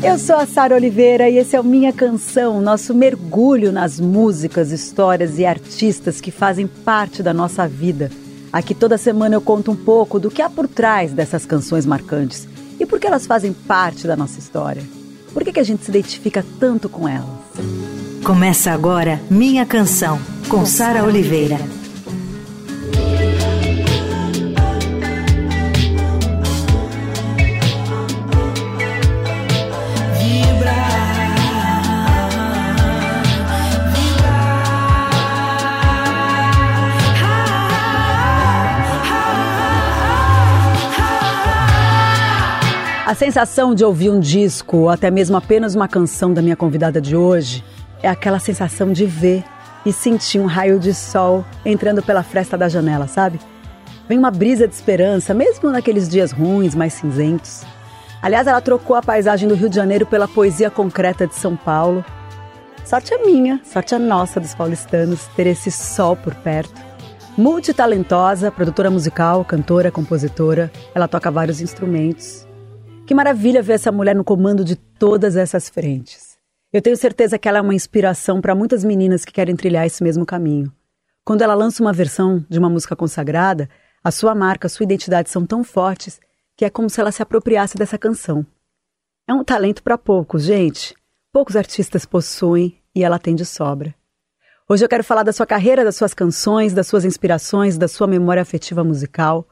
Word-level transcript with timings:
Eu 0.00 0.16
sou 0.16 0.36
a 0.36 0.46
Sara 0.46 0.76
Oliveira 0.76 1.28
e 1.28 1.38
esse 1.38 1.56
é 1.56 1.60
o 1.60 1.64
Minha 1.64 1.92
Canção, 1.92 2.60
nosso 2.60 2.94
mergulho 2.94 3.72
nas 3.72 3.98
músicas, 3.98 4.70
histórias 4.70 5.40
e 5.40 5.44
artistas 5.44 6.20
que 6.20 6.30
fazem 6.30 6.68
parte 6.68 7.20
da 7.20 7.34
nossa 7.34 7.66
vida. 7.66 8.08
Aqui 8.52 8.74
toda 8.74 8.96
semana 8.96 9.34
eu 9.34 9.40
conto 9.40 9.72
um 9.72 9.76
pouco 9.76 10.20
do 10.20 10.30
que 10.30 10.40
há 10.40 10.48
por 10.48 10.68
trás 10.68 11.12
dessas 11.12 11.44
canções 11.44 11.84
marcantes 11.84 12.46
e 12.78 12.86
por 12.86 13.00
que 13.00 13.08
elas 13.08 13.26
fazem 13.26 13.52
parte 13.52 14.06
da 14.06 14.16
nossa 14.16 14.38
história. 14.38 14.82
Por 15.34 15.42
que, 15.42 15.52
que 15.52 15.60
a 15.60 15.64
gente 15.64 15.84
se 15.84 15.90
identifica 15.90 16.44
tanto 16.60 16.88
com 16.88 17.08
elas? 17.08 17.28
Começa 18.24 18.70
agora 18.70 19.20
Minha 19.28 19.66
Canção, 19.66 20.18
com 20.48 20.64
Sara 20.64 21.04
Oliveira. 21.04 21.56
A 21.56 21.77
sensação 43.18 43.74
de 43.74 43.84
ouvir 43.84 44.10
um 44.10 44.20
disco, 44.20 44.76
ou 44.76 44.88
até 44.88 45.10
mesmo 45.10 45.36
apenas 45.36 45.74
uma 45.74 45.88
canção 45.88 46.32
da 46.32 46.40
minha 46.40 46.54
convidada 46.54 47.00
de 47.00 47.16
hoje, 47.16 47.64
é 48.00 48.08
aquela 48.08 48.38
sensação 48.38 48.92
de 48.92 49.06
ver 49.06 49.42
e 49.84 49.92
sentir 49.92 50.38
um 50.38 50.46
raio 50.46 50.78
de 50.78 50.94
sol 50.94 51.44
entrando 51.64 52.00
pela 52.00 52.22
fresta 52.22 52.56
da 52.56 52.68
janela, 52.68 53.08
sabe? 53.08 53.40
Vem 54.08 54.16
uma 54.16 54.30
brisa 54.30 54.68
de 54.68 54.74
esperança, 54.74 55.34
mesmo 55.34 55.68
naqueles 55.68 56.08
dias 56.08 56.30
ruins, 56.30 56.76
mais 56.76 56.92
cinzentos. 56.92 57.64
Aliás, 58.22 58.46
ela 58.46 58.60
trocou 58.60 58.94
a 58.94 59.02
paisagem 59.02 59.48
do 59.48 59.56
Rio 59.56 59.68
de 59.68 59.74
Janeiro 59.74 60.06
pela 60.06 60.28
poesia 60.28 60.70
concreta 60.70 61.26
de 61.26 61.34
São 61.34 61.56
Paulo. 61.56 62.04
Sorte 62.84 63.12
é 63.12 63.18
minha, 63.18 63.60
sorte 63.64 63.96
é 63.96 63.98
nossa 63.98 64.38
dos 64.38 64.54
paulistanos 64.54 65.26
ter 65.34 65.48
esse 65.48 65.72
sol 65.72 66.14
por 66.14 66.36
perto. 66.36 66.80
Multitalentosa, 67.36 68.52
produtora 68.52 68.92
musical, 68.92 69.44
cantora, 69.44 69.90
compositora, 69.90 70.70
ela 70.94 71.08
toca 71.08 71.32
vários 71.32 71.60
instrumentos. 71.60 72.47
Que 73.08 73.14
maravilha 73.14 73.62
ver 73.62 73.72
essa 73.72 73.90
mulher 73.90 74.14
no 74.14 74.22
comando 74.22 74.62
de 74.62 74.76
todas 74.76 75.34
essas 75.34 75.66
frentes. 75.66 76.36
Eu 76.70 76.82
tenho 76.82 76.94
certeza 76.94 77.38
que 77.38 77.48
ela 77.48 77.56
é 77.56 77.60
uma 77.62 77.74
inspiração 77.74 78.38
para 78.38 78.54
muitas 78.54 78.84
meninas 78.84 79.24
que 79.24 79.32
querem 79.32 79.56
trilhar 79.56 79.86
esse 79.86 80.04
mesmo 80.04 80.26
caminho. 80.26 80.70
Quando 81.24 81.40
ela 81.40 81.54
lança 81.54 81.82
uma 81.82 81.90
versão 81.90 82.44
de 82.50 82.58
uma 82.58 82.68
música 82.68 82.94
consagrada, 82.94 83.66
a 84.04 84.10
sua 84.10 84.34
marca, 84.34 84.66
a 84.66 84.68
sua 84.68 84.84
identidade 84.84 85.30
são 85.30 85.46
tão 85.46 85.64
fortes 85.64 86.20
que 86.54 86.66
é 86.66 86.68
como 86.68 86.90
se 86.90 87.00
ela 87.00 87.10
se 87.10 87.22
apropriasse 87.22 87.78
dessa 87.78 87.96
canção. 87.96 88.44
É 89.26 89.32
um 89.32 89.42
talento 89.42 89.82
para 89.82 89.96
poucos, 89.96 90.42
gente. 90.42 90.94
Poucos 91.32 91.56
artistas 91.56 92.04
possuem 92.04 92.76
e 92.94 93.02
ela 93.02 93.18
tem 93.18 93.34
de 93.34 93.46
sobra. 93.46 93.94
Hoje 94.68 94.84
eu 94.84 94.88
quero 94.88 95.02
falar 95.02 95.22
da 95.22 95.32
sua 95.32 95.46
carreira, 95.46 95.82
das 95.82 95.96
suas 95.96 96.12
canções, 96.12 96.74
das 96.74 96.86
suas 96.86 97.06
inspirações, 97.06 97.78
da 97.78 97.88
sua 97.88 98.06
memória 98.06 98.42
afetiva 98.42 98.84
musical 98.84 99.48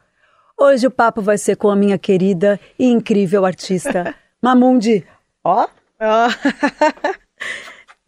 Hoje 0.58 0.86
o 0.86 0.90
papo 0.90 1.20
vai 1.20 1.36
ser 1.36 1.56
com 1.56 1.68
a 1.68 1.76
minha 1.76 1.98
querida 1.98 2.58
e 2.78 2.86
incrível 2.86 3.44
artista 3.44 4.14
Mamundi. 4.42 5.04
Ó. 5.44 5.68
Ó. 6.00 6.28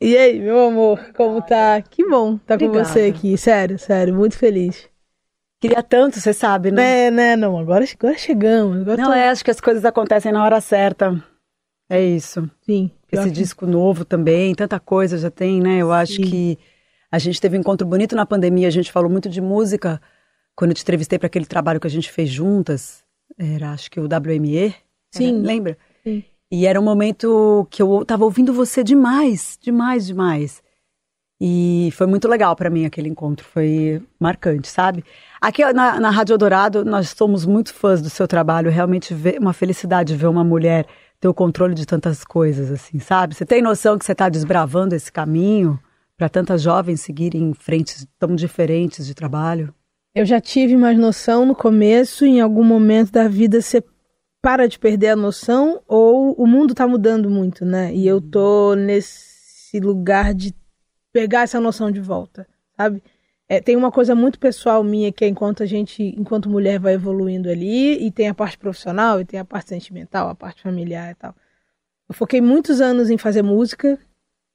e 0.01 0.17
aí, 0.17 0.41
meu 0.41 0.69
amor, 0.69 1.13
como 1.15 1.43
tá? 1.43 1.83
Que 1.83 2.09
bom 2.09 2.37
estar 2.37 2.57
tá 2.57 2.67
com 2.67 2.73
você 2.73 3.13
aqui. 3.15 3.37
Sério, 3.37 3.79
sério, 3.79 4.15
muito 4.15 4.39
feliz. 4.39 4.89
Queria 5.61 5.83
tanto, 5.83 6.19
você 6.19 6.33
sabe, 6.33 6.71
né? 6.71 7.07
É, 7.07 7.11
né? 7.11 7.37
Não, 7.37 7.59
agora, 7.59 7.85
agora 7.85 8.17
chegamos. 8.17 8.81
Agora 8.81 9.03
não, 9.03 9.11
tô... 9.11 9.15
é, 9.15 9.29
acho 9.29 9.45
que 9.45 9.51
as 9.51 9.61
coisas 9.61 9.85
acontecem 9.85 10.33
na 10.33 10.43
hora 10.43 10.61
certa. 10.61 11.23
É 11.91 12.01
isso. 12.01 12.51
Sim. 12.63 12.91
Esse 13.13 13.25
que... 13.25 13.31
disco 13.31 13.67
novo 13.67 14.07
também, 14.07 14.55
tanta 14.55 14.81
coisa 14.81 15.19
já 15.19 15.31
tem, 15.31 15.61
né? 15.61 15.79
Eu 15.79 15.93
acho 15.93 16.15
Sim. 16.15 16.23
que 16.23 16.59
a 17.13 17.19
gente 17.19 17.41
teve 17.41 17.59
um 17.59 17.61
encontro 17.61 17.87
bonito 17.87 18.17
na 18.17 18.25
pandemia, 18.25 18.69
a 18.69 18.71
gente 18.71 18.91
falou 18.91 19.11
muito 19.11 19.29
de 19.29 19.41
música 19.41 20.01
quando 20.59 20.73
eu 20.73 20.75
te 20.75 20.83
entrevistei 20.83 21.21
para 21.21 21.29
aquele 21.29 21.47
trabalho 21.47 21.79
que 21.79 21.87
a 21.87 21.91
gente 21.91 22.11
fez 22.11 22.29
juntas, 22.29 23.05
era 23.39 23.71
acho 23.71 23.89
que 23.89 24.01
o 24.01 24.07
WME. 24.07 24.75
Sim. 25.15 25.39
Era, 25.39 25.47
lembra? 25.47 25.79
Sim. 26.03 26.25
E 26.51 26.67
era 26.67 26.81
um 26.81 26.83
momento 26.83 27.65
que 27.71 27.81
eu 27.81 28.05
tava 28.05 28.25
ouvindo 28.25 28.53
você 28.53 28.83
demais, 28.83 29.57
demais, 29.63 30.09
demais. 30.09 30.61
E 31.41 31.91
foi 31.93 32.09
muito 32.09 32.27
legal 32.27 32.57
para 32.57 32.71
mim 32.71 32.85
aquele 32.85 33.09
encontro, 33.09 33.47
foi 33.47 34.03
marcante, 34.19 34.67
sabe? 34.67 35.05
Aqui 35.41 35.65
na, 35.73 36.01
na 36.01 36.11
Rádio 36.11 36.37
Dourado, 36.37 36.85
nós 36.85 37.11
somos 37.11 37.47
muito 37.47 37.73
fãs 37.73 38.03
do 38.03 38.11
seu 38.11 38.27
trabalho, 38.27 38.69
realmente 38.69 39.15
uma 39.41 39.53
felicidade 39.53 40.17
ver 40.17 40.27
uma 40.27 40.43
mulher 40.43 40.87
ter 41.21 41.29
o 41.29 41.35
controle 41.35 41.73
de 41.73 41.87
tantas 41.87 42.25
coisas, 42.25 42.73
assim, 42.73 42.99
sabe? 42.99 43.37
Você 43.37 43.47
tem 43.47 43.63
noção 43.63 43.97
que 43.97 44.05
você 44.05 44.11
está 44.11 44.29
desbravando 44.29 44.97
esse 44.97 45.13
caminho 45.13 45.79
para 46.17 46.29
tantas 46.29 46.63
jovens 46.63 47.01
seguirem 47.01 47.51
em 47.51 47.55
frentes 47.55 48.05
tão 48.19 48.35
diferentes 48.35 49.07
de 49.07 49.15
trabalho? 49.15 49.73
Eu 50.19 50.27
já 50.27 50.41
tive 50.41 50.77
mais 50.77 50.99
noção 50.99 51.47
no 51.47 51.55
começo, 51.55 52.27
em 52.27 52.41
algum 52.41 52.65
momento 52.65 53.13
da 53.13 53.29
vida 53.29 53.63
você 53.63 53.81
para 54.43 54.67
de 54.67 54.77
perder 54.77 55.11
a 55.11 55.17
noção 55.17 55.81
ou 55.87 56.33
o 56.33 56.45
mundo 56.45 56.73
está 56.73 56.89
mudando 56.89 57.31
muito, 57.31 57.65
né? 57.65 57.95
E 57.95 58.05
eu 58.05 58.21
tô 58.21 58.75
nesse 58.75 59.79
lugar 59.79 60.35
de 60.35 60.53
pegar 61.13 61.43
essa 61.43 61.61
noção 61.61 61.89
de 61.89 62.01
volta, 62.01 62.49
sabe? 62.77 63.01
É, 63.49 63.61
tem 63.61 63.77
uma 63.77 63.93
coisa 63.93 64.13
muito 64.13 64.41
pessoal 64.41 64.83
minha 64.83 65.13
que 65.13 65.25
é 65.25 65.29
enquanto 65.29 65.63
a 65.63 65.67
gente, 65.67 66.03
enquanto 66.19 66.51
mulher, 66.51 66.81
vai 66.81 66.95
evoluindo 66.95 67.49
ali, 67.49 68.05
e 68.05 68.11
tem 68.11 68.27
a 68.27 68.35
parte 68.35 68.59
profissional, 68.59 69.21
e 69.21 69.25
tem 69.25 69.39
a 69.39 69.45
parte 69.45 69.69
sentimental, 69.69 70.29
a 70.29 70.35
parte 70.35 70.63
familiar 70.63 71.13
e 71.13 71.15
tal. 71.15 71.33
Eu 72.09 72.15
foquei 72.17 72.41
muitos 72.41 72.81
anos 72.81 73.09
em 73.09 73.17
fazer 73.17 73.43
música. 73.43 73.97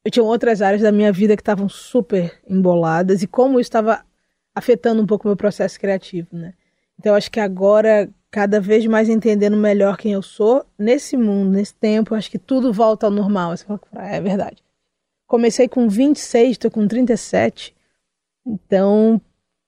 Eu 0.03 0.11
tinha 0.11 0.25
outras 0.25 0.61
áreas 0.61 0.81
da 0.81 0.91
minha 0.91 1.13
vida 1.13 1.37
que 1.37 1.41
estavam 1.41 1.69
super 1.69 2.37
emboladas, 2.49 3.23
e 3.23 3.27
como 3.27 3.55
eu 3.55 3.61
estava 3.61 4.03
afetando 4.55 5.01
um 5.01 5.05
pouco 5.05 5.27
o 5.27 5.29
meu 5.29 5.37
processo 5.37 5.79
criativo, 5.79 6.27
né? 6.31 6.53
Então 6.99 7.15
acho 7.15 7.31
que 7.31 7.39
agora, 7.39 8.09
cada 8.29 8.59
vez 8.59 8.85
mais 8.85 9.09
entendendo 9.09 9.57
melhor 9.57 9.97
quem 9.97 10.13
eu 10.13 10.21
sou, 10.21 10.65
nesse 10.77 11.17
mundo, 11.17 11.51
nesse 11.51 11.73
tempo, 11.75 12.15
acho 12.15 12.29
que 12.29 12.39
tudo 12.39 12.71
volta 12.71 13.07
ao 13.07 13.11
normal. 13.11 13.55
Você 13.55 13.65
fala, 13.65 13.79
é 13.95 14.21
verdade. 14.21 14.63
Comecei 15.27 15.67
com 15.67 15.89
26, 15.89 16.51
estou 16.51 16.71
com 16.71 16.87
37. 16.87 17.75
Então, 18.45 19.19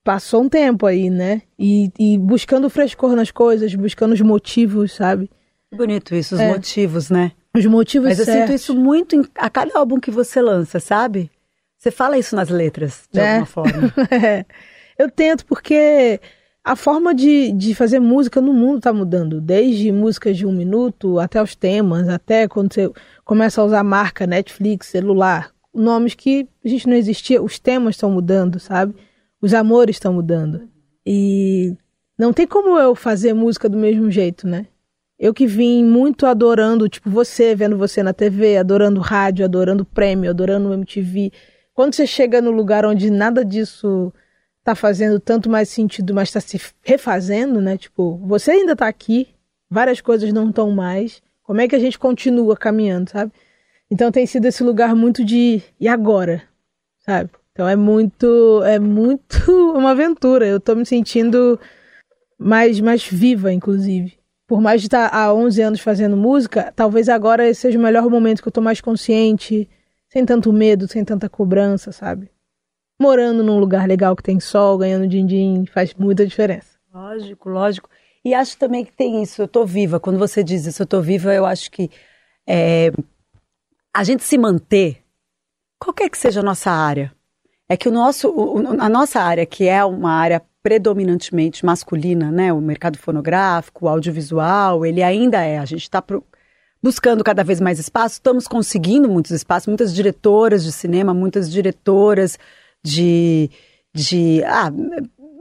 passou 0.04 0.44
um 0.44 0.50
tempo 0.50 0.86
aí, 0.86 1.10
né? 1.10 1.42
E, 1.58 1.92
e, 1.98 2.18
buscando 2.18 2.70
frescor 2.70 3.16
nas 3.16 3.32
coisas, 3.32 3.74
buscando 3.74 4.14
os 4.14 4.22
motivos, 4.22 4.94
sabe? 4.94 5.30
Bonito 5.74 6.16
isso, 6.16 6.36
os 6.36 6.42
é. 6.42 6.50
motivos, 6.50 7.10
né? 7.10 7.32
Os 7.54 7.66
motivos 7.66 8.10
Mas 8.10 8.18
certos. 8.18 8.34
eu 8.36 8.42
sinto 8.42 8.56
isso 8.56 8.76
muito 8.76 9.16
em, 9.16 9.26
a 9.36 9.50
cada 9.50 9.78
álbum 9.78 10.00
que 10.00 10.12
você 10.12 10.42
lança, 10.42 10.80
sabe? 10.80 11.32
Você 11.78 11.90
fala 11.90 12.18
isso 12.18 12.36
nas 12.36 12.50
letras, 12.50 13.08
de 13.12 13.20
é. 13.20 13.30
alguma 13.32 13.46
forma. 13.46 13.94
é. 14.12 14.46
Eu 14.98 15.10
tento 15.10 15.46
porque 15.46 16.20
a 16.64 16.76
forma 16.76 17.14
de, 17.14 17.52
de 17.52 17.76
fazer 17.76 18.00
música 18.00 18.42
no 18.42 18.52
mundo 18.54 18.78
está 18.78 18.92
mudando, 18.92 19.40
desde 19.40 19.92
músicas 19.92 20.36
de 20.36 20.46
um 20.48 20.52
minuto 20.52 21.20
até 21.20 21.42
os 21.42 21.56
temas, 21.56 22.10
até 22.10 22.48
quando 22.48 22.74
você 22.74 22.92
começa 23.24 23.62
a 23.62 23.66
usar 23.66 23.84
marca, 23.84 24.26
Netflix, 24.26 24.88
celular, 24.88 25.54
nomes 25.74 26.16
que 26.16 26.48
a 26.64 26.68
gente 26.68 26.88
não 26.88 26.96
existia, 26.96 27.42
os 27.42 27.60
temas 27.60 27.96
estão 27.96 28.10
mudando, 28.10 28.60
sabe? 28.60 28.96
Os 29.40 29.54
amores 29.54 29.98
estão 29.98 30.14
mudando. 30.14 30.68
E 31.06 31.76
não 32.18 32.34
tem 32.34 32.48
como 32.48 32.80
eu 32.80 32.96
fazer 32.96 33.34
música 33.34 33.70
do 33.70 33.78
mesmo 33.78 34.10
jeito, 34.10 34.48
né? 34.48 34.66
Eu 35.20 35.34
que 35.34 35.46
vim 35.46 35.84
muito 35.84 36.26
adorando, 36.26 36.90
tipo, 36.90 37.10
você, 37.10 37.54
vendo 37.54 37.78
você 37.78 38.02
na 38.02 38.12
TV, 38.12 38.58
adorando 38.58 39.00
rádio, 39.00 39.46
adorando 39.46 39.86
prêmio, 39.86 40.30
adorando 40.30 40.74
MTV. 40.74 41.32
Quando 41.74 41.94
você 41.94 42.08
chega 42.08 42.42
no 42.42 42.52
lugar 42.52 42.86
onde 42.86 43.10
nada 43.10 43.46
disso 43.46 44.12
tá 44.66 44.74
fazendo 44.74 45.20
tanto 45.20 45.48
mais 45.48 45.70
sentido, 45.70 46.14
mas 46.14 46.30
está 46.30 46.42
se 46.42 46.60
refazendo, 46.84 47.62
né? 47.62 47.78
Tipo, 47.78 48.18
você 48.26 48.50
ainda 48.52 48.74
está 48.74 48.88
aqui, 48.88 49.28
várias 49.70 50.02
coisas 50.02 50.34
não 50.34 50.50
estão 50.50 50.72
mais. 50.72 51.22
Como 51.44 51.62
é 51.62 51.68
que 51.68 51.76
a 51.76 51.80
gente 51.80 52.00
continua 52.00 52.58
caminhando, 52.58 53.12
sabe? 53.12 53.32
Então 53.92 54.12
tem 54.12 54.26
sido 54.26 54.46
esse 54.46 54.64
lugar 54.64 54.96
muito 54.96 55.24
de 55.24 55.62
e 55.80 55.88
agora, 55.88 56.42
sabe? 57.06 57.30
Então 57.52 57.70
é 57.70 57.76
muito, 57.76 58.64
é 58.64 58.80
muito 58.80 59.38
uma 59.78 59.92
aventura. 59.92 60.48
Eu 60.48 60.60
tô 60.60 60.74
me 60.76 60.86
sentindo 60.86 61.60
mais 62.38 62.80
mais 62.80 63.08
viva, 63.08 63.54
inclusive. 63.54 64.18
Por 64.48 64.60
mais 64.62 64.82
de 64.82 64.88
estar 64.88 65.10
há 65.14 65.32
11 65.32 65.62
anos 65.62 65.80
fazendo 65.80 66.18
música, 66.18 66.74
talvez 66.76 67.08
agora 67.08 67.54
seja 67.54 67.78
o 67.78 67.82
melhor 67.82 68.10
momento 68.10 68.42
que 68.42 68.48
eu 68.48 68.52
tô 68.52 68.62
mais 68.62 68.82
consciente, 68.82 69.70
sem 70.10 70.26
tanto 70.26 70.52
medo, 70.52 70.88
sem 70.88 71.06
tanta 71.06 71.30
cobrança, 71.30 71.92
sabe? 71.92 72.30
Morando 73.00 73.44
num 73.44 73.60
lugar 73.60 73.88
legal 73.88 74.16
que 74.16 74.24
tem 74.24 74.40
sol, 74.40 74.78
ganhando 74.78 75.08
din-din, 75.08 75.66
faz 75.66 75.94
muita 75.94 76.26
diferença. 76.26 76.78
Lógico, 76.94 77.50
lógico. 77.50 77.90
E 78.24 78.34
acho 78.34 78.58
também 78.58 78.84
que 78.84 78.92
tem 78.92 79.22
isso, 79.22 79.42
eu 79.42 79.48
tô 79.48 79.66
viva. 79.66 80.00
Quando 80.00 80.18
você 80.18 80.44
diz 80.44 80.66
isso, 80.66 80.82
eu 80.82 80.88
tô 80.88 81.02
viva, 81.02 81.34
eu 81.34 81.46
acho 81.46 81.70
que 81.70 81.92
é, 82.48 82.92
a 83.94 84.04
gente 84.04 84.24
se 84.24 84.38
manter, 84.38 85.04
qualquer 85.80 86.10
que 86.10 86.18
seja 86.18 86.40
a 86.40 86.44
nossa 86.44 86.72
área, 86.72 87.14
é 87.68 87.76
que 87.76 87.88
o 87.88 87.92
nosso, 87.92 88.34
a 88.80 88.90
nossa 88.90 89.20
área, 89.22 89.46
que 89.46 89.68
é 89.68 89.84
uma 89.84 90.12
área 90.12 90.42
predominantemente 90.62 91.64
masculina, 91.66 92.32
né, 92.32 92.52
o 92.52 92.60
mercado 92.60 92.98
fonográfico, 92.98 93.86
o 93.86 93.88
audiovisual, 93.88 94.86
ele 94.86 95.04
ainda 95.04 95.44
é. 95.44 95.60
A 95.60 95.66
gente 95.66 95.84
está 95.84 96.04
buscando 96.82 97.24
cada 97.24 97.44
vez 97.44 97.62
mais 97.62 97.78
espaço, 97.78 98.16
estamos 98.16 98.48
conseguindo 98.48 99.08
muitos 99.08 99.32
espaços, 99.32 99.68
muitas 99.68 99.94
diretoras 99.94 100.64
de 100.64 100.72
cinema, 100.72 101.14
muitas 101.14 101.52
diretoras 101.52 102.38
de. 102.86 103.50
de 103.94 104.44
ah, 104.46 104.72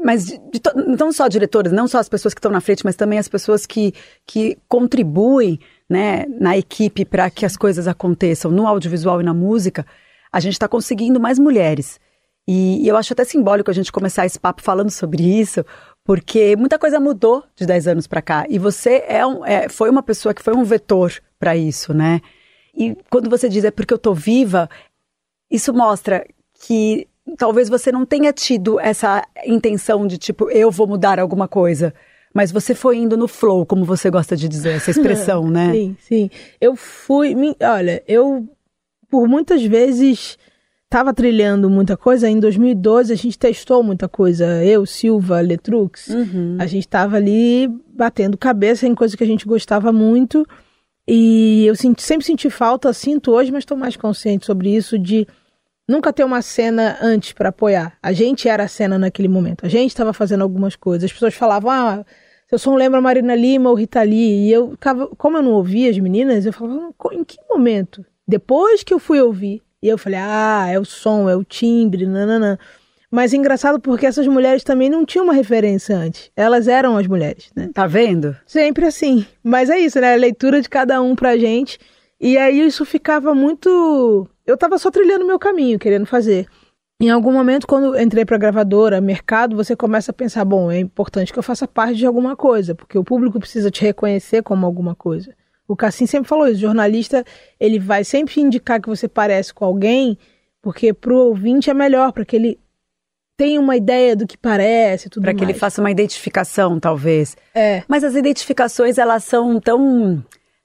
mas 0.02 0.26
de, 0.26 0.38
de, 0.38 0.60
não 0.98 1.12
só 1.12 1.28
diretoras, 1.28 1.72
não 1.72 1.88
só 1.88 1.98
as 1.98 2.08
pessoas 2.08 2.34
que 2.34 2.38
estão 2.38 2.52
na 2.52 2.60
frente, 2.60 2.84
mas 2.84 2.96
também 2.96 3.18
as 3.18 3.28
pessoas 3.28 3.64
que, 3.64 3.94
que 4.26 4.58
contribuem 4.68 5.58
né, 5.88 6.26
na 6.26 6.56
equipe 6.58 7.04
para 7.04 7.30
que 7.30 7.46
as 7.46 7.56
coisas 7.56 7.88
aconteçam 7.88 8.50
no 8.50 8.66
audiovisual 8.66 9.20
e 9.20 9.24
na 9.24 9.32
música, 9.32 9.86
a 10.30 10.40
gente 10.40 10.54
está 10.54 10.68
conseguindo 10.68 11.18
mais 11.18 11.38
mulheres. 11.38 11.98
E, 12.46 12.84
e, 12.84 12.88
eu 12.88 12.96
acho 12.96 13.14
até 13.14 13.24
simbólico 13.24 13.70
a 13.70 13.74
gente 13.74 13.90
começar 13.90 14.26
esse 14.26 14.38
papo 14.38 14.60
falando 14.60 14.90
sobre 14.90 15.22
isso, 15.22 15.64
porque 16.04 16.54
muita 16.54 16.78
coisa 16.78 17.00
mudou 17.00 17.42
de 17.56 17.64
10 17.64 17.88
anos 17.88 18.06
para 18.06 18.20
cá. 18.20 18.44
E 18.50 18.58
você 18.58 19.04
é 19.08 19.26
um, 19.26 19.44
é, 19.44 19.70
foi 19.70 19.88
uma 19.88 20.02
pessoa 20.02 20.34
que 20.34 20.42
foi 20.42 20.54
um 20.54 20.64
vetor 20.64 21.12
para 21.38 21.56
isso, 21.56 21.94
né? 21.94 22.20
E 22.74 22.94
quando 23.08 23.30
você 23.30 23.48
diz 23.48 23.64
é 23.64 23.70
porque 23.70 23.94
eu 23.94 23.98
tô 23.98 24.12
viva, 24.12 24.68
isso 25.50 25.72
mostra 25.72 26.26
que 26.66 27.08
talvez 27.36 27.68
você 27.68 27.90
não 27.90 28.04
tenha 28.04 28.32
tido 28.32 28.78
essa 28.78 29.26
intenção 29.46 30.06
de 30.06 30.18
tipo, 30.18 30.50
eu 30.50 30.70
vou 30.70 30.86
mudar 30.86 31.18
alguma 31.18 31.48
coisa. 31.48 31.94
Mas 32.34 32.50
você 32.50 32.74
foi 32.74 32.96
indo 32.96 33.16
no 33.16 33.28
flow, 33.28 33.64
como 33.64 33.84
você 33.84 34.10
gosta 34.10 34.36
de 34.36 34.48
dizer, 34.48 34.74
essa 34.74 34.90
expressão, 34.90 35.46
né? 35.48 35.72
Sim, 35.72 35.96
sim. 36.00 36.30
Eu 36.60 36.74
fui. 36.74 37.34
Olha, 37.62 38.02
eu 38.08 38.48
por 39.08 39.28
muitas 39.28 39.62
vezes 39.62 40.36
estava 40.84 41.14
trilhando 41.14 41.70
muita 41.70 41.96
coisa. 41.96 42.28
Em 42.28 42.40
2012 42.40 43.12
a 43.12 43.16
gente 43.16 43.38
testou 43.38 43.82
muita 43.82 44.08
coisa. 44.08 44.64
Eu, 44.64 44.84
Silva, 44.84 45.40
Letrux. 45.40 46.08
Uhum. 46.08 46.56
A 46.58 46.66
gente 46.66 46.86
estava 46.86 47.16
ali 47.16 47.68
batendo 47.94 48.36
cabeça 48.36 48.86
em 48.86 48.94
coisas 48.94 49.14
que 49.14 49.22
a 49.22 49.26
gente 49.26 49.46
gostava 49.46 49.92
muito. 49.92 50.44
E 51.06 51.66
eu 51.66 51.76
sempre 51.76 52.24
senti 52.24 52.48
falta, 52.50 52.92
sinto 52.92 53.30
hoje, 53.30 53.52
mas 53.52 53.62
estou 53.62 53.76
mais 53.76 53.96
consciente 53.96 54.46
sobre 54.46 54.74
isso 54.74 54.98
de 54.98 55.26
nunca 55.88 56.12
ter 56.12 56.24
uma 56.24 56.42
cena 56.42 56.98
antes 57.00 57.32
para 57.32 57.50
apoiar. 57.50 57.96
A 58.02 58.12
gente 58.12 58.48
era 58.48 58.64
a 58.64 58.68
cena 58.68 58.98
naquele 58.98 59.28
momento. 59.28 59.64
A 59.64 59.68
gente 59.68 59.90
estava 59.90 60.12
fazendo 60.12 60.42
algumas 60.42 60.76
coisas. 60.76 61.04
As 61.04 61.12
pessoas 61.12 61.34
falavam, 61.34 61.70
ah, 61.70 62.04
seu 62.48 62.58
som 62.58 62.74
lembra 62.74 63.00
Marina 63.00 63.34
Lima 63.34 63.70
ou 63.70 63.76
Rita 63.76 64.02
Lee. 64.02 64.48
E 64.48 64.52
eu, 64.52 64.76
como 65.16 65.38
eu 65.38 65.42
não 65.42 65.52
ouvia 65.52 65.90
as 65.90 65.98
meninas, 65.98 66.46
eu 66.46 66.52
falava, 66.52 66.92
em 67.12 67.24
que 67.24 67.38
momento? 67.48 68.04
Depois 68.26 68.82
que 68.82 68.92
eu 68.94 68.98
fui 68.98 69.20
ouvir, 69.20 69.62
e 69.82 69.88
eu 69.88 69.98
falei, 69.98 70.18
ah, 70.22 70.66
é 70.70 70.78
o 70.78 70.84
som, 70.84 71.28
é 71.28 71.36
o 71.36 71.44
timbre, 71.44 72.06
nananã. 72.06 72.58
Mas 73.10 73.32
é 73.32 73.36
engraçado 73.36 73.78
porque 73.78 74.06
essas 74.06 74.26
mulheres 74.26 74.64
também 74.64 74.90
não 74.90 75.04
tinham 75.04 75.24
uma 75.24 75.34
referência 75.34 75.96
antes. 75.96 76.30
Elas 76.34 76.66
eram 76.66 76.96
as 76.96 77.06
mulheres, 77.06 77.50
né? 77.54 77.70
Tá 77.72 77.86
vendo? 77.86 78.36
Sempre 78.46 78.86
assim. 78.86 79.24
Mas 79.42 79.70
é 79.70 79.78
isso, 79.78 80.00
né? 80.00 80.14
A 80.14 80.16
leitura 80.16 80.60
de 80.60 80.68
cada 80.68 81.00
um 81.00 81.14
pra 81.14 81.36
gente. 81.36 81.78
E 82.24 82.38
aí 82.38 82.66
isso 82.66 82.86
ficava 82.86 83.34
muito. 83.34 84.26
Eu 84.46 84.56
tava 84.56 84.78
só 84.78 84.90
trilhando 84.90 85.26
meu 85.26 85.38
caminho, 85.38 85.78
querendo 85.78 86.06
fazer. 86.06 86.46
Em 86.98 87.10
algum 87.10 87.30
momento, 87.30 87.66
quando 87.66 88.00
entrei 88.00 88.24
para 88.24 88.38
gravadora, 88.38 88.98
mercado, 88.98 89.54
você 89.54 89.76
começa 89.76 90.10
a 90.10 90.14
pensar: 90.14 90.42
bom, 90.42 90.70
é 90.70 90.78
importante 90.78 91.30
que 91.30 91.38
eu 91.38 91.42
faça 91.42 91.68
parte 91.68 91.96
de 91.96 92.06
alguma 92.06 92.34
coisa, 92.34 92.74
porque 92.74 92.96
o 92.96 93.04
público 93.04 93.38
precisa 93.38 93.70
te 93.70 93.82
reconhecer 93.82 94.42
como 94.42 94.64
alguma 94.64 94.94
coisa. 94.94 95.36
O 95.68 95.76
Cassim 95.76 96.06
sempre 96.06 96.26
falou 96.26 96.46
isso: 96.46 96.56
o 96.56 96.60
jornalista 96.60 97.22
ele 97.60 97.78
vai 97.78 98.04
sempre 98.04 98.40
indicar 98.40 98.80
que 98.80 98.88
você 98.88 99.06
parece 99.06 99.52
com 99.52 99.66
alguém, 99.66 100.16
porque 100.62 100.94
para 100.94 101.12
o 101.12 101.26
ouvinte 101.26 101.68
é 101.68 101.74
melhor, 101.74 102.10
para 102.10 102.24
que 102.24 102.36
ele 102.36 102.58
tenha 103.36 103.60
uma 103.60 103.76
ideia 103.76 104.16
do 104.16 104.26
que 104.26 104.38
parece, 104.38 105.10
tudo 105.10 105.24
Para 105.24 105.34
que 105.34 105.44
ele 105.44 105.52
faça 105.52 105.82
uma 105.82 105.90
identificação, 105.90 106.80
talvez. 106.80 107.36
É. 107.54 107.82
Mas 107.86 108.02
as 108.02 108.14
identificações 108.14 108.96
elas 108.96 109.24
são 109.24 109.60
tão 109.60 110.24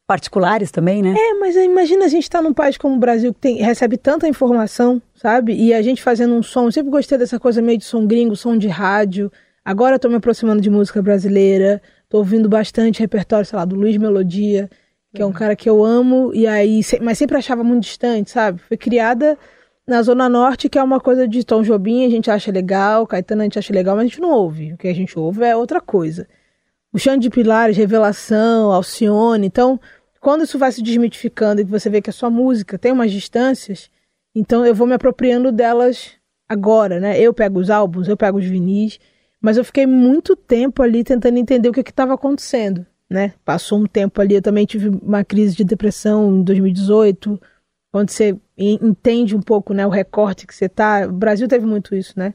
particulares 0.10 0.72
também, 0.72 1.04
né? 1.04 1.14
É, 1.16 1.36
mas 1.36 1.56
imagina 1.56 2.06
a 2.06 2.08
gente 2.08 2.24
estar 2.24 2.40
tá 2.40 2.44
num 2.44 2.52
país 2.52 2.78
como 2.78 2.96
o 2.96 2.98
Brasil 2.98 3.32
que 3.32 3.40
tem, 3.40 3.58
recebe 3.58 3.96
tanta 3.96 4.28
informação, 4.28 5.00
sabe? 5.14 5.54
E 5.54 5.72
a 5.72 5.84
gente 5.84 6.02
fazendo 6.02 6.34
um 6.34 6.42
som, 6.42 6.66
eu 6.66 6.72
sempre 6.72 6.90
gostei 6.90 7.16
dessa 7.16 7.40
coisa 7.40 7.62
meio 7.62 7.78
de 7.78 7.86
som 7.86 8.08
gringo, 8.08 8.36
som 8.36 8.58
de 8.58 8.68
rádio. 8.68 9.32
Agora 9.64 9.96
eu 9.96 10.00
tô 10.00 10.10
me 10.10 10.16
aproximando 10.16 10.62
de 10.62 10.70
música 10.72 11.00
brasileira, 11.00 11.80
tô 12.10 12.18
ouvindo 12.18 12.50
bastante 12.50 13.02
repertório, 13.02 13.46
sei 13.46 13.56
lá, 13.56 13.66
do 13.66 13.76
Luiz 13.76 13.98
Melodia, 13.98 14.68
que 15.14 15.22
uhum. 15.22 15.26
é 15.26 15.26
um 15.26 15.28
uhum. 15.28 15.34
cara 15.36 15.56
que 15.56 15.70
eu 15.70 15.86
amo, 15.86 16.32
e 16.34 16.48
aí, 16.48 16.82
mas 17.04 17.20
sempre 17.20 17.38
achava 17.38 17.64
muito 17.64 17.84
distante, 17.84 18.32
sabe? 18.32 18.60
Foi 18.68 18.78
criada 18.78 19.38
na 19.86 20.02
Zona 20.02 20.28
Norte, 20.28 20.70
que 20.70 20.80
é 20.80 20.84
uma 20.84 21.00
coisa 21.00 21.28
de 21.28 21.44
Tom 21.44 21.62
Jobim, 21.62 22.04
a 22.04 22.10
gente 22.10 22.32
acha 22.32 22.52
legal, 22.52 23.06
Caetano 23.06 23.42
a 23.42 23.44
gente 23.44 23.60
acha 23.60 23.72
legal, 23.72 23.96
mas 23.96 24.06
a 24.06 24.08
gente 24.08 24.22
não 24.22 24.32
ouve. 24.32 24.74
O 24.74 24.78
que 24.78 24.88
a 24.88 24.96
gente 24.96 25.20
ouve 25.20 25.44
é 25.44 25.56
outra 25.56 25.80
coisa. 25.80 26.28
O 26.92 26.98
Xande 26.98 27.20
de 27.20 27.30
Pilares, 27.30 27.78
Revelação, 27.78 28.72
Alcione, 28.72 29.46
então 29.46 29.80
quando 30.20 30.44
isso 30.44 30.58
vai 30.60 30.72
se 30.72 30.82
desmitificando 30.82 31.62
e 31.62 31.64
você 31.64 31.90
vê 31.90 32.02
que 32.02 32.10
a 32.10 32.14
sua 32.14 32.30
música 32.30 32.78
tem 32.78 32.92
umas 32.92 33.12
distâncias, 33.12 33.90
então 34.36 34.66
eu 34.66 34.76
vou 34.76 34.86
me 34.86 34.94
apropriando 34.94 35.52
delas 35.52 36.12
agora, 36.48 37.00
né? 37.00 37.20
Eu 37.20 37.34
pego 37.34 37.60
os 37.60 37.70
álbuns, 37.70 38.08
eu 38.08 38.18
pego 38.18 38.38
os 38.38 38.46
vinis, 38.46 39.00
mas 39.42 39.58
eu 39.58 39.64
fiquei 39.64 39.86
muito 39.86 40.36
tempo 40.36 40.84
ali 40.84 41.04
tentando 41.04 41.38
entender 41.38 41.70
o 41.70 41.74
que 41.74 41.82
estava 41.82 42.14
acontecendo, 42.14 42.86
né? 43.10 43.34
Passou 43.46 43.80
um 43.80 43.86
tempo 43.86 44.20
ali, 44.22 44.36
eu 44.36 44.42
também 44.42 44.66
tive 44.66 44.90
uma 44.90 45.24
crise 45.24 45.56
de 45.56 45.64
depressão 45.64 46.38
em 46.38 46.44
2018, 46.44 47.40
quando 47.92 48.10
você 48.10 48.38
entende 48.58 49.36
um 49.36 49.42
pouco, 49.42 49.74
né, 49.74 49.86
o 49.86 49.90
recorte 49.90 50.46
que 50.46 50.54
você 50.54 50.70
tá. 50.70 51.08
O 51.08 51.12
Brasil 51.12 51.48
teve 51.48 51.66
muito 51.66 51.96
isso, 51.96 52.14
né? 52.18 52.34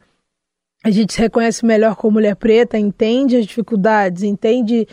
A 0.83 0.91
gente 0.91 1.15
se 1.15 1.21
reconhece 1.21 1.65
melhor 1.65 1.97
como 1.97 2.15
mulher 2.15 2.37
preta, 2.37 2.79
entende 2.79 3.37
as 3.37 3.47
dificuldades, 3.47 4.23
entende 4.23 4.87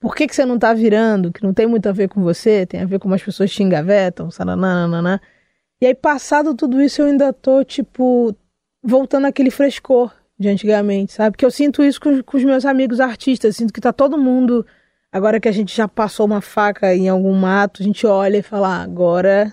por 0.00 0.14
que, 0.14 0.26
que 0.26 0.34
você 0.34 0.44
não 0.44 0.54
está 0.54 0.72
virando, 0.72 1.32
que 1.32 1.42
não 1.42 1.52
tem 1.52 1.66
muito 1.66 1.88
a 1.88 1.92
ver 1.92 2.08
com 2.08 2.22
você, 2.22 2.64
tem 2.64 2.80
a 2.80 2.84
ver 2.84 2.98
com 2.98 3.04
como 3.04 3.14
as 3.14 3.22
pessoas 3.22 3.50
te 3.50 3.62
engavetam, 3.62 4.30
saranana. 4.30 5.20
E 5.80 5.86
aí, 5.86 5.94
passado 5.94 6.54
tudo 6.54 6.80
isso, 6.80 7.02
eu 7.02 7.06
ainda 7.06 7.32
tô, 7.32 7.64
tipo, 7.64 8.34
voltando 8.82 9.26
àquele 9.26 9.50
frescor 9.50 10.12
de 10.38 10.48
antigamente, 10.48 11.12
sabe? 11.12 11.36
Que 11.36 11.44
eu 11.44 11.50
sinto 11.50 11.82
isso 11.82 12.00
com, 12.00 12.22
com 12.22 12.36
os 12.36 12.44
meus 12.44 12.64
amigos 12.64 13.00
artistas, 13.00 13.56
sinto 13.56 13.72
que 13.72 13.80
tá 13.80 13.92
todo 13.92 14.16
mundo, 14.16 14.64
agora 15.10 15.40
que 15.40 15.48
a 15.48 15.52
gente 15.52 15.76
já 15.76 15.88
passou 15.88 16.26
uma 16.26 16.40
faca 16.40 16.94
em 16.94 17.08
algum 17.08 17.34
mato, 17.34 17.82
a 17.82 17.84
gente 17.84 18.06
olha 18.06 18.38
e 18.38 18.42
fala, 18.42 18.68
ah, 18.68 18.82
agora 18.82 19.52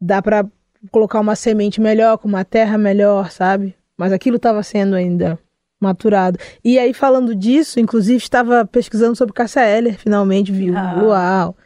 dá 0.00 0.22
para 0.22 0.46
colocar 0.92 1.20
uma 1.20 1.34
semente 1.34 1.80
melhor, 1.80 2.18
com 2.18 2.28
uma 2.28 2.44
terra 2.44 2.78
melhor, 2.78 3.30
sabe? 3.30 3.74
Mas 3.98 4.12
aquilo 4.12 4.36
estava 4.36 4.62
sendo 4.62 4.94
ainda 4.94 5.38
maturado. 5.80 6.38
E 6.62 6.78
aí, 6.78 6.92
falando 6.92 7.34
disso, 7.34 7.80
inclusive, 7.80 8.18
estava 8.18 8.64
pesquisando 8.66 9.16
sobre 9.16 9.32
Cássia 9.32 9.66
Eller, 9.66 9.98
finalmente 9.98 10.52
viu 10.52 10.76
ah. 10.76 10.94
Luau. 11.00 11.56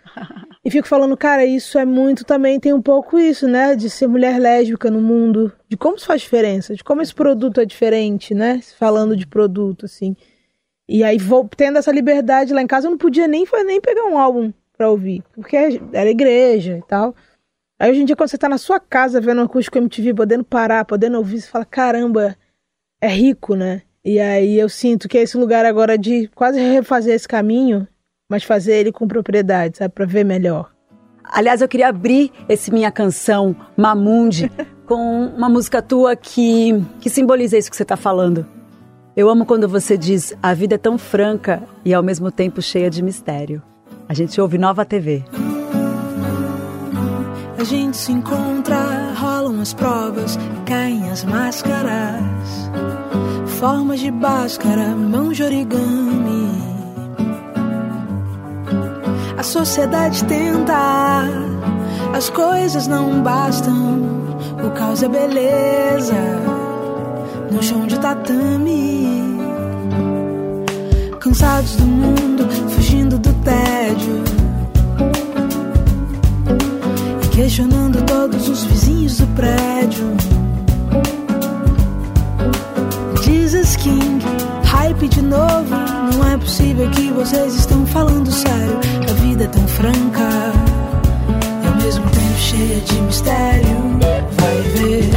E 0.64 0.70
fico 0.70 0.88
falando, 0.88 1.14
cara, 1.16 1.44
isso 1.44 1.78
é 1.78 1.84
muito 1.84 2.24
também, 2.24 2.58
tem 2.58 2.72
um 2.72 2.80
pouco 2.80 3.18
isso, 3.18 3.46
né? 3.46 3.74
De 3.74 3.90
ser 3.90 4.06
mulher 4.06 4.38
lésbica 4.38 4.90
no 4.90 5.00
mundo, 5.00 5.52
de 5.68 5.76
como 5.76 5.96
isso 5.96 6.06
faz 6.06 6.22
diferença, 6.22 6.74
de 6.74 6.82
como 6.82 7.02
esse 7.02 7.14
produto 7.14 7.60
é 7.60 7.66
diferente, 7.66 8.32
né? 8.32 8.60
Falando 8.78 9.14
de 9.16 9.26
produto, 9.26 9.84
assim. 9.84 10.16
E 10.88 11.02
aí, 11.02 11.18
vou, 11.18 11.46
tendo 11.54 11.78
essa 11.78 11.92
liberdade 11.92 12.54
lá 12.54 12.62
em 12.62 12.66
casa, 12.66 12.86
eu 12.86 12.92
não 12.92 12.98
podia 12.98 13.26
nem, 13.26 13.44
nem 13.66 13.80
pegar 13.80 14.04
um 14.04 14.18
álbum 14.18 14.52
pra 14.76 14.88
ouvir, 14.88 15.22
porque 15.34 15.56
era 15.92 16.10
igreja 16.10 16.78
e 16.78 16.82
tal. 16.82 17.14
Aí 17.78 17.90
hoje 17.90 18.02
em 18.02 18.04
dia, 18.04 18.16
quando 18.16 18.30
você 18.30 18.38
tá 18.38 18.48
na 18.48 18.58
sua 18.58 18.78
casa 18.78 19.20
vendo 19.20 19.40
um 19.40 19.44
acústico 19.44 19.76
MTV, 19.76 20.14
podendo 20.14 20.44
parar, 20.44 20.84
podendo 20.84 21.18
ouvir, 21.18 21.40
você 21.40 21.48
fala, 21.48 21.64
caramba, 21.64 22.36
é 23.00 23.08
rico, 23.08 23.54
né? 23.54 23.82
E 24.04 24.20
aí 24.20 24.58
eu 24.58 24.68
sinto 24.68 25.08
que 25.08 25.16
é 25.16 25.22
esse 25.22 25.34
lugar 25.34 25.64
agora 25.64 25.96
de 25.96 26.28
quase 26.34 26.60
refazer 26.60 27.14
esse 27.14 27.26
caminho, 27.26 27.88
mas 28.28 28.44
fazer 28.44 28.74
ele 28.74 28.92
com 28.92 29.08
propriedade, 29.08 29.78
sabe, 29.78 29.94
para 29.94 30.04
ver 30.04 30.24
melhor. 30.24 30.70
Aliás, 31.24 31.62
eu 31.62 31.68
queria 31.68 31.88
abrir 31.88 32.30
esse 32.46 32.70
minha 32.70 32.92
canção 32.92 33.56
Mamundi 33.74 34.52
com 34.84 35.28
uma 35.34 35.48
música 35.48 35.80
tua 35.80 36.14
que 36.14 36.84
que 37.00 37.08
simboliza 37.08 37.56
isso 37.56 37.70
que 37.70 37.76
você 37.76 37.82
está 37.82 37.96
falando. 37.96 38.46
Eu 39.16 39.30
amo 39.30 39.46
quando 39.46 39.66
você 39.66 39.96
diz 39.96 40.36
a 40.42 40.52
vida 40.52 40.74
é 40.74 40.78
tão 40.78 40.98
franca 40.98 41.62
e 41.82 41.94
ao 41.94 42.02
mesmo 42.02 42.30
tempo 42.30 42.60
cheia 42.60 42.90
de 42.90 43.02
mistério. 43.02 43.62
A 44.06 44.12
gente 44.12 44.38
ouve 44.38 44.58
Nova 44.58 44.84
TV. 44.84 45.24
A 47.56 47.64
gente 47.64 47.96
se 47.96 48.12
encontra, 48.12 49.14
rolam 49.14 49.62
as 49.62 49.72
provas, 49.72 50.36
caem 50.66 51.08
as 51.10 51.24
máscaras 51.24 52.93
formas 53.54 54.00
de 54.00 54.10
báscara, 54.10 54.94
mão 54.94 55.32
de 55.32 55.42
origami. 55.42 56.50
A 59.38 59.42
sociedade 59.42 60.24
tenta, 60.24 61.24
as 62.14 62.28
coisas 62.30 62.86
não 62.86 63.22
bastam. 63.22 64.02
O 64.64 64.70
caos 64.70 65.02
é 65.02 65.08
beleza, 65.08 66.14
no 67.50 67.62
chão 67.62 67.86
de 67.86 67.98
tatame. 68.00 69.04
Cansados 71.20 71.76
do 71.76 71.86
mundo, 71.86 72.48
fugindo 72.70 73.18
do 73.18 73.32
tédio. 73.44 74.24
E 77.22 77.28
questionando 77.28 78.04
todos 78.04 78.48
os 78.48 78.64
vizinhos 78.64 79.18
do 79.18 79.26
prédio. 79.28 80.14
King. 83.64 84.22
Hype 84.62 85.08
de 85.08 85.22
novo, 85.22 85.74
não 86.12 86.32
é 86.32 86.36
possível 86.36 86.90
que 86.90 87.10
vocês 87.12 87.54
estão 87.54 87.86
falando 87.86 88.30
sério. 88.30 88.78
A 89.08 89.12
vida 89.22 89.44
é 89.44 89.48
tão 89.48 89.66
franca 89.66 90.52
e 91.62 91.66
ao 91.66 91.74
mesmo 91.76 92.04
tempo 92.10 92.38
cheia 92.38 92.80
de 92.80 93.00
mistério. 93.00 93.98
Vai 94.36 94.60
ver. 94.74 95.13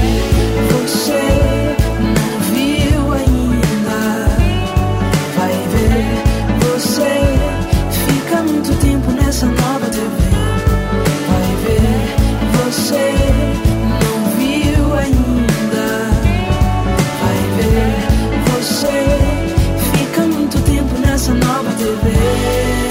Nessa 21.78 22.87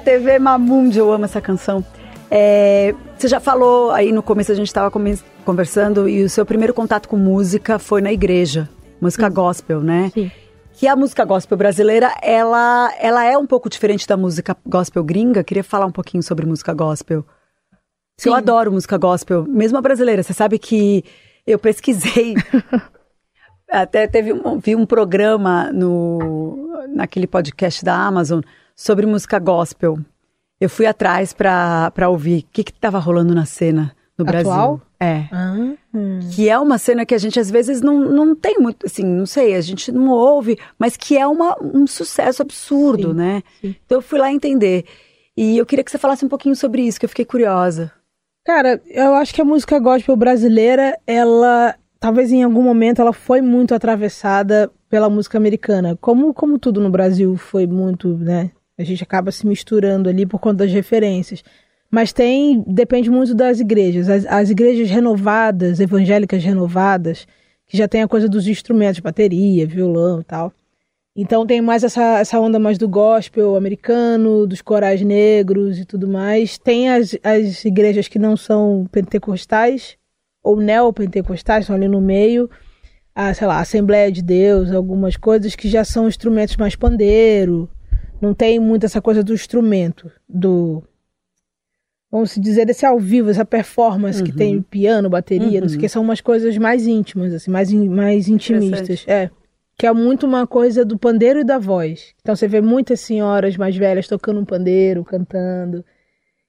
TV 0.00 0.38
Mamundi, 0.38 0.98
eu 0.98 1.12
amo 1.12 1.24
essa 1.24 1.40
canção. 1.40 1.84
É, 2.30 2.94
você 3.16 3.28
já 3.28 3.38
falou 3.38 3.90
aí 3.90 4.12
no 4.12 4.22
começo, 4.22 4.50
a 4.50 4.54
gente 4.54 4.68
estava 4.68 4.90
conversando, 5.44 6.08
e 6.08 6.24
o 6.24 6.30
seu 6.30 6.46
primeiro 6.46 6.72
contato 6.72 7.08
com 7.08 7.16
música 7.16 7.78
foi 7.78 8.00
na 8.00 8.12
igreja, 8.12 8.68
música 9.00 9.28
gospel, 9.28 9.80
né? 9.80 10.10
Sim. 10.14 10.30
Que 10.72 10.86
a 10.86 10.96
música 10.96 11.24
gospel 11.24 11.58
brasileira, 11.58 12.14
ela, 12.22 12.90
ela 12.98 13.24
é 13.24 13.36
um 13.36 13.46
pouco 13.46 13.68
diferente 13.68 14.06
da 14.06 14.16
música 14.16 14.56
gospel 14.66 15.04
gringa. 15.04 15.44
Queria 15.44 15.62
falar 15.62 15.84
um 15.84 15.92
pouquinho 15.92 16.22
sobre 16.22 16.46
música 16.46 16.72
gospel. 16.72 17.24
Sim. 18.18 18.30
Eu 18.30 18.34
adoro 18.34 18.72
música 18.72 18.96
gospel, 18.96 19.44
mesmo 19.46 19.76
a 19.76 19.82
brasileira. 19.82 20.22
Você 20.22 20.32
sabe 20.32 20.58
que 20.58 21.04
eu 21.46 21.58
pesquisei. 21.58 22.34
Até 23.70 24.06
teve 24.06 24.32
um, 24.32 24.58
vi 24.58 24.74
um 24.74 24.86
programa 24.86 25.70
no, 25.70 26.86
naquele 26.88 27.26
podcast 27.26 27.84
da 27.84 27.94
Amazon 27.94 28.40
sobre 28.80 29.04
música 29.04 29.38
gospel. 29.38 29.98
Eu 30.58 30.70
fui 30.70 30.86
atrás 30.86 31.34
pra, 31.34 31.90
pra 31.90 32.08
ouvir 32.08 32.40
o 32.40 32.44
que 32.50 32.64
que 32.64 32.72
tava 32.72 32.98
rolando 32.98 33.34
na 33.34 33.44
cena 33.44 33.94
no 34.16 34.26
Atual? 34.26 34.78
Brasil. 34.78 34.82
É. 34.98 35.28
Ah, 35.30 35.74
hum. 35.94 36.20
Que 36.32 36.48
é 36.48 36.58
uma 36.58 36.78
cena 36.78 37.04
que 37.04 37.14
a 37.14 37.18
gente 37.18 37.38
às 37.38 37.50
vezes 37.50 37.82
não, 37.82 37.98
não 37.98 38.34
tem 38.34 38.58
muito, 38.58 38.86
assim, 38.86 39.04
não 39.04 39.26
sei, 39.26 39.54
a 39.54 39.60
gente 39.60 39.92
não 39.92 40.08
ouve, 40.08 40.58
mas 40.78 40.96
que 40.96 41.16
é 41.16 41.26
uma, 41.26 41.56
um 41.62 41.86
sucesso 41.86 42.40
absurdo, 42.40 43.10
Sim, 43.10 43.14
né? 43.14 43.42
sim. 43.60 43.76
Então 43.84 43.98
eu 43.98 44.02
fui 44.02 44.18
lá 44.18 44.32
entender. 44.32 44.86
E 45.36 45.58
eu 45.58 45.66
queria 45.66 45.84
que 45.84 45.90
você 45.90 45.98
falasse 45.98 46.24
um 46.24 46.28
pouquinho 46.28 46.56
sobre 46.56 46.80
isso, 46.80 46.98
que 46.98 47.04
eu 47.04 47.10
fiquei 47.10 47.26
curiosa. 47.26 47.92
Cara, 48.46 48.80
eu 48.86 49.14
acho 49.14 49.34
que 49.34 49.42
a 49.42 49.44
música 49.44 49.78
gospel 49.78 50.16
brasileira, 50.16 50.98
ela 51.06 51.74
talvez 51.98 52.32
em 52.32 52.42
algum 52.42 52.62
momento 52.62 53.02
ela 53.02 53.12
foi 53.12 53.42
muito 53.42 53.74
atravessada 53.74 54.70
pela 54.88 55.10
música 55.10 55.36
americana. 55.36 55.98
Como, 56.00 56.32
como 56.32 56.58
tudo 56.58 56.80
no 56.80 56.88
Brasil 56.88 57.36
foi 57.36 57.66
muito, 57.66 58.16
né? 58.16 58.50
A 58.80 58.84
gente 58.84 59.02
acaba 59.02 59.30
se 59.30 59.46
misturando 59.46 60.08
ali 60.08 60.24
por 60.24 60.38
conta 60.38 60.64
das 60.64 60.72
referências. 60.72 61.44
Mas 61.90 62.12
tem, 62.12 62.64
depende 62.66 63.10
muito 63.10 63.34
das 63.34 63.60
igrejas. 63.60 64.08
As, 64.08 64.24
as 64.26 64.50
igrejas 64.50 64.88
renovadas, 64.88 65.80
evangélicas 65.80 66.42
renovadas, 66.42 67.26
que 67.66 67.76
já 67.76 67.86
tem 67.86 68.02
a 68.02 68.08
coisa 68.08 68.28
dos 68.28 68.46
instrumentos, 68.46 69.00
bateria, 69.00 69.66
violão 69.66 70.20
e 70.20 70.24
tal. 70.24 70.52
Então 71.14 71.44
tem 71.44 71.60
mais 71.60 71.84
essa, 71.84 72.20
essa 72.20 72.40
onda 72.40 72.58
mais 72.58 72.78
do 72.78 72.88
gospel 72.88 73.56
americano, 73.56 74.46
dos 74.46 74.62
corais 74.62 75.02
negros 75.02 75.78
e 75.78 75.84
tudo 75.84 76.08
mais. 76.08 76.56
Tem 76.56 76.88
as, 76.88 77.16
as 77.22 77.64
igrejas 77.64 78.08
que 78.08 78.18
não 78.18 78.36
são 78.36 78.86
pentecostais 78.90 79.98
ou 80.42 80.56
neopentecostais, 80.56 81.64
estão 81.64 81.76
ali 81.76 81.88
no 81.88 82.00
meio. 82.00 82.48
A, 83.14 83.34
sei 83.34 83.46
lá, 83.46 83.60
Assembleia 83.60 84.10
de 84.10 84.22
Deus, 84.22 84.72
algumas 84.72 85.16
coisas 85.16 85.54
que 85.54 85.68
já 85.68 85.84
são 85.84 86.08
instrumentos 86.08 86.56
mais 86.56 86.76
pandeiro. 86.76 87.68
Não 88.20 88.34
tem 88.34 88.58
muito 88.60 88.84
essa 88.84 89.00
coisa 89.00 89.22
do 89.22 89.32
instrumento, 89.32 90.10
do 90.28 90.82
vamos 92.10 92.34
dizer, 92.36 92.68
esse 92.68 92.84
ao 92.84 92.98
vivo, 92.98 93.30
essa 93.30 93.44
performance 93.44 94.22
que 94.22 94.32
tem 94.32 94.60
piano, 94.60 95.08
bateria, 95.08 95.60
não 95.60 95.68
sei 95.68 95.78
o 95.78 95.80
que, 95.80 95.88
são 95.88 96.02
umas 96.02 96.20
coisas 96.20 96.58
mais 96.58 96.86
íntimas, 96.86 97.32
assim, 97.32 97.50
mais, 97.50 97.72
mais 97.72 98.28
intimistas. 98.28 99.04
É. 99.06 99.30
Que 99.78 99.86
é 99.86 99.92
muito 99.92 100.26
uma 100.26 100.46
coisa 100.46 100.84
do 100.84 100.98
pandeiro 100.98 101.40
e 101.40 101.44
da 101.44 101.56
voz. 101.58 102.12
Então 102.20 102.34
você 102.36 102.46
vê 102.48 102.60
muitas 102.60 103.00
senhoras 103.00 103.56
mais 103.56 103.76
velhas 103.76 104.06
tocando 104.08 104.40
um 104.40 104.44
pandeiro, 104.44 105.04
cantando. 105.04 105.84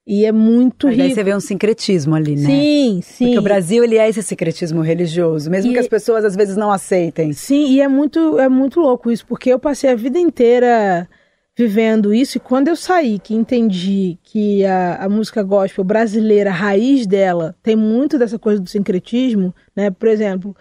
E 0.05 0.25
é 0.25 0.31
muito 0.31 0.87
Mas 0.87 0.97
rico. 0.97 1.13
você 1.15 1.23
vê 1.23 1.35
um 1.35 1.39
sincretismo 1.39 2.15
ali, 2.15 2.35
né? 2.35 2.47
Sim, 2.49 2.99
sim. 3.03 3.25
Porque 3.25 3.39
o 3.39 3.43
Brasil, 3.43 3.83
ele 3.83 3.97
é 3.99 4.09
esse 4.09 4.21
sincretismo 4.23 4.81
religioso, 4.81 5.49
mesmo 5.49 5.69
E- 5.71 5.73
que 5.75 5.79
as 5.79 5.87
pessoas 5.87 6.25
às 6.25 6.35
vezes 6.35 6.57
não 6.57 6.71
aceitem. 6.71 7.31
Sim, 7.33 7.67
e 7.69 7.79
é 7.79 7.87
muito, 7.87 8.39
é 8.39 8.49
muito 8.49 8.79
louco 8.81 9.11
isso, 9.11 9.25
porque 9.27 9.51
eu 9.53 9.59
passei 9.59 9.91
a 9.91 9.95
vida 9.95 10.17
inteira 10.19 11.07
vivendo 11.57 12.13
isso, 12.13 12.37
e 12.37 12.39
quando 12.39 12.69
eu 12.69 12.75
saí, 12.75 13.19
que 13.19 13.33
entendi 13.33 14.17
que 14.23 14.65
a, 14.65 15.03
a 15.05 15.09
música 15.09 15.43
gospel 15.43 15.83
brasileira, 15.83 16.49
a 16.49 16.53
raiz 16.53 17.05
dela, 17.05 17.55
tem 17.61 17.75
muito 17.75 18.17
dessa 18.17 18.39
coisa 18.39 18.61
do 18.61 18.69
sincretismo, 18.69 19.53
né? 19.75 19.91
Por 19.91 20.07
exemplo, 20.07 20.55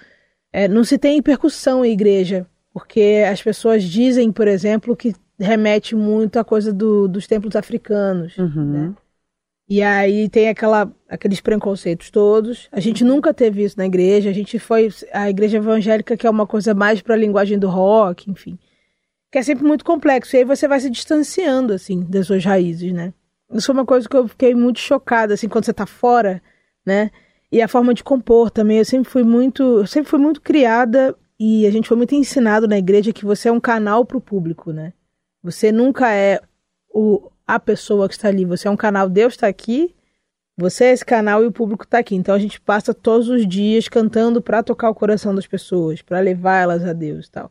é, 0.52 0.66
não 0.68 0.84
se 0.84 0.98
tem 0.98 1.22
percussão 1.22 1.84
em 1.84 1.92
igreja, 1.92 2.46
porque 2.72 3.24
as 3.30 3.40
pessoas 3.42 3.84
dizem, 3.84 4.32
por 4.32 4.48
exemplo, 4.48 4.96
que 4.96 5.14
remete 5.38 5.94
muito 5.96 6.38
à 6.38 6.44
coisa 6.44 6.72
do- 6.72 7.08
dos 7.08 7.26
templos 7.26 7.56
africanos, 7.56 8.36
né? 8.36 8.94
E 9.68 9.82
aí 9.82 10.28
tem 10.28 10.48
aquela, 10.48 10.92
aqueles 11.08 11.40
preconceitos 11.40 12.10
todos. 12.10 12.68
A 12.72 12.80
gente 12.80 13.04
nunca 13.04 13.32
teve 13.32 13.62
isso 13.62 13.78
na 13.78 13.86
igreja. 13.86 14.28
A 14.28 14.32
gente 14.32 14.58
foi 14.58 14.88
a 15.12 15.30
igreja 15.30 15.58
evangélica 15.58 16.16
que 16.16 16.26
é 16.26 16.30
uma 16.30 16.44
coisa 16.46 16.74
mais 16.74 17.00
para 17.00 17.14
a 17.14 17.18
linguagem 17.18 17.56
do 17.56 17.68
rock, 17.68 18.28
enfim, 18.28 18.58
que 19.30 19.38
é 19.38 19.42
sempre 19.42 19.64
muito 19.64 19.84
complexo. 19.84 20.34
E 20.34 20.38
aí 20.38 20.44
você 20.44 20.66
vai 20.66 20.80
se 20.80 20.90
distanciando 20.90 21.72
assim 21.72 22.02
das 22.02 22.26
suas 22.26 22.44
raízes, 22.44 22.92
né? 22.92 23.12
Isso 23.52 23.66
foi 23.66 23.74
uma 23.74 23.86
coisa 23.86 24.08
que 24.08 24.16
eu 24.16 24.28
fiquei 24.28 24.54
muito 24.54 24.80
chocada 24.80 25.34
assim 25.34 25.48
quando 25.48 25.64
você 25.64 25.72
tá 25.72 25.86
fora, 25.86 26.42
né? 26.84 27.10
E 27.50 27.60
a 27.60 27.68
forma 27.68 27.92
de 27.94 28.04
compor 28.04 28.50
também. 28.50 28.78
Eu 28.78 28.84
sempre 28.84 29.10
fui 29.10 29.22
muito, 29.22 29.62
eu 29.62 29.86
sempre 29.86 30.10
fui 30.10 30.18
muito 30.18 30.40
criada 30.40 31.16
e 31.38 31.66
a 31.66 31.70
gente 31.70 31.88
foi 31.88 31.96
muito 31.96 32.14
ensinado 32.14 32.68
na 32.68 32.78
igreja 32.78 33.12
que 33.12 33.24
você 33.24 33.48
é 33.48 33.52
um 33.52 33.60
canal 33.60 34.04
para 34.04 34.16
o 34.16 34.20
público, 34.20 34.72
né? 34.72 34.92
Você 35.42 35.72
nunca 35.72 36.12
é 36.12 36.40
o, 36.92 37.30
a 37.46 37.58
pessoa 37.58 38.08
que 38.08 38.14
está 38.14 38.28
ali. 38.28 38.44
Você 38.44 38.68
é 38.68 38.70
um 38.70 38.76
canal, 38.76 39.08
Deus 39.08 39.34
está 39.34 39.48
aqui, 39.48 39.94
você 40.56 40.84
é 40.84 40.92
esse 40.92 41.04
canal 41.04 41.42
e 41.42 41.46
o 41.46 41.52
público 41.52 41.84
está 41.84 41.98
aqui. 41.98 42.14
Então 42.14 42.34
a 42.34 42.38
gente 42.38 42.60
passa 42.60 42.92
todos 42.92 43.28
os 43.28 43.48
dias 43.48 43.88
cantando 43.88 44.42
para 44.42 44.62
tocar 44.62 44.90
o 44.90 44.94
coração 44.94 45.34
das 45.34 45.46
pessoas, 45.46 46.02
para 46.02 46.20
levar 46.20 46.58
elas 46.58 46.84
a 46.84 46.92
Deus 46.92 47.26
e 47.26 47.30
tal. 47.30 47.50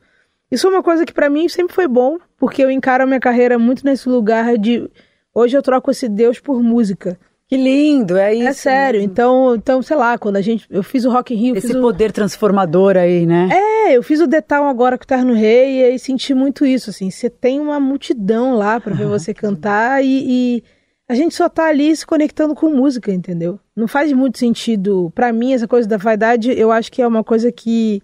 Isso 0.51 0.68
é 0.68 0.70
uma 0.70 0.84
coisa 0.84 1.06
que 1.06 1.13
para 1.13 1.29
mim 1.29 1.48
sempre 1.48 1.75
foi 1.75 1.88
bom, 1.88 2.18
porque 2.38 2.63
eu 2.63 2.72
encaro 2.72 3.03
a 3.03 3.08
minha 3.08 3.20
carreira 3.20 3.60
muito 3.60 3.86
nesse 3.86 4.10
lugar 4.10 4.58
de. 4.58 4.89
Hoje 5.34 5.56
eu 5.56 5.62
troco 5.62 5.91
esse 5.91 6.10
Deus 6.10 6.39
por 6.39 6.62
música. 6.62 7.18
Que 7.50 7.58
lindo, 7.58 8.15
é 8.15 8.32
isso. 8.32 8.48
é 8.48 8.53
sério. 8.53 9.00
mesmo. 9.00 9.12
Então, 9.12 9.56
então, 9.56 9.82
sei 9.82 9.98
lá, 9.98 10.20
quando 10.20 10.36
a 10.36 10.41
gente. 10.41 10.68
Eu 10.70 10.84
fiz 10.84 11.03
o 11.03 11.10
Rock 11.10 11.34
in 11.34 11.38
Rio. 11.38 11.58
Esse 11.58 11.68
fiz 11.68 11.75
o, 11.75 11.82
poder 11.82 12.12
transformador 12.12 12.96
aí, 12.96 13.25
né? 13.25 13.50
é, 13.51 13.98
eu 13.98 14.03
fiz 14.03 14.22
o 14.22 14.27
Detal 14.27 14.65
agora 14.65 15.00
com 15.00 15.03
o 15.03 15.08
Terno 15.08 15.34
Rei 15.34 15.79
e 15.79 15.84
aí 15.84 15.98
senti 15.98 16.36
muito 16.36 16.63
isso, 16.63 16.91
assim. 16.91 17.10
Você 17.10 17.27
tem 17.27 17.60
uma 17.60 17.79
multidão 17.79 18.53
lá 18.53 18.79
para 18.79 18.94
ver 18.94 19.08
você 19.08 19.34
cantar 19.34 20.03
e, 20.03 20.25
e 20.27 20.63
a 21.10 21.15
gente 21.15 21.34
só 21.34 21.50
tá 21.50 21.65
ali 21.65 21.96
se 21.96 22.06
conectando 22.06 22.53
com 22.53 22.70
música, 22.70 23.12
entendeu? 23.12 23.60
Não 23.75 23.88
faz 23.88 24.13
muito 24.13 24.38
sentido. 24.38 25.12
para 25.15 25.34
mim, 25.34 25.53
essa 25.53 25.68
coisa 25.68 25.88
da 25.88 25.98
vaidade, 25.98 26.51
eu 26.51 26.72
acho 26.72 26.91
que 26.91 27.01
é 27.01 27.08
uma 27.08 27.24
coisa 27.24 27.51
que. 27.51 28.00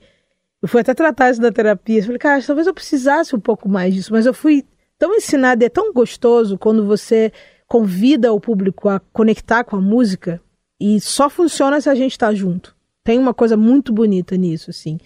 Eu 0.65 0.67
fui 0.67 0.81
até 0.81 0.95
tratar 0.95 1.29
isso 1.29 1.39
da 1.39 1.51
terapia. 1.51 2.00
Eu 2.00 2.03
falei, 2.05 2.17
cara, 2.17 2.41
talvez 2.41 2.65
eu 2.65 2.74
precisasse 2.74 3.36
um 3.36 3.39
pouco 3.39 3.69
mais 3.69 3.93
disso, 3.93 4.12
mas 4.12 4.25
eu 4.25 4.34
fui 4.34 4.65
tão 4.98 5.13
ensinada, 5.13 5.63
é 5.63 5.69
tão 5.69 5.93
gostoso 5.93 6.57
quando 6.57 6.84
você 6.84 7.31
convida 7.67 8.34
o 8.34 8.39
público 8.39 8.89
a 8.89 9.00
conectar 9.00 9.63
com 9.63 9.75
a 9.75 9.81
música 9.81 10.41
e 10.81 11.00
só 11.00 11.29
funciona 11.29 11.79
se 11.79 11.88
a 11.88 11.93
gente 11.93 12.17
tá 12.17 12.34
junto. 12.34 12.75
Tem 13.03 13.19
uma 13.19 13.31
coisa 13.31 13.55
muito 13.55 13.93
bonita 13.93 14.36
nisso, 14.36 14.72
assim 14.72 14.98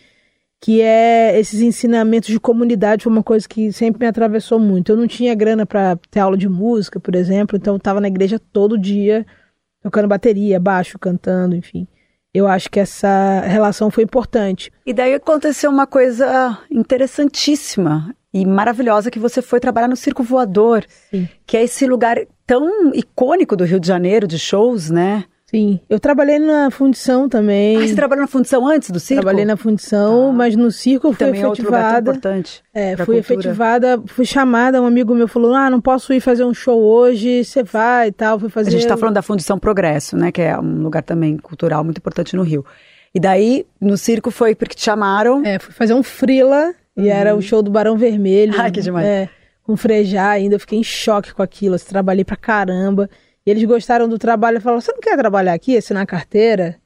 que 0.61 0.81
é 0.81 1.39
esses 1.39 1.61
ensinamentos 1.61 2.29
de 2.29 2.39
comunidade 2.39 3.03
foi 3.03 3.11
uma 3.13 3.23
coisa 3.23 3.47
que 3.47 3.71
sempre 3.71 4.01
me 4.01 4.07
atravessou 4.07 4.59
muito. 4.59 4.91
Eu 4.91 4.97
não 4.97 5.07
tinha 5.07 5.33
grana 5.33 5.65
para 5.65 5.97
ter 6.11 6.19
aula 6.19 6.37
de 6.37 6.49
música, 6.49 6.99
por 6.99 7.15
exemplo, 7.15 7.55
então 7.55 7.75
eu 7.75 7.77
estava 7.77 8.01
na 8.01 8.09
igreja 8.09 8.37
todo 8.37 8.77
dia 8.77 9.25
tocando 9.81 10.09
bateria, 10.09 10.59
baixo, 10.59 10.99
cantando, 10.99 11.55
enfim. 11.55 11.87
Eu 12.33 12.47
acho 12.47 12.69
que 12.69 12.79
essa 12.79 13.41
relação 13.41 13.89
foi 13.89 14.03
importante. 14.03 14.71
E 14.85 14.93
daí 14.93 15.13
aconteceu 15.13 15.71
uma 15.71 15.87
coisa 15.87 16.59
interessantíssima 16.69 18.15
e 18.33 18.45
maravilhosa 18.45 19.09
que 19.09 19.19
você 19.19 19.41
foi 19.41 19.59
trabalhar 19.59 19.87
no 19.87 19.95
Circo 19.95 20.23
Voador, 20.23 20.85
Sim. 21.09 21.27
que 21.45 21.57
é 21.57 21.63
esse 21.63 21.87
lugar 21.87 22.17
tão 22.45 22.93
icônico 22.93 23.55
do 23.55 23.63
Rio 23.63 23.79
de 23.79 23.87
Janeiro 23.87 24.27
de 24.27 24.37
shows, 24.37 24.89
né? 24.91 25.25
Sim, 25.49 25.79
eu 25.89 25.99
trabalhei 25.99 26.37
na 26.37 26.69
fundição 26.69 27.27
também. 27.27 27.77
Ah, 27.77 27.87
você 27.87 27.95
trabalhou 27.95 28.21
na 28.21 28.27
fundição 28.27 28.67
antes 28.67 28.91
do 28.91 28.99
circo? 28.99 29.23
Trabalhei 29.23 29.45
na 29.45 29.57
fundição, 29.57 30.27
tá. 30.27 30.33
mas 30.33 30.55
no 30.55 30.71
circo 30.71 31.07
eu 31.07 31.13
fui 31.13 31.25
também 31.25 31.41
efetivada. 31.41 31.83
É 31.83 31.97
outro 31.97 32.11
importante. 32.11 32.63
É, 32.71 32.95
fui 32.95 33.05
cultura. 33.05 33.19
efetivada, 33.19 34.03
fui 34.05 34.25
chamada, 34.25 34.79
um 34.79 34.85
amigo 34.85 35.15
meu 35.15 35.27
falou: 35.27 35.55
"Ah, 35.55 35.67
não 35.67 35.81
posso 35.81 36.13
ir 36.13 36.19
fazer 36.19 36.45
um 36.45 36.53
show 36.53 36.79
hoje, 36.79 37.43
você 37.43 37.63
vai 37.63 38.09
e 38.09 38.11
tal". 38.11 38.39
Fui 38.39 38.49
fazer 38.49 38.67
A 38.67 38.71
gente 38.71 38.81
está 38.81 38.95
falando 38.95 39.15
da 39.15 39.23
Fundição 39.23 39.57
Progresso, 39.57 40.15
né, 40.15 40.31
que 40.31 40.43
é 40.43 40.55
um 40.59 40.83
lugar 40.83 41.01
também 41.01 41.35
cultural 41.37 41.83
muito 41.83 41.97
importante 41.97 42.35
no 42.35 42.43
Rio. 42.43 42.63
E 43.11 43.19
daí, 43.19 43.65
no 43.81 43.97
circo 43.97 44.29
foi 44.29 44.53
porque 44.53 44.75
te 44.75 44.83
chamaram. 44.83 45.43
É, 45.43 45.57
fui 45.57 45.73
fazer 45.73 45.95
um 45.95 46.03
frila 46.03 46.75
uhum. 46.95 47.05
e 47.05 47.09
era 47.09 47.35
o 47.35 47.41
show 47.41 47.63
do 47.63 47.71
Barão 47.71 47.97
Vermelho. 47.97 48.53
Ai, 48.61 48.69
que 48.69 48.81
demais. 48.81 49.03
É, 49.03 49.29
com 49.63 49.75
frejar 49.75 50.29
ainda, 50.29 50.55
eu 50.55 50.59
fiquei 50.59 50.77
em 50.77 50.83
choque 50.83 51.33
com 51.33 51.41
aquilo, 51.41 51.73
eu 51.73 51.79
trabalhei 51.79 52.23
pra 52.23 52.35
caramba. 52.35 53.09
E 53.45 53.51
eles 53.51 53.63
gostaram 53.63 54.07
do 54.07 54.17
trabalho 54.17 54.57
e 54.57 54.61
falaram: 54.61 54.81
Você 54.81 54.91
não 54.91 54.99
quer 54.99 55.17
trabalhar 55.17 55.53
aqui, 55.53 55.77
assinar 55.77 56.05
carteira? 56.05 56.77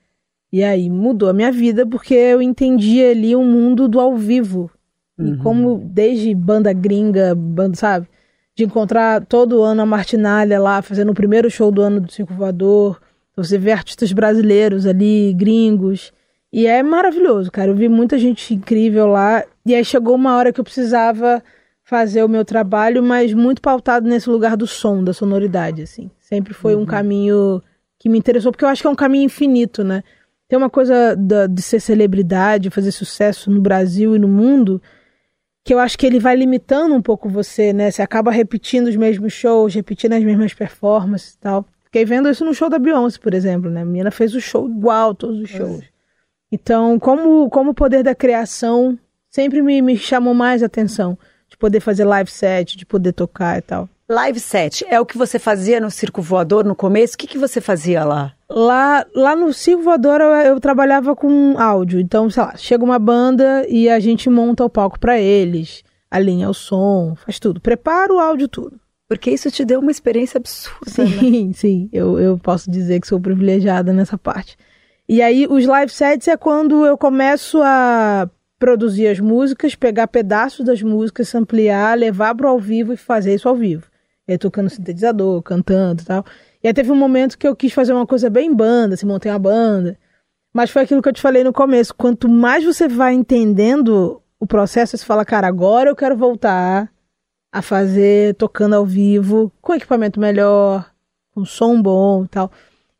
E 0.51 0.63
aí 0.63 0.89
mudou 0.89 1.29
a 1.29 1.33
minha 1.33 1.51
vida 1.51 1.85
porque 1.85 2.13
eu 2.13 2.41
entendi 2.41 3.03
ali 3.03 3.35
um 3.35 3.43
mundo 3.43 3.87
do 3.87 3.99
ao 3.99 4.15
vivo. 4.15 4.69
Uhum. 5.17 5.33
E 5.33 5.37
como 5.37 5.81
desde 5.83 6.33
banda 6.35 6.71
gringa, 6.71 7.33
banda, 7.33 7.75
sabe? 7.75 8.07
De 8.55 8.63
encontrar 8.63 9.25
todo 9.25 9.63
ano 9.63 9.81
a 9.81 9.85
Martinalha 9.85 10.59
lá, 10.59 10.81
fazendo 10.83 11.11
o 11.11 11.15
primeiro 11.15 11.49
show 11.49 11.71
do 11.71 11.81
ano 11.81 11.99
do 12.01 12.11
Cinco 12.11 12.35
Voador. 12.35 13.01
Você 13.35 13.57
vê 13.57 13.71
artistas 13.71 14.11
brasileiros 14.13 14.85
ali, 14.85 15.33
gringos. 15.33 16.13
E 16.51 16.67
é 16.67 16.83
maravilhoso, 16.83 17.51
cara. 17.51 17.71
Eu 17.71 17.75
vi 17.75 17.89
muita 17.89 18.17
gente 18.19 18.53
incrível 18.53 19.07
lá. 19.07 19.43
E 19.65 19.73
aí 19.73 19.83
chegou 19.83 20.13
uma 20.13 20.35
hora 20.35 20.53
que 20.53 20.59
eu 20.59 20.63
precisava 20.63 21.43
fazer 21.93 22.23
o 22.23 22.27
meu 22.27 22.43
trabalho, 22.43 23.03
mas 23.03 23.35
muito 23.35 23.61
pautado 23.61 24.09
nesse 24.09 24.27
lugar 24.27 24.57
do 24.57 24.65
som, 24.65 25.03
da 25.03 25.13
sonoridade, 25.13 25.83
assim. 25.83 26.09
Sempre 26.19 26.51
foi 26.51 26.73
uhum. 26.73 26.81
um 26.81 26.85
caminho 26.87 27.61
que 27.99 28.09
me 28.09 28.17
interessou, 28.17 28.51
porque 28.51 28.65
eu 28.65 28.69
acho 28.69 28.81
que 28.81 28.87
é 28.87 28.89
um 28.89 28.95
caminho 28.95 29.25
infinito, 29.25 29.83
né? 29.83 30.03
Tem 30.47 30.57
uma 30.57 30.71
coisa 30.71 31.15
da, 31.15 31.45
de 31.45 31.61
ser 31.61 31.79
celebridade, 31.79 32.71
fazer 32.71 32.91
sucesso 32.91 33.51
no 33.51 33.61
Brasil 33.61 34.15
e 34.15 34.19
no 34.19 34.27
mundo, 34.27 34.81
que 35.63 35.71
eu 35.71 35.77
acho 35.77 35.95
que 35.95 36.03
ele 36.07 36.19
vai 36.19 36.35
limitando 36.35 36.95
um 36.95 37.01
pouco 37.01 37.29
você, 37.29 37.71
né? 37.71 37.91
Você 37.91 38.01
acaba 38.01 38.31
repetindo 38.31 38.87
os 38.87 38.95
mesmos 38.95 39.31
shows, 39.31 39.75
repetindo 39.75 40.13
as 40.13 40.23
mesmas 40.23 40.51
performances 40.51 41.35
e 41.35 41.37
tal. 41.37 41.63
Fiquei 41.85 42.05
vendo 42.05 42.27
isso 42.27 42.43
no 42.43 42.55
show 42.55 42.71
da 42.71 42.79
Beyoncé, 42.79 43.19
por 43.19 43.35
exemplo, 43.35 43.69
né? 43.69 43.83
A 43.83 43.85
menina 43.85 44.09
fez 44.09 44.33
o 44.33 44.41
show 44.41 44.67
igual, 44.67 45.13
todos 45.13 45.39
os 45.39 45.49
shows. 45.49 45.83
Então, 46.51 46.97
como, 46.97 47.47
como 47.51 47.69
o 47.69 47.75
poder 47.75 48.01
da 48.01 48.15
criação 48.15 48.97
sempre 49.29 49.61
me, 49.61 49.79
me 49.79 49.95
chamou 49.95 50.33
mais 50.33 50.63
atenção 50.63 51.15
de 51.53 51.57
poder 51.57 51.79
fazer 51.79 52.03
live 52.03 52.29
set, 52.29 52.75
de 52.75 52.85
poder 52.85 53.13
tocar 53.13 53.59
e 53.59 53.61
tal. 53.61 53.87
Live 54.09 54.39
set 54.39 54.83
é 54.89 54.99
o 54.99 55.05
que 55.05 55.17
você 55.17 55.37
fazia 55.37 55.79
no 55.79 55.89
Circo 55.89 56.21
Voador 56.21 56.65
no 56.65 56.75
começo? 56.75 57.13
O 57.13 57.17
que, 57.17 57.27
que 57.27 57.37
você 57.37 57.61
fazia 57.61 58.03
lá? 58.03 58.33
Lá, 58.49 59.05
lá 59.15 59.35
no 59.35 59.53
Circo 59.53 59.83
Voador 59.83 60.19
eu, 60.19 60.29
eu 60.29 60.59
trabalhava 60.59 61.15
com 61.15 61.55
áudio. 61.57 61.99
Então, 61.99 62.29
sei 62.29 62.43
lá, 62.43 62.57
chega 62.57 62.83
uma 62.83 62.97
banda 62.97 63.65
e 63.69 63.87
a 63.87 63.99
gente 63.99 64.29
monta 64.29 64.65
o 64.65 64.69
palco 64.69 64.99
para 64.99 65.19
eles, 65.19 65.83
alinha 66.09 66.49
o 66.49 66.53
som, 66.53 67.15
faz 67.15 67.39
tudo. 67.39 67.61
Prepara 67.61 68.11
o 68.11 68.19
áudio, 68.19 68.47
tudo. 68.47 68.79
Porque 69.07 69.29
isso 69.29 69.51
te 69.51 69.63
deu 69.63 69.79
uma 69.79 69.91
experiência 69.91 70.39
absurda. 70.39 70.89
Sim, 70.89 71.47
né? 71.47 71.53
sim. 71.55 71.89
Eu, 71.93 72.19
eu 72.19 72.37
posso 72.37 72.69
dizer 72.69 72.99
que 72.99 73.07
sou 73.07 73.19
privilegiada 73.19 73.93
nessa 73.93 74.17
parte. 74.17 74.57
E 75.07 75.21
aí, 75.21 75.45
os 75.47 75.65
live 75.67 75.91
sets 75.91 76.27
é 76.27 76.35
quando 76.35 76.85
eu 76.85 76.97
começo 76.97 77.61
a 77.61 78.27
produzir 78.63 79.07
as 79.07 79.19
músicas, 79.19 79.75
pegar 79.75 80.07
pedaços 80.07 80.65
das 80.65 80.81
músicas, 80.81 81.35
ampliar, 81.35 81.97
levar 81.97 82.33
para 82.33 82.47
ao 82.47 82.57
vivo 82.57 82.93
e 82.93 82.97
fazer 82.97 83.35
isso 83.35 83.49
ao 83.49 83.57
vivo. 83.57 83.87
E 84.25 84.31
aí 84.31 84.37
tocando 84.37 84.69
sintetizador, 84.69 85.41
cantando 85.41 86.01
e 86.01 86.05
tal. 86.05 86.25
E 86.63 86.67
aí 86.69 86.73
teve 86.73 86.89
um 86.89 86.95
momento 86.95 87.37
que 87.37 87.45
eu 87.45 87.57
quis 87.57 87.73
fazer 87.73 87.91
uma 87.91 88.07
coisa 88.07 88.29
bem 88.29 88.55
banda, 88.55 88.93
assim, 88.93 89.05
montei 89.05 89.29
uma 89.29 89.37
banda. 89.37 89.99
Mas 90.53 90.69
foi 90.69 90.83
aquilo 90.83 91.01
que 91.01 91.09
eu 91.09 91.13
te 91.13 91.19
falei 91.19 91.43
no 91.43 91.51
começo. 91.51 91.93
Quanto 91.93 92.29
mais 92.29 92.63
você 92.63 92.87
vai 92.87 93.13
entendendo 93.13 94.21
o 94.39 94.47
processo, 94.47 94.97
você 94.97 95.03
fala, 95.03 95.25
cara, 95.25 95.45
agora 95.45 95.89
eu 95.89 95.95
quero 95.95 96.15
voltar 96.15 96.89
a 97.51 97.61
fazer 97.61 98.33
tocando 98.35 98.75
ao 98.75 98.85
vivo, 98.85 99.51
com 99.61 99.73
equipamento 99.73 100.21
melhor, 100.21 100.89
com 101.35 101.43
som 101.43 101.81
bom 101.81 102.23
e 102.23 102.27
tal. 102.29 102.49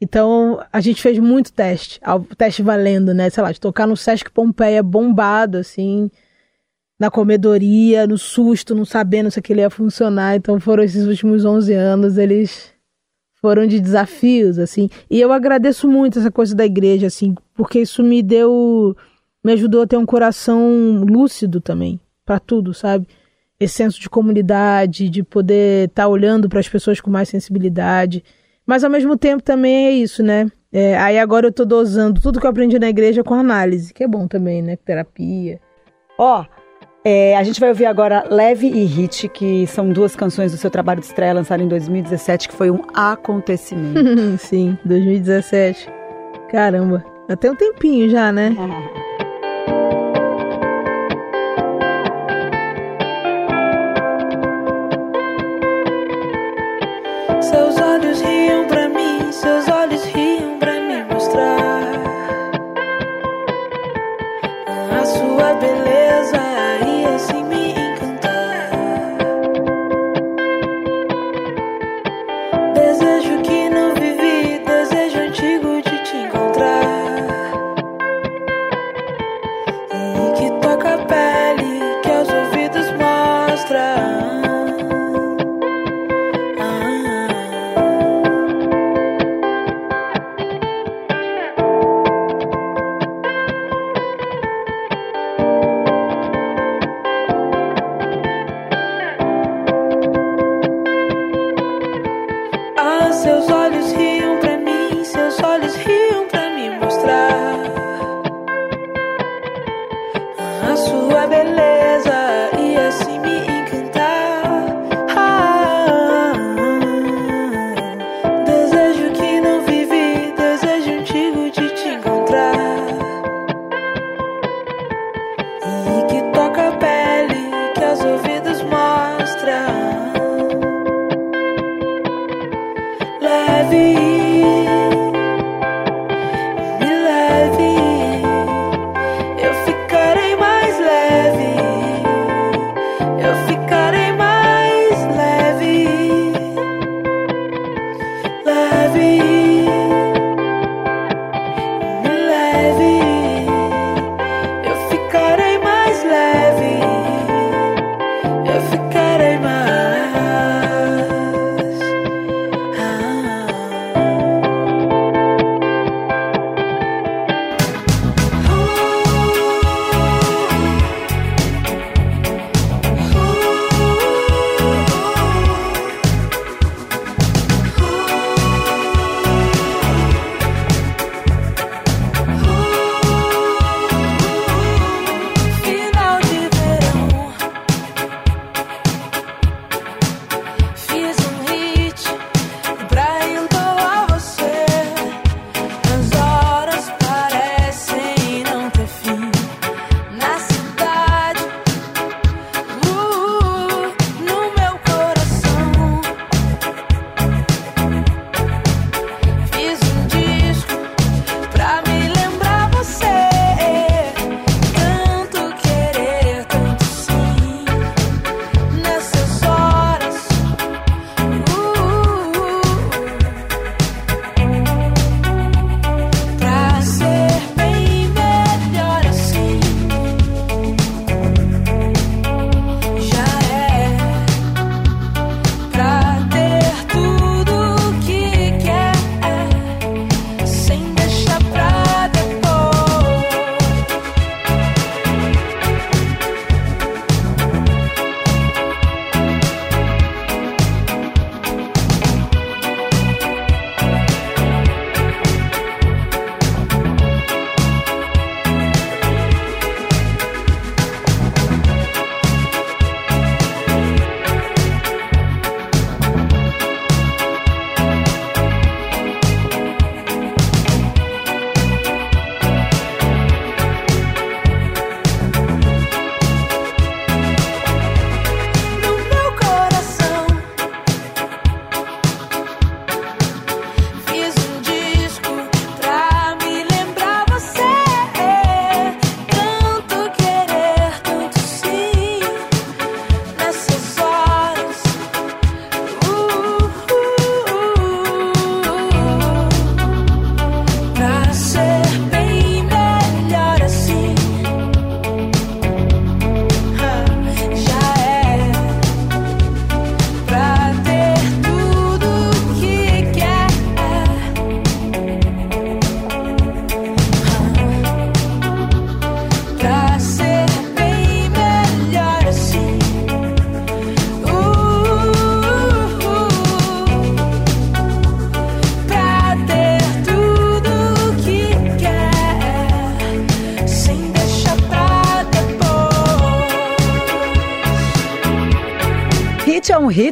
Então, 0.04 0.62
a 0.72 0.82
gente 0.82 1.02
fez 1.02 1.18
muito 1.18 1.54
teste, 1.54 1.98
teste 2.38 2.62
valendo, 2.62 3.14
né? 3.14 3.30
Sei 3.30 3.42
lá, 3.42 3.54
de 3.54 3.60
tocar 3.60 3.88
no 3.88 3.96
Sesc 3.96 4.30
Pompeia 4.30 4.84
bombado, 4.84 5.58
assim, 5.58 6.12
na 7.00 7.10
comedoria, 7.10 8.06
no 8.06 8.18
susto, 8.18 8.76
não 8.76 8.84
sabendo 8.84 9.32
se 9.32 9.40
aquilo 9.40 9.62
ia 9.62 9.70
funcionar. 9.70 10.36
Então, 10.36 10.60
foram 10.60 10.84
esses 10.84 11.08
últimos 11.08 11.46
11 11.46 11.74
anos, 11.74 12.18
eles 12.18 12.74
foram 13.40 13.66
de 13.66 13.80
desafios, 13.80 14.60
assim. 14.60 14.90
E 15.10 15.22
eu 15.22 15.32
agradeço 15.32 15.88
muito 15.88 16.20
essa 16.20 16.30
coisa 16.30 16.54
da 16.54 16.66
igreja, 16.66 17.08
assim, 17.08 17.34
porque 17.54 17.80
isso 17.80 18.04
me 18.04 18.22
deu, 18.22 18.94
me 19.42 19.54
ajudou 19.54 19.84
a 19.84 19.88
ter 19.88 19.96
um 19.96 20.06
coração 20.06 21.02
lúcido 21.08 21.62
também, 21.62 21.98
para 22.26 22.42
tudo, 22.42 22.74
sabe? 22.74 23.08
Esse 23.58 23.76
senso 23.76 24.02
de 24.02 24.10
comunidade, 24.10 25.08
de 25.08 25.24
poder 25.24 25.88
estar 25.88 26.04
tá 26.04 26.10
olhando 26.10 26.50
para 26.50 26.60
as 26.60 26.68
pessoas 26.68 27.00
com 27.00 27.10
mais 27.10 27.30
sensibilidade. 27.30 28.22
Mas 28.66 28.84
ao 28.84 28.90
mesmo 28.90 29.18
tempo 29.18 29.44
também 29.44 29.88
é 29.88 29.92
isso, 29.92 30.24
né? 30.24 30.50
É, 30.72 30.98
aí 30.98 31.20
agora 31.20 31.48
eu 31.48 31.52
tô 31.52 31.66
dosando 31.66 32.20
tudo 32.20 32.40
que 32.40 32.46
eu 32.46 32.50
aprendi 32.50 32.80
na 32.80 32.90
igreja 32.90 33.24
com 33.24 33.34
análise, 33.34 33.94
que 33.94 34.04
é 34.04 34.08
bom 34.08 34.28
também, 34.28 34.62
né? 34.62 34.76
Terapia. 34.76 35.60
Ó, 36.18 36.42
oh, 36.42 36.46
é, 37.06 37.36
a 37.36 37.44
gente 37.44 37.60
vai 37.60 37.70
ouvir 37.70 37.86
agora 37.86 38.26
Leve 38.30 38.68
e 38.68 38.86
Hit, 38.86 39.28
que 39.28 39.68
são 39.68 39.90
duas 39.90 40.16
canções 40.16 40.52
do 40.52 40.58
seu 40.58 40.72
trabalho 40.72 41.02
de 41.02 41.06
estreia 41.06 41.34
lançado 41.34 41.62
em 41.62 41.68
2017, 41.68 42.48
que 42.48 42.56
foi 42.56 42.72
um 42.72 42.82
acontecimento. 42.94 44.00
Sim, 44.40 44.78
2017. 44.86 45.90
Caramba, 46.50 47.04
até 47.30 47.52
um 47.52 47.56
tempinho 47.56 48.10
já, 48.10 48.32
né? 48.32 48.56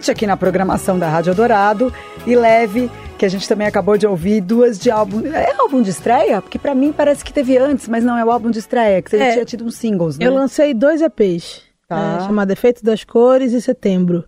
Aqui 0.10 0.26
na 0.26 0.38
programação 0.38 0.98
da 0.98 1.10
Rádio 1.10 1.36
Dourado 1.36 1.94
e 2.26 2.36
Leve, 2.36 2.90
que 3.18 3.26
a 3.26 3.30
gente 3.30 3.48
também 3.48 3.68
acabou 3.68 3.98
de 3.98 4.08
ouvir, 4.08 4.42
duas 4.42 4.80
de 4.80 4.90
álbum. 4.90 5.22
É 5.28 5.54
álbum 5.60 5.82
de 5.82 5.92
estreia? 5.92 6.42
Porque 6.42 6.58
para 6.58 6.74
mim 6.74 6.92
parece 6.92 7.24
que 7.24 7.32
teve 7.32 7.58
antes, 7.58 7.88
mas 7.88 8.04
não 8.04 8.18
é 8.18 8.26
o 8.26 8.32
álbum 8.32 8.50
de 8.50 8.60
estreia, 8.60 9.02
que 9.02 9.12
você 9.12 9.18
é, 9.18 9.32
tinha 9.34 9.46
tido 9.46 9.66
uns 9.66 9.76
singles, 9.76 10.18
né? 10.18 10.26
Eu 10.26 10.34
lancei 10.34 10.74
dois 10.74 11.02
EPs, 11.02 11.62
tá. 11.88 12.18
é, 12.22 12.26
chamado 12.26 12.50
Efeito 12.50 12.84
das 12.84 13.04
Cores 13.04 13.54
e 13.54 13.62
Setembro. 13.62 14.26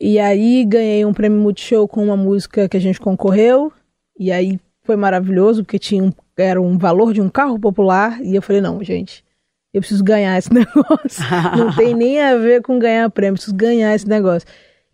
E 0.00 0.18
aí 0.18 0.64
ganhei 0.64 1.04
um 1.06 1.14
prêmio 1.14 1.40
Multishow 1.40 1.88
com 1.88 2.04
uma 2.04 2.16
música 2.16 2.68
que 2.68 2.76
a 2.76 2.80
gente 2.80 3.00
concorreu, 3.00 3.72
e 4.18 4.30
aí 4.30 4.60
foi 4.84 4.96
maravilhoso, 4.96 5.64
porque 5.64 5.78
tinha 5.78 6.04
um, 6.04 6.12
era 6.36 6.60
um 6.60 6.76
valor 6.76 7.14
de 7.14 7.22
um 7.22 7.28
carro 7.28 7.58
popular, 7.58 8.20
e 8.20 8.34
eu 8.34 8.42
falei, 8.42 8.60
não, 8.60 8.82
gente, 8.84 9.24
eu 9.72 9.80
preciso 9.80 10.04
ganhar 10.04 10.36
esse 10.38 10.52
negócio. 10.54 11.24
não 11.56 11.74
tem 11.74 11.94
nem 11.94 12.20
a 12.20 12.36
ver 12.36 12.62
com 12.62 12.78
ganhar 12.78 13.08
prêmio, 13.10 13.34
preciso 13.34 13.56
ganhar 13.56 13.94
esse 13.94 14.08
negócio. 14.08 14.46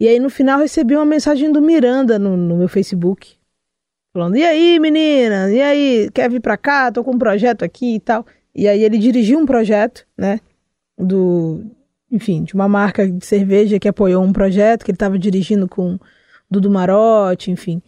E 0.03 0.09
aí 0.09 0.19
no 0.19 0.29
final 0.29 0.59
recebi 0.59 0.97
uma 0.97 1.05
mensagem 1.05 1.53
do 1.53 1.63
Miranda 1.63 2.19
no, 2.19 2.37
no 2.37 2.57
meu 2.57 2.67
Facebook. 2.67 3.37
Falando, 4.13 4.37
e 4.37 4.45
aí 4.45 4.81
menina, 4.81 5.49
e 5.49 5.63
aí, 5.63 6.11
quer 6.13 6.29
vir 6.29 6.41
pra 6.41 6.57
cá? 6.57 6.91
Tô 6.91 7.05
com 7.05 7.13
um 7.13 7.19
projeto 7.19 7.65
aqui 7.65 7.95
e 7.95 8.01
tal. 8.01 8.27
E 8.53 8.67
aí 8.67 8.83
ele 8.83 8.99
dirigiu 8.99 9.39
um 9.39 9.47
projeto, 9.47 10.05
né? 10.19 10.41
Do, 10.99 11.63
enfim, 12.11 12.43
de 12.43 12.53
uma 12.53 12.69
marca 12.69 13.09
de 13.09 13.25
cerveja 13.25 13.79
que 13.79 13.87
apoiou 13.87 14.25
um 14.25 14.33
projeto 14.33 14.85
que 14.85 14.91
ele 14.91 14.97
estava 14.97 15.17
dirigindo 15.17 15.69
com 15.69 15.97
Dudu 16.51 16.69
Marotti, 16.69 17.53
enfim. 17.53 17.81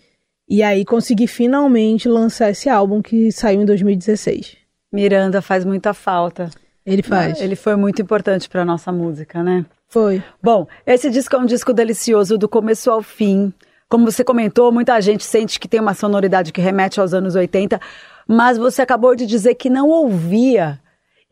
E 0.48 0.62
aí 0.62 0.84
consegui 0.84 1.26
finalmente 1.26 2.08
lançar 2.08 2.48
esse 2.48 2.68
álbum 2.68 3.02
que 3.02 3.32
saiu 3.32 3.60
em 3.60 3.64
2016. 3.64 4.56
Miranda 4.92 5.42
faz 5.42 5.64
muita 5.64 5.92
falta. 5.92 6.48
Ele 6.86 7.02
faz. 7.02 7.40
Ele 7.40 7.56
foi 7.56 7.74
muito 7.74 8.00
importante 8.00 8.48
para 8.48 8.64
nossa 8.64 8.92
música, 8.92 9.42
né? 9.42 9.66
Foi. 9.94 10.20
Bom, 10.42 10.66
esse 10.84 11.08
disco 11.08 11.36
é 11.36 11.38
um 11.38 11.46
disco 11.46 11.72
delicioso 11.72 12.36
do 12.36 12.48
começo 12.48 12.90
ao 12.90 13.00
fim. 13.00 13.54
Como 13.88 14.10
você 14.10 14.24
comentou, 14.24 14.72
muita 14.72 15.00
gente 15.00 15.22
sente 15.22 15.60
que 15.60 15.68
tem 15.68 15.78
uma 15.78 15.94
sonoridade 15.94 16.52
que 16.52 16.60
remete 16.60 16.98
aos 16.98 17.14
anos 17.14 17.36
80, 17.36 17.80
mas 18.26 18.58
você 18.58 18.82
acabou 18.82 19.14
de 19.14 19.24
dizer 19.24 19.54
que 19.54 19.70
não 19.70 19.88
ouvia 19.88 20.80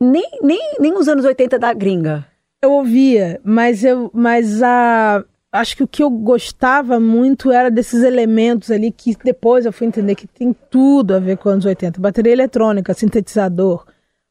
nem, 0.01 0.39
nem, 0.41 0.77
nem 0.79 0.97
os 0.97 1.09
anos 1.09 1.25
80 1.25 1.59
da 1.59 1.73
gringa. 1.73 2.25
Eu 2.63 2.71
ouvia, 2.71 3.41
mas 3.43 3.83
eu 3.83 4.09
mas 4.15 4.63
a 4.63 5.25
acho 5.51 5.77
que 5.77 5.83
o 5.83 5.89
que 5.89 6.05
eu 6.05 6.09
gostava 6.09 7.01
muito 7.01 7.51
era 7.51 7.69
desses 7.69 8.05
elementos 8.05 8.71
ali 8.71 8.93
que 8.93 9.17
depois 9.25 9.67
eu 9.67 9.73
fui 9.73 9.89
entender 9.89 10.15
que 10.15 10.29
tem 10.29 10.55
tudo 10.71 11.17
a 11.17 11.19
ver 11.19 11.37
com 11.37 11.49
os 11.49 11.53
anos 11.55 11.65
80. 11.65 12.01
Bateria 12.01 12.33
eletrônica, 12.33 12.95
sintetizador, 12.95 13.85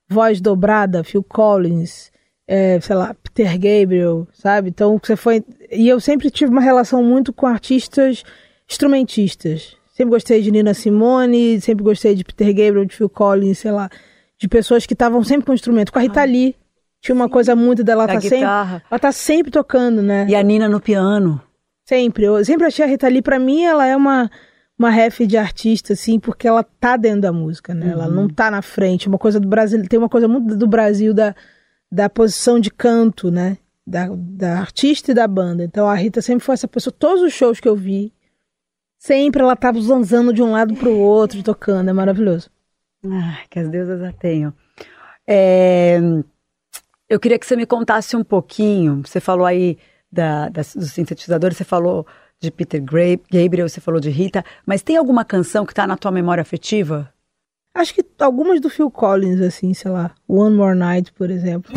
voz 0.07 0.39
dobrada, 0.39 1.03
Phil 1.03 1.21
Collins, 1.21 2.10
é, 2.53 2.81
sei 2.81 2.97
lá, 2.97 3.15
Peter 3.23 3.53
Gabriel, 3.53 4.27
sabe? 4.33 4.67
Então 4.67 4.99
você 5.01 5.15
foi. 5.15 5.41
E 5.71 5.87
eu 5.87 6.01
sempre 6.01 6.29
tive 6.29 6.51
uma 6.51 6.59
relação 6.59 7.01
muito 7.01 7.31
com 7.31 7.47
artistas 7.47 8.25
instrumentistas, 8.69 9.77
Sempre 9.93 10.11
gostei 10.11 10.41
de 10.41 10.51
Nina 10.51 10.73
Simone, 10.73 11.59
sempre 11.61 11.83
gostei 11.83 12.15
de 12.15 12.23
Peter 12.23 12.47
Gabriel, 12.47 12.85
de 12.85 12.95
Phil 12.95 13.09
Collins, 13.09 13.59
sei 13.59 13.71
lá. 13.71 13.89
De 14.37 14.47
pessoas 14.47 14.85
que 14.85 14.93
estavam 14.93 15.23
sempre 15.23 15.45
com 15.45 15.53
instrumento. 15.53 15.91
Com 15.91 15.99
a 15.99 16.01
Rita 16.01 16.23
Lee. 16.23 16.55
Tinha 17.01 17.13
uma 17.13 17.29
coisa 17.29 17.55
muito 17.55 17.83
dela, 17.83 18.03
ela 18.03 18.13
Da 18.13 18.13
tá 18.15 18.21
sempre, 18.21 18.45
ela 18.89 18.99
tá 18.99 19.11
sempre 19.11 19.51
tocando, 19.51 20.01
né? 20.01 20.25
E 20.29 20.35
a 20.35 20.41
Nina 20.41 20.67
no 20.67 20.79
piano. 20.79 21.41
Sempre. 21.85 22.23
Eu 22.25 22.43
sempre 22.43 22.67
achei 22.67 22.83
a 22.83 22.87
Rita 22.87 23.07
Lee, 23.07 23.21
pra 23.21 23.37
mim, 23.37 23.63
ela 23.63 23.85
é 23.85 23.95
uma, 23.95 24.29
uma 24.79 24.89
ref 24.89 25.19
de 25.19 25.37
artista, 25.37 25.93
assim, 25.93 26.19
porque 26.19 26.47
ela 26.47 26.63
tá 26.63 26.97
dentro 26.97 27.21
da 27.21 27.31
música, 27.31 27.73
né? 27.73 27.91
Ela 27.91 28.07
não 28.07 28.27
tá 28.27 28.49
na 28.49 28.61
frente. 28.61 29.07
Uma 29.07 29.17
coisa 29.17 29.39
do 29.39 29.47
Brasil, 29.47 29.81
tem 29.87 29.99
uma 29.99 30.09
coisa 30.09 30.27
muito 30.27 30.55
do 30.55 30.67
Brasil 30.67 31.13
da, 31.13 31.35
da 31.91 32.09
posição 32.09 32.59
de 32.59 32.69
canto, 32.71 33.29
né? 33.29 33.57
Da, 33.85 34.07
da 34.13 34.59
artista 34.59 35.11
e 35.11 35.13
da 35.15 35.27
banda. 35.27 35.63
Então 35.63 35.87
a 35.89 35.95
Rita 35.95 36.21
sempre 36.21 36.45
foi 36.45 36.53
essa 36.53 36.67
pessoa. 36.67 36.93
Todos 36.97 37.23
os 37.23 37.33
shows 37.33 37.59
que 37.59 37.67
eu 37.67 37.75
vi, 37.75 38.13
sempre 38.97 39.41
ela 39.41 39.55
tava 39.55 39.81
zanzando 39.81 40.31
de 40.33 40.41
um 40.41 40.51
lado 40.51 40.75
pro 40.75 40.95
outro, 40.95 41.43
tocando. 41.43 41.89
É 41.89 41.93
maravilhoso. 41.93 42.49
Ah, 43.05 43.39
que 43.49 43.59
as 43.59 43.67
deusas 43.69 44.01
a 44.03 44.11
tenham. 44.13 44.53
É, 45.27 45.99
eu 47.09 47.19
queria 47.19 47.37
que 47.39 47.45
você 47.45 47.55
me 47.55 47.65
contasse 47.65 48.15
um 48.15 48.23
pouquinho. 48.23 49.01
Você 49.05 49.19
falou 49.19 49.45
aí 49.45 49.77
da, 50.11 50.49
das- 50.49 50.75
dos 50.75 50.91
sintetizadores, 50.91 51.57
você 51.57 51.63
falou 51.63 52.05
de 52.39 52.49
Peter 52.51 52.81
Gabriel, 52.81 53.67
você 53.69 53.81
falou 53.81 53.99
de 53.99 54.09
Rita, 54.09 54.43
mas 54.65 54.81
tem 54.81 54.97
alguma 54.97 55.23
canção 55.25 55.65
que 55.65 55.73
tá 55.73 55.85
na 55.85 55.97
tua 55.97 56.11
memória 56.11 56.41
afetiva? 56.41 57.11
Acho 57.73 57.93
que 57.93 58.05
algumas 58.19 58.59
do 58.59 58.69
Phil 58.69 58.91
Collins, 58.91 59.41
assim, 59.41 59.73
sei 59.73 59.91
lá. 59.91 60.13
One 60.27 60.55
More 60.55 60.77
Night, 60.77 61.13
por 61.13 61.31
exemplo. 61.31 61.73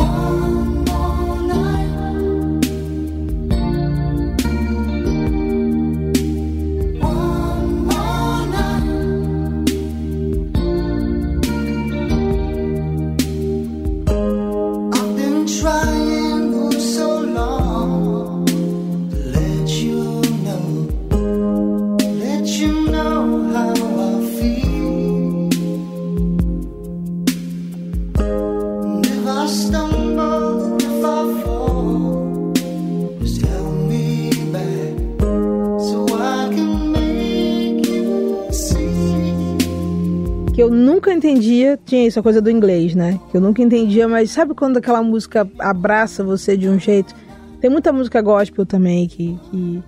Nunca 40.95 41.13
entendia, 41.13 41.79
tinha 41.85 42.07
isso, 42.07 42.21
a 42.21 42.23
coisa 42.23 42.41
do 42.41 42.51
inglês, 42.51 42.95
né? 42.95 43.19
Que 43.31 43.37
eu 43.37 43.41
nunca 43.41 43.63
entendia, 43.63 44.07
mas 44.07 44.31
sabe 44.31 44.55
quando 44.55 44.77
aquela 44.77 45.03
música 45.03 45.49
abraça 45.59 46.23
você 46.23 46.57
de 46.57 46.69
um 46.69 46.79
jeito? 46.79 47.15
Tem 47.61 47.71
muita 47.71 47.93
música 47.93 48.21
gospel 48.23 48.65
também 48.65 49.07
que 49.09 49.39
que 49.51 49.83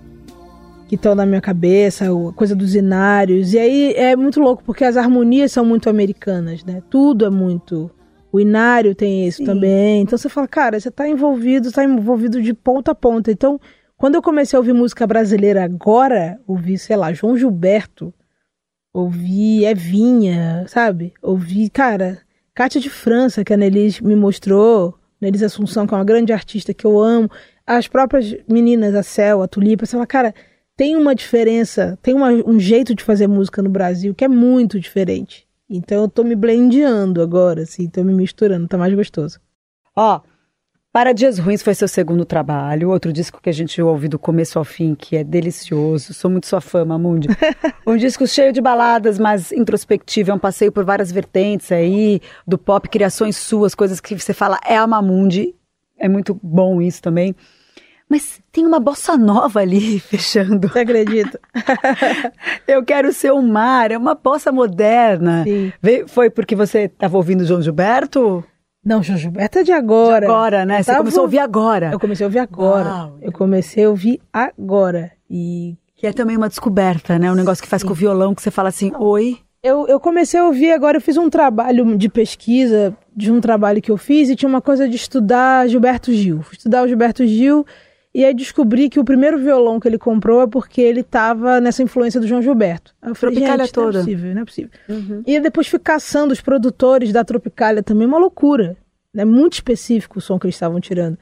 que 0.87 0.95
estão 0.95 1.13
na 1.13 1.25
minha 1.25 1.41
cabeça, 1.41 2.05
a 2.05 2.33
coisa 2.33 2.55
dos 2.55 2.73
inários. 2.73 3.53
E 3.53 3.59
aí 3.59 3.93
é 3.93 4.15
muito 4.15 4.39
louco 4.39 4.63
porque 4.65 4.85
as 4.85 4.95
harmonias 4.95 5.51
são 5.51 5.65
muito 5.65 5.89
americanas, 5.89 6.63
né? 6.63 6.81
Tudo 6.89 7.25
é 7.25 7.29
muito 7.29 7.91
o 8.31 8.39
inário 8.39 8.93
tem 8.93 9.27
isso 9.27 9.43
também. 9.43 10.01
Então 10.01 10.17
você 10.17 10.29
fala, 10.29 10.47
cara, 10.47 10.79
você 10.79 10.91
tá 10.91 11.07
envolvido, 11.07 11.71
tá 11.71 11.83
envolvido 11.83 12.41
de 12.41 12.53
ponta 12.53 12.91
a 12.91 12.95
ponta. 12.95 13.31
Então, 13.31 13.59
quando 13.97 14.15
eu 14.15 14.21
comecei 14.21 14.55
a 14.55 14.59
ouvir 14.59 14.73
música 14.73 15.07
brasileira 15.07 15.63
agora, 15.63 16.39
ouvi, 16.45 16.77
sei 16.77 16.95
lá, 16.95 17.11
João 17.13 17.37
Gilberto, 17.37 18.13
ouvi 18.99 19.63
Evinha, 19.65 20.65
sabe? 20.67 21.13
Ouvi, 21.21 21.69
cara, 21.69 22.19
Cátia 22.53 22.81
de 22.81 22.89
França, 22.89 23.43
que 23.43 23.53
a 23.53 23.57
Nelis 23.57 23.99
me 24.01 24.15
mostrou, 24.15 24.97
Nelis 25.21 25.43
Assunção, 25.43 25.85
que 25.85 25.93
é 25.93 25.97
uma 25.97 26.03
grande 26.03 26.33
artista 26.33 26.73
que 26.73 26.85
eu 26.85 26.99
amo, 26.99 27.29
as 27.65 27.87
próprias 27.87 28.35
meninas, 28.49 28.95
a 28.95 29.03
Cel, 29.03 29.41
a 29.41 29.47
Tulipa, 29.47 29.85
você 29.85 29.91
fala, 29.91 30.07
cara, 30.07 30.33
tem 30.75 30.95
uma 30.95 31.13
diferença, 31.13 31.97
tem 32.01 32.13
uma- 32.15 32.31
um 32.31 32.59
jeito 32.59 32.95
de 32.95 33.03
fazer 33.03 33.27
música 33.27 33.61
no 33.61 33.69
Brasil 33.69 34.15
que 34.15 34.25
é 34.25 34.27
muito 34.27 34.79
diferente. 34.79 35.47
Então 35.69 36.03
eu 36.03 36.07
tô 36.07 36.23
me 36.23 36.35
blendeando 36.35 37.21
agora, 37.21 37.61
assim, 37.63 37.87
tô 37.89 38.03
me 38.03 38.13
misturando, 38.13 38.67
tá 38.67 38.77
mais 38.77 38.93
gostoso. 38.93 39.39
Ó, 39.95 40.21
Para 40.97 41.13
Dias 41.13 41.37
Ruins 41.37 41.61
foi 41.61 41.75
seu 41.75 41.87
segundo 41.87 42.25
trabalho, 42.25 42.89
outro 42.89 43.13
disco 43.13 43.39
que 43.39 43.51
a 43.51 43.53
gente 43.53 43.79
ouve 43.79 44.07
do 44.07 44.17
começo 44.17 44.57
ao 44.57 44.65
fim, 44.65 44.95
que 44.95 45.15
é 45.15 45.23
delicioso. 45.23 46.11
Sou 46.11 46.27
muito 46.27 46.47
sua 46.47 46.59
fã, 46.59 46.83
Mamundi. 46.83 47.27
um 47.85 47.95
disco 47.95 48.25
cheio 48.25 48.51
de 48.51 48.59
baladas, 48.59 49.19
mas 49.19 49.51
introspectivo, 49.51 50.31
é 50.31 50.33
um 50.33 50.39
passeio 50.39 50.71
por 50.71 50.83
várias 50.83 51.11
vertentes 51.11 51.71
aí, 51.71 52.19
do 52.47 52.57
pop, 52.57 52.89
criações 52.89 53.37
suas, 53.37 53.75
coisas 53.75 54.01
que 54.01 54.17
você 54.17 54.33
fala, 54.33 54.59
é 54.65 54.75
a 54.75 54.87
Mamundi. 54.87 55.53
É 55.99 56.09
muito 56.09 56.33
bom 56.41 56.81
isso 56.81 56.99
também. 56.99 57.35
Mas 58.09 58.41
tem 58.51 58.65
uma 58.65 58.79
bossa 58.79 59.15
nova 59.15 59.59
ali, 59.59 59.99
fechando. 60.01 60.67
Você 60.67 60.79
acredita? 60.79 61.39
Eu 62.67 62.83
quero 62.83 63.13
ser 63.13 63.31
o 63.31 63.41
mar, 63.43 63.91
é 63.91 63.97
uma 63.99 64.15
bossa 64.15 64.51
moderna. 64.51 65.43
Sim. 65.43 65.71
Foi 66.07 66.31
porque 66.31 66.55
você 66.55 66.85
estava 66.85 67.17
ouvindo 67.17 67.45
João 67.45 67.61
Gilberto? 67.61 68.43
Não, 68.87 69.03
João 69.03 69.17
Gilberto 69.17 69.59
é 69.59 69.63
de 69.63 69.71
agora. 69.73 70.25
Agora, 70.25 70.65
né? 70.65 70.79
Eu 70.79 70.83
Você 70.83 70.91
tava- 70.91 70.99
começou 70.99 71.19
a 71.19 71.23
ouvir 71.23 71.39
agora. 71.39 71.89
Eu 71.91 71.99
comecei 71.99 72.23
a 72.23 72.27
ouvir 72.27 72.39
agora. 72.39 72.89
Uau. 72.89 73.17
Eu 73.21 73.31
comecei 73.33 73.83
a 73.83 73.89
ouvir 73.89 74.21
agora. 74.31 75.11
E 75.29 75.75
Que 75.95 76.07
é 76.07 76.13
também 76.13 76.37
uma 76.37 76.47
descoberta, 76.47 77.19
né? 77.19 77.29
Um 77.31 77.35
negócio 77.35 77.61
que 77.61 77.67
faz 77.69 77.83
com 77.83 77.91
o 77.91 77.95
violão, 77.95 78.33
que 78.33 78.41
você 78.41 78.49
fala 78.51 78.69
assim, 78.69 78.93
oi. 78.97 79.39
eu, 79.61 79.87
eu 79.87 79.99
comecei 79.99 80.39
a 80.39 80.45
ouvir 80.45 80.71
agora, 80.71 80.97
eu 80.97 81.01
fiz 81.01 81.17
um 81.17 81.29
trabalho 81.29 81.97
de 81.97 82.07
pesquisa 82.07 82.95
de 83.15 83.31
um 83.31 83.41
trabalho 83.41 83.81
que 83.81 83.91
eu 83.91 83.97
fiz 83.97 84.29
e 84.29 84.35
tinha 84.35 84.47
uma 84.47 84.61
coisa 84.61 84.87
de 84.87 84.95
estudar 84.95 85.67
Gilberto 85.67 86.13
Gil. 86.13 86.41
Estudar 86.51 86.83
o 86.83 86.87
Gilberto 86.87 87.25
Gil 87.27 87.65
e 88.17 88.25
aí 88.25 88.33
descobri 88.33 88.89
que 88.89 88.99
o 88.99 89.03
primeiro 89.05 89.37
violão 89.37 89.79
que 89.79 89.87
ele 89.87 89.99
comprou 89.99 90.41
é 90.41 90.47
porque 90.47 90.81
ele 90.81 91.03
tava 91.03 91.61
nessa 91.61 91.83
influência 91.83 92.19
do 92.19 92.25
João 92.27 92.41
Gilberto. 92.41 92.95
Aí 92.99 93.11
eu 93.11 93.15
falei, 93.15 93.35
Tropicália 93.35 93.65
gente, 93.65 93.75
não 93.77 93.83
toda. 93.85 93.99
é 93.99 94.01
possível, 94.01 94.33
não 94.33 94.41
é 94.41 94.45
possível. 94.45 94.71
E 95.27 95.35
aí 95.35 95.39
depois 95.39 95.67
fui 95.67 95.77
caçando 95.77 96.33
os 96.33 96.41
produtores 96.41 97.13
da 97.13 97.23
Tropicália 97.23 97.83
também, 97.83 98.07
uma 98.07 98.17
loucura. 98.17 98.75
É 99.15 99.23
muito 99.23 99.53
específico 99.53 100.17
o 100.17 100.21
som 100.21 100.39
que 100.39 100.47
eles 100.47 100.55
estavam 100.55 100.79
tirando. 100.79 101.15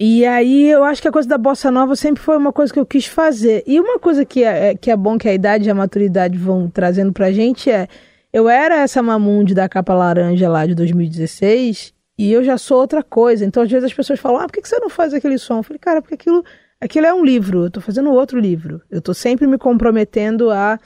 E 0.00 0.24
aí 0.24 0.68
eu 0.70 0.82
acho 0.82 1.00
que 1.02 1.08
a 1.08 1.12
coisa 1.12 1.28
da 1.28 1.36
bossa 1.38 1.70
nova 1.70 1.94
sempre 1.94 2.22
foi 2.22 2.36
uma 2.38 2.52
coisa 2.52 2.72
que 2.72 2.80
eu 2.80 2.86
quis 2.86 3.04
fazer. 3.06 3.62
E 3.66 3.78
uma 3.78 3.98
coisa 3.98 4.24
que 4.24 4.42
é, 4.42 4.70
é- 4.70 4.74
que 4.74 4.90
é 4.90 4.96
bom 4.96 5.18
que 5.18 5.28
a 5.28 5.34
idade 5.34 5.68
e 5.68 5.70
a 5.70 5.74
maturidade 5.74 6.38
vão 6.38 6.70
trazendo 6.70 7.12
pra 7.12 7.30
gente 7.30 7.70
é. 7.70 7.86
Eu 8.32 8.48
era 8.48 8.76
essa 8.80 9.02
Mamundi 9.02 9.52
da 9.54 9.68
capa 9.68 9.92
laranja 9.94 10.48
lá 10.48 10.64
de 10.66 10.74
2016 10.74 11.92
e 12.18 12.32
eu 12.32 12.42
já 12.44 12.56
sou 12.58 12.78
outra 12.78 13.02
coisa. 13.02 13.44
Então 13.44 13.62
às 13.62 13.70
vezes 13.70 13.84
as 13.86 13.94
pessoas 13.94 14.20
falam: 14.20 14.38
ah, 14.40 14.46
por 14.46 14.52
que 14.52 14.66
você 14.68 14.78
não 14.78 14.88
faz 14.90 15.12
aquele 15.14 15.38
som? 15.38 15.58
Eu 15.58 15.62
falei, 15.62 15.78
cara, 15.78 16.00
porque 16.02 16.14
aquilo, 16.14 16.44
aquilo 16.80 17.06
é 17.06 17.14
um 17.14 17.24
livro. 17.24 17.64
Eu 17.64 17.70
tô 17.70 17.80
fazendo 17.80 18.10
outro 18.12 18.38
livro. 18.38 18.80
Eu 18.90 19.00
tô 19.00 19.12
sempre 19.14 19.46
me 19.46 19.58
comprometendo 19.58 20.50
a 20.50 20.78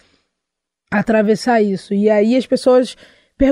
atravessar 0.91 1.61
isso. 1.63 1.95
E 1.95 2.09
aí 2.11 2.37
as 2.37 2.47
pessoas. 2.47 2.97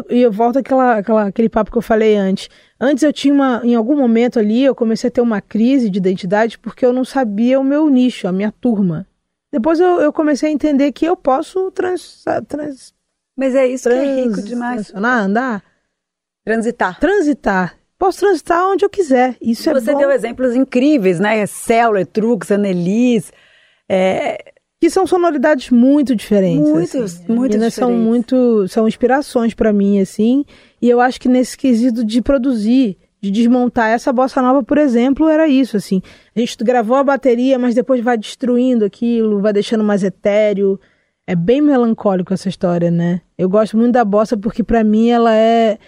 E 0.08 0.20
eu 0.22 0.32
volto 0.32 0.58
àquela, 0.58 0.96
àquela, 0.96 1.24
aquele 1.26 1.48
papo 1.50 1.70
que 1.70 1.76
eu 1.76 1.82
falei 1.82 2.16
antes. 2.16 2.48
Antes 2.80 3.02
eu 3.02 3.12
tinha 3.12 3.34
uma. 3.34 3.60
Em 3.64 3.74
algum 3.74 3.96
momento 3.96 4.38
ali, 4.38 4.64
eu 4.64 4.74
comecei 4.74 5.08
a 5.08 5.10
ter 5.10 5.20
uma 5.20 5.42
crise 5.42 5.90
de 5.90 5.98
identidade 5.98 6.58
porque 6.58 6.87
eu 6.87 6.92
não 6.92 7.04
sabia 7.04 7.60
o 7.60 7.64
meu 7.64 7.88
nicho, 7.90 8.26
a 8.26 8.32
minha 8.32 8.50
turma. 8.50 9.06
Depois 9.52 9.78
eu, 9.78 10.00
eu 10.00 10.12
comecei 10.12 10.48
a 10.48 10.52
entender 10.52 10.90
que 10.90 11.04
eu 11.04 11.14
posso 11.16 11.70
trans, 11.70 12.24
trans, 12.48 12.92
Mas 13.37 13.54
é 13.54 13.66
isso 13.66 13.88
que 13.88 13.94
é 13.94 14.14
rico 14.16 14.32
trans- 14.34 14.44
demais. 14.48 14.74
transicionar, 14.74 15.22
andar, 15.22 15.62
Transitar. 16.44 16.98
transitar. 17.00 17.76
Posso 17.98 18.20
transitar 18.20 18.68
onde 18.68 18.85
eu 18.85 18.90
quiser. 18.90 19.37
Isso 19.40 19.70
é 19.70 19.74
Você 19.74 19.92
bom. 19.92 19.98
deu 19.98 20.11
exemplos 20.11 20.54
incríveis, 20.54 21.18
né? 21.18 21.46
Célula, 21.46 22.02
Etrux, 22.02 22.50
Anelis. 22.50 23.33
É, 23.88 24.52
Que 24.80 24.90
são 24.90 25.07
sonoridades 25.07 25.70
muito 25.70 26.14
diferentes. 26.14 26.68
Muitos, 26.68 26.94
assim. 27.20 27.24
muito 27.33 27.52
Meninas 27.52 27.72
são 27.74 27.88
diferentes. 27.88 28.09
muito, 28.09 28.68
são 28.68 28.87
inspirações 28.87 29.54
pra 29.54 29.72
mim, 29.72 30.00
assim. 30.00 30.44
E 30.83 30.90
eu 30.90 31.00
acho 31.00 31.18
que 31.20 31.28
nesse 31.28 31.57
quesito 31.57 32.04
de 32.04 32.20
produzir, 32.20 32.98
de 33.22 33.30
desmontar 33.30 33.88
essa 33.90 34.12
bossa 34.12 34.42
nova, 34.42 34.62
por 34.62 34.76
exemplo, 34.76 35.26
era 35.28 35.48
isso, 35.48 35.76
assim. 35.78 36.02
A 36.37 36.40
gente 36.40 36.57
gravou 36.62 36.96
a 36.98 37.04
bateria, 37.04 37.59
mas 37.59 37.74
depois 37.74 38.02
vai 38.02 38.18
destruindo 38.18 38.85
aquilo, 38.85 39.40
vai 39.40 39.52
deixando 39.54 39.83
mais 39.85 40.02
etéreo. 40.04 40.78
É 41.26 41.35
bem 41.35 41.62
melancólico 41.62 42.35
essa 42.35 42.50
história, 42.50 42.90
né? 42.90 43.22
Eu 43.38 43.48
gosto 43.48 43.78
muito 43.78 43.92
da 43.92 44.04
bossa 44.04 44.37
porque 44.37 44.62
pra 44.62 44.85
mim 44.85 45.09
ela 45.09 45.35
é 45.35 45.78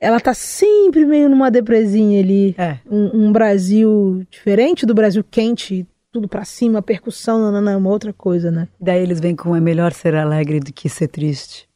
ela 0.00 0.18
tá 0.18 0.32
sempre 0.32 1.04
meio 1.04 1.28
numa 1.28 1.50
depresinha 1.50 2.20
ali 2.20 2.54
é. 2.56 2.78
um, 2.90 3.26
um 3.26 3.32
Brasil 3.32 4.22
diferente 4.30 4.86
do 4.86 4.94
Brasil 4.94 5.22
quente, 5.30 5.86
tudo 6.10 6.26
pra 6.26 6.44
cima, 6.44 6.80
percussão, 6.80 7.54
é 7.54 7.76
uma 7.76 7.90
outra 7.90 8.12
coisa, 8.12 8.50
né? 8.50 8.66
Daí 8.80 9.02
eles 9.02 9.20
vêm 9.20 9.36
com 9.36 9.54
é 9.54 9.60
melhor 9.60 9.92
ser 9.92 10.14
alegre 10.14 10.58
do 10.58 10.72
que 10.72 10.88
ser 10.88 11.08
triste. 11.08 11.68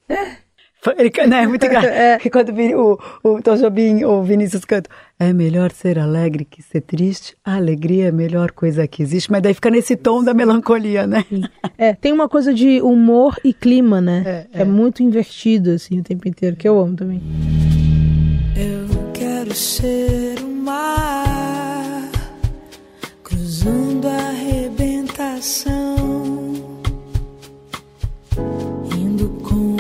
Ele, 0.99 1.11
can- 1.11 1.27
né, 1.27 1.45
é 1.45 1.47
muito 1.47 1.65
engraçado. 1.65 1.91
É. 1.95 2.17
Porque 2.17 2.29
quando 2.31 2.51
o 2.51 2.99
o, 3.23 3.43
Tom 3.43 3.57
Jobim 3.57 4.05
ou 4.05 4.21
o 4.21 4.23
Vinícius 4.23 4.65
canta, 4.67 4.91
é 5.19 5.33
melhor 5.33 5.71
ser 5.73 5.99
alegre 5.99 6.45
que 6.45 6.63
ser 6.63 6.83
triste, 6.83 7.35
a 7.45 7.57
alegria 7.57 8.07
é 8.07 8.09
a 8.09 8.13
melhor 8.13 8.53
coisa 8.53 8.87
que 8.87 9.03
existe, 9.03 9.31
mas 9.31 9.41
daí 9.43 9.55
fica 9.55 9.71
nesse 9.71 9.97
tom 9.97 10.23
da 10.23 10.35
melancolia, 10.35 11.07
né? 11.07 11.25
É, 11.79 11.95
tem 11.95 12.13
uma 12.13 12.29
coisa 12.29 12.53
de 12.53 12.83
humor 12.83 13.37
e 13.43 13.53
clima, 13.55 14.01
né? 14.01 14.47
É, 14.53 14.61
É, 14.61 14.65
muito 14.65 15.03
invertido, 15.03 15.71
assim, 15.71 16.01
o 16.01 16.03
tempo 16.03 16.29
inteiro, 16.29 16.55
que 16.57 16.69
eu 16.69 16.79
amo 16.79 16.95
também. 16.97 17.23
Quero 19.45 19.57
ser 19.57 20.41
o 20.41 20.49
mar 20.49 22.11
cruzando 23.23 24.09
a 24.09 24.17
arrebentação, 24.31 25.75
indo 28.97 29.29
com 29.43 29.77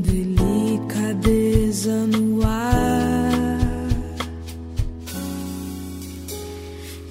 delicadeza 0.00 1.92
no 2.08 2.44
ar 2.44 3.86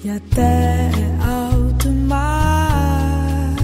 e 0.04 0.10
até 0.10 0.90
alto 1.26 1.88
mar, 1.88 3.56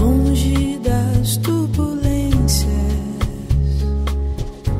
longe 0.00 0.78
das 0.78 1.36
turbulências. 1.36 2.72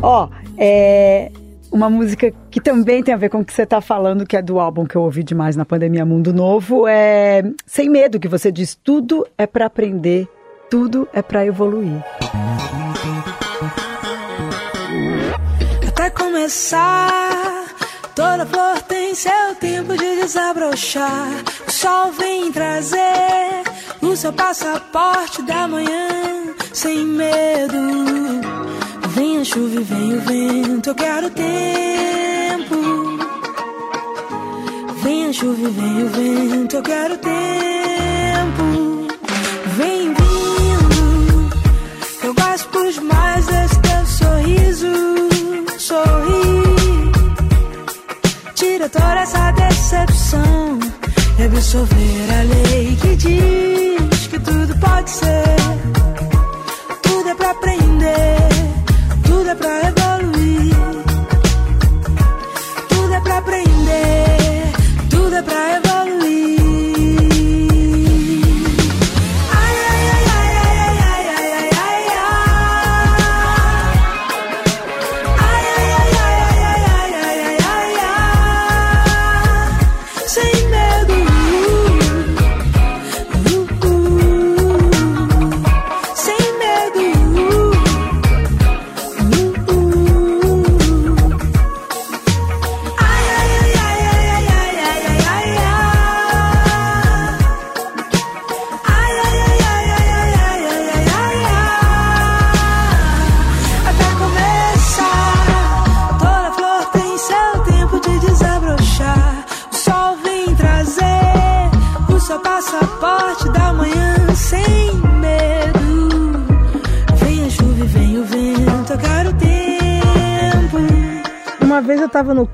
Ó, 0.00 0.30
é 0.56 1.30
uma 1.76 1.90
música 1.90 2.32
que 2.50 2.58
também 2.58 3.02
tem 3.02 3.12
a 3.12 3.18
ver 3.18 3.28
com 3.28 3.40
o 3.40 3.44
que 3.44 3.52
você 3.52 3.62
está 3.62 3.82
falando, 3.82 4.26
que 4.26 4.34
é 4.34 4.40
do 4.40 4.58
álbum 4.58 4.86
que 4.86 4.96
eu 4.96 5.02
ouvi 5.02 5.22
demais 5.22 5.54
na 5.56 5.64
pandemia 5.64 6.06
Mundo 6.06 6.32
Novo, 6.32 6.88
é 6.88 7.42
Sem 7.66 7.90
Medo, 7.90 8.18
que 8.18 8.26
você 8.26 8.50
diz 8.50 8.74
tudo 8.74 9.26
é 9.36 9.46
para 9.46 9.66
aprender, 9.66 10.26
tudo 10.70 11.06
é 11.12 11.20
para 11.20 11.44
evoluir. 11.44 12.02
Até 15.86 16.08
começar, 16.10 17.66
toda 18.14 18.46
flor 18.46 18.80
tem 18.82 19.14
seu 19.14 19.54
tempo 19.60 19.96
de 19.96 20.16
desabrochar. 20.22 21.28
O 21.68 21.70
sol 21.70 22.10
vem 22.12 22.50
trazer 22.52 23.64
o 24.00 24.16
seu 24.16 24.32
passaporte 24.32 25.42
da 25.42 25.68
manhã, 25.68 26.54
sem 26.72 27.04
medo. 27.04 27.76
Vem 29.16 29.38
a 29.38 29.44
chuva 29.44 29.80
e 29.80 29.82
vem 29.82 30.12
o 30.12 30.20
vento, 30.20 30.90
eu 30.90 30.94
quero 30.94 31.30
tempo. 31.30 32.76
Vem 35.02 35.28
a 35.28 35.32
chuva 35.32 35.58
e 35.58 35.70
vem 35.70 36.02
o 36.02 36.08
vento, 36.10 36.76
eu 36.76 36.82
quero 36.82 37.16
tempo. 37.16 38.62
Vem 39.78 40.12
vindo. 40.12 41.50
Eu 42.24 42.34
gosto 42.34 42.92
demais 42.92 43.46
desse 43.46 43.80
teu 43.80 44.06
sorriso. 44.06 44.92
Sorri. 45.78 46.62
Tira 48.54 48.86
toda 48.90 49.20
essa 49.20 49.50
decepção. 49.52 50.78
E 51.38 51.42
absorver 51.42 52.26
a 52.38 52.42
lei 52.42 52.96
que 53.00 53.16
diz 53.16 53.85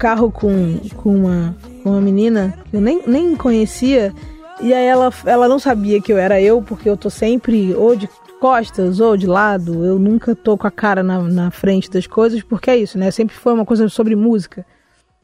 carro 0.02 0.32
com, 0.32 0.80
com 0.96 1.14
uma, 1.14 1.56
com 1.80 1.90
uma 1.90 2.00
menina 2.00 2.58
que 2.68 2.76
eu 2.76 2.80
nem, 2.80 3.04
nem 3.06 3.36
conhecia, 3.36 4.12
e 4.60 4.74
aí 4.74 4.84
ela, 4.84 5.12
ela 5.24 5.48
não 5.48 5.60
sabia 5.60 6.02
que 6.02 6.12
eu 6.12 6.18
era 6.18 6.42
eu, 6.42 6.60
porque 6.60 6.90
eu 6.90 6.96
tô 6.96 7.08
sempre 7.08 7.72
ou 7.72 7.94
de 7.94 8.08
costas 8.40 8.98
ou 8.98 9.16
de 9.16 9.28
lado, 9.28 9.84
eu 9.84 10.00
nunca 10.00 10.34
tô 10.34 10.58
com 10.58 10.66
a 10.66 10.72
cara 10.72 11.04
na, 11.04 11.22
na 11.22 11.50
frente 11.52 11.88
das 11.88 12.04
coisas, 12.04 12.42
porque 12.42 12.68
é 12.68 12.76
isso, 12.78 12.98
né? 12.98 13.12
Sempre 13.12 13.36
foi 13.36 13.52
uma 13.52 13.64
coisa 13.64 13.88
sobre 13.88 14.16
música. 14.16 14.66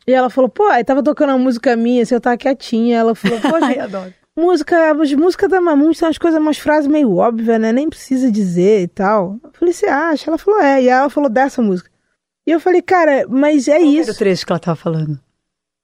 E 0.06 0.12
ela 0.12 0.30
falou, 0.30 0.48
pô, 0.48 0.66
aí 0.66 0.84
tava 0.84 1.02
tocando 1.02 1.30
uma 1.30 1.38
música 1.38 1.74
minha, 1.74 2.04
assim, 2.04 2.14
eu 2.14 2.20
tava 2.20 2.36
quietinha, 2.36 2.98
ela 2.98 3.16
falou, 3.16 3.40
poxa, 3.40 3.82
adoro. 3.82 4.14
música, 4.36 4.92
as 4.92 5.12
músicas 5.12 5.50
da 5.50 5.60
Mamute 5.60 5.98
são 5.98 6.08
as 6.08 6.18
coisas, 6.18 6.40
umas 6.40 6.58
frases 6.58 6.86
meio 6.86 7.16
óbvias, 7.16 7.60
né? 7.60 7.72
Nem 7.72 7.90
precisa 7.90 8.30
dizer 8.30 8.82
e 8.82 8.86
tal. 8.86 9.40
Eu 9.42 9.50
falei, 9.54 9.74
você 9.74 9.86
acha? 9.86 10.30
Ela 10.30 10.38
falou, 10.38 10.60
é. 10.60 10.82
E 10.84 10.88
ela 10.88 11.10
falou 11.10 11.28
dessa 11.28 11.60
música. 11.60 11.90
E 12.48 12.52
eu 12.52 12.58
falei, 12.61 12.80
cara, 12.80 13.26
mas 13.28 13.68
é 13.68 13.72
Era 13.76 13.82
o 13.84 13.87
isso. 13.87 14.16
trecho 14.18 14.46
que 14.46 14.52
ela 14.52 14.58
tava 14.58 14.74
falando. 14.76 15.20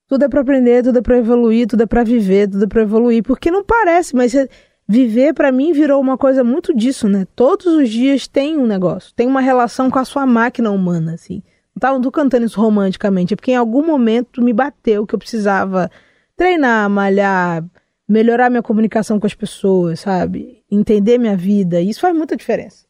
Tudo 0.09 0.25
é 0.25 0.29
pra 0.29 0.41
aprender, 0.41 0.83
tudo 0.83 0.99
é 0.99 1.03
pra 1.03 1.19
evoluir, 1.19 1.67
tudo 1.67 1.83
é 1.83 1.87
pra 1.87 2.03
viver, 2.03 2.49
tudo 2.49 2.65
é 2.65 2.67
pra 2.69 2.83
evoluir. 2.83 3.23
Porque 3.23 3.51
não 3.51 3.63
parece, 3.63 4.17
mas 4.17 4.35
é- 4.35 4.49
viver 4.89 5.35
pra 5.35 5.53
mim 5.53 5.73
virou 5.73 6.01
uma 6.01 6.17
coisa 6.17 6.43
muito 6.43 6.75
disso, 6.75 7.09
né? 7.09 7.27
Todos 7.37 7.67
os 7.67 7.89
dias 7.91 8.27
tem 8.27 8.57
um 8.57 8.67
negócio, 8.67 9.13
tem 9.15 9.27
uma 9.27 9.41
relação 9.43 9.91
com 9.91 9.99
a 9.99 10.05
sua 10.05 10.25
máquina 10.27 10.71
humana, 10.71 11.15
assim. 11.15 11.43
Não 11.75 11.81
tava- 11.81 12.01
tô 12.01 12.11
cantando 12.11 12.47
isso 12.47 12.61
romanticamente, 12.61 13.35
é 13.35 13.37
porque 13.37 13.51
em 13.53 13.57
algum 13.57 13.85
momento 13.85 14.41
me 14.43 14.53
bateu 14.53 15.07
que 15.07 15.15
eu 15.15 15.19
precisava 15.19 15.91
treinar, 16.37 16.89
malhar, 16.89 17.63
melhorar 18.09 18.49
minha 18.49 18.63
comunicação 18.63 19.19
com 19.21 19.27
as 19.27 19.35
pessoas, 19.35 20.01
sabe? 20.01 20.63
Entender 20.71 21.19
minha 21.19 21.37
vida. 21.37 21.81
Isso 21.81 22.01
faz 22.01 22.17
muita 22.17 22.37
diferença. 22.37 22.85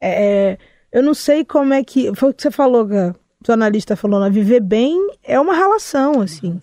É, 0.00 0.52
é, 0.52 0.58
eu 0.92 1.02
não 1.02 1.14
sei 1.14 1.44
como 1.44 1.74
é 1.74 1.82
que. 1.84 2.14
Foi 2.14 2.30
o 2.30 2.34
que 2.34 2.42
você 2.42 2.50
falou, 2.50 2.86
que 2.86 2.94
a 2.94 3.14
jornalista 3.46 3.96
falou, 3.96 4.20
né? 4.20 4.30
Viver 4.30 4.60
bem 4.60 4.96
é 5.22 5.38
uma 5.38 5.54
relação, 5.54 6.20
assim. 6.20 6.60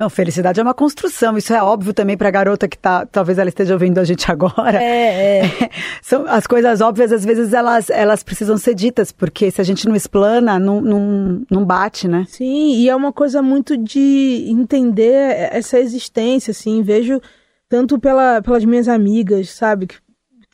Não, 0.00 0.08
felicidade 0.08 0.60
é 0.60 0.62
uma 0.62 0.74
construção. 0.74 1.36
Isso 1.36 1.52
é 1.52 1.60
óbvio 1.60 1.92
também 1.92 2.16
pra 2.16 2.30
garota 2.30 2.68
que 2.68 2.78
tá. 2.78 3.04
Talvez 3.04 3.36
ela 3.36 3.48
esteja 3.48 3.74
ouvindo 3.74 3.98
a 3.98 4.04
gente 4.04 4.24
agora. 4.30 4.80
É, 4.80 5.40
é. 5.40 5.70
São, 6.00 6.24
as 6.28 6.46
coisas 6.46 6.80
óbvias, 6.80 7.12
às 7.12 7.24
vezes, 7.24 7.52
elas, 7.52 7.90
elas 7.90 8.22
precisam 8.22 8.56
ser 8.56 8.74
ditas, 8.74 9.10
porque 9.10 9.50
se 9.50 9.60
a 9.60 9.64
gente 9.64 9.88
não 9.88 9.96
explana, 9.96 10.56
não, 10.56 10.80
não, 10.80 11.42
não 11.50 11.64
bate, 11.64 12.06
né? 12.06 12.26
Sim, 12.28 12.76
e 12.76 12.88
é 12.88 12.94
uma 12.94 13.12
coisa 13.12 13.42
muito 13.42 13.76
de 13.76 14.44
entender 14.48 15.50
essa 15.52 15.80
existência, 15.80 16.52
assim. 16.52 16.80
Vejo 16.80 17.20
tanto 17.68 17.98
pela, 17.98 18.40
pelas 18.40 18.64
minhas 18.64 18.86
amigas, 18.86 19.50
sabe? 19.50 19.88
Que 19.88 19.96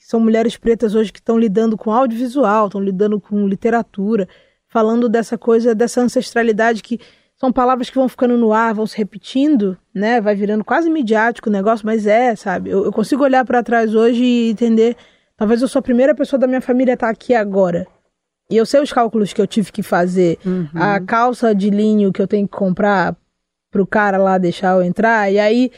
são 0.07 0.21
mulheres 0.21 0.55
pretas 0.55 0.95
hoje 0.95 1.11
que 1.11 1.19
estão 1.19 1.39
lidando 1.39 1.79
com 1.79 1.91
audiovisual, 1.91 2.67
estão 2.67 2.81
lidando 2.81 3.19
com 3.19 3.49
literatura, 3.49 4.29
falando 4.69 5.09
dessa 5.09 5.39
coisa, 5.39 5.75
dessa 5.75 6.03
ancestralidade 6.03 6.83
que 6.83 7.01
são 7.37 7.51
palavras 7.51 7.89
que 7.89 7.97
vão 7.97 8.07
ficando 8.07 8.37
no 8.37 8.53
ar, 8.53 8.75
vão 8.75 8.87
se 8.87 8.99
repetindo, 8.99 9.79
né? 9.95 10.21
Vai 10.21 10.35
virando 10.35 10.63
quase 10.63 10.91
midiático 10.91 11.49
o 11.49 11.53
negócio, 11.53 11.87
mas 11.87 12.07
é, 12.07 12.37
sabe? 12.37 12.69
Eu, 12.69 12.85
eu 12.85 12.93
consigo 12.93 13.25
olhar 13.25 13.47
para 13.47 13.63
trás 13.63 13.95
hoje 13.95 14.23
e 14.23 14.51
entender. 14.51 14.95
Talvez 15.39 15.63
eu 15.63 15.69
sou 15.69 15.81
a 15.81 15.83
primeira 15.83 16.15
pessoa 16.15 16.39
da 16.39 16.47
minha 16.47 16.61
família 16.61 16.93
a 16.93 16.97
estar 16.97 17.09
aqui 17.09 17.35
agora. 17.35 17.87
E 18.51 18.59
eu 18.59 18.67
sei 18.67 18.83
os 18.83 18.93
cálculos 18.93 19.33
que 19.33 19.41
eu 19.41 19.47
tive 19.47 19.73
que 19.73 19.83
fazer. 19.83 20.39
A 20.75 21.01
calça 21.01 21.55
de 21.55 21.71
linho 21.71 22.13
que 22.13 22.21
eu 22.21 22.29
tenho 22.29 22.47
que 22.47 22.55
comprar 22.55 23.17
pro 23.71 23.87
cara 23.87 24.19
lá 24.19 24.37
deixar 24.37 24.77
eu 24.77 24.83
entrar. 24.83 25.33
E 25.33 25.39
aí 25.39 25.73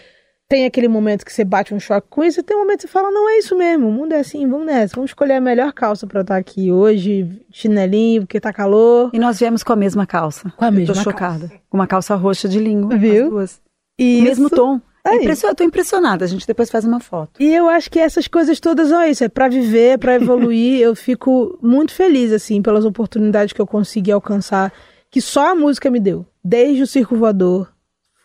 tem 0.49 0.65
aquele 0.65 0.87
momento 0.89 1.25
que 1.25 1.33
você 1.33 1.45
bate 1.45 1.75
um 1.75 1.81
choque 1.81 2.07
com 2.09 2.23
isso, 2.25 2.41
e 2.41 2.43
tem 2.43 2.57
um 2.57 2.61
momento 2.61 2.77
que 2.79 2.83
você 2.83 2.89
fala, 2.93 3.11
não 3.11 3.29
é 3.29 3.39
isso 3.39 3.57
mesmo, 3.57 3.89
o 3.89 3.93
mundo 3.93 4.13
é 4.13 4.21
assim, 4.21 4.47
vamos 4.49 4.67
nessa, 4.67 4.95
vamos 4.95 5.11
escolher 5.11 5.35
a 5.35 5.41
melhor 5.41 5.73
calça 5.73 6.07
pra 6.07 6.21
eu 6.21 6.23
estar 6.23 6.37
aqui 6.37 6.71
hoje, 6.71 7.41
chinelinho, 7.51 8.23
porque 8.23 8.41
tá 8.41 8.53
calor. 8.53 9.11
E 9.13 9.19
nós 9.19 9.39
viemos 9.39 9.63
com 9.63 9.73
a 9.73 9.77
mesma 9.77 10.07
calça. 10.07 10.53
Com 10.57 10.65
a 10.65 10.69
Eu 10.69 10.73
mesma 10.73 10.95
Tô 10.95 11.01
chocada. 11.03 11.51
Com 11.69 11.77
uma 11.79 11.87
calça 11.87 12.15
roxa 12.15 12.49
de 12.49 12.59
linho. 12.61 12.89
Viu? 12.89 13.25
As 13.25 13.31
duas. 13.31 13.61
E 13.99 14.23
Mesmo 14.23 14.49
tom. 14.51 14.81
Impressio- 15.09 15.49
Eu 15.49 15.55
tô 15.55 15.63
impressionada, 15.63 16.25
a 16.25 16.29
gente 16.29 16.45
depois 16.47 16.69
faz 16.69 16.85
uma 16.85 16.99
foto. 16.99 17.41
E 17.41 17.55
eu 17.55 17.69
acho 17.69 17.89
que 17.89 17.99
essas 17.99 18.27
coisas 18.27 18.59
todas 18.59 18.89
são 18.89 19.05
isso, 19.05 19.23
é 19.23 19.29
pra 19.29 19.49
viver, 19.49 19.99
pra 19.99 20.17
evoluir. 20.17 20.81
eu 20.83 20.97
fico 20.97 21.57
muito 21.63 21.93
feliz, 21.95 22.33
assim, 22.33 22.61
pelas 22.61 22.85
oportunidades 22.85 23.53
que 23.53 23.61
eu 23.61 23.67
consegui 23.69 24.11
alcançar, 24.11 24.73
que 25.09 25.21
só 25.21 25.53
a 25.53 25.55
música 25.55 25.91
me 25.91 26.01
deu. 26.01 26.27
Desde 26.45 26.83
o 26.83 26.87
Circo 26.89 27.15
Voador. 27.17 27.69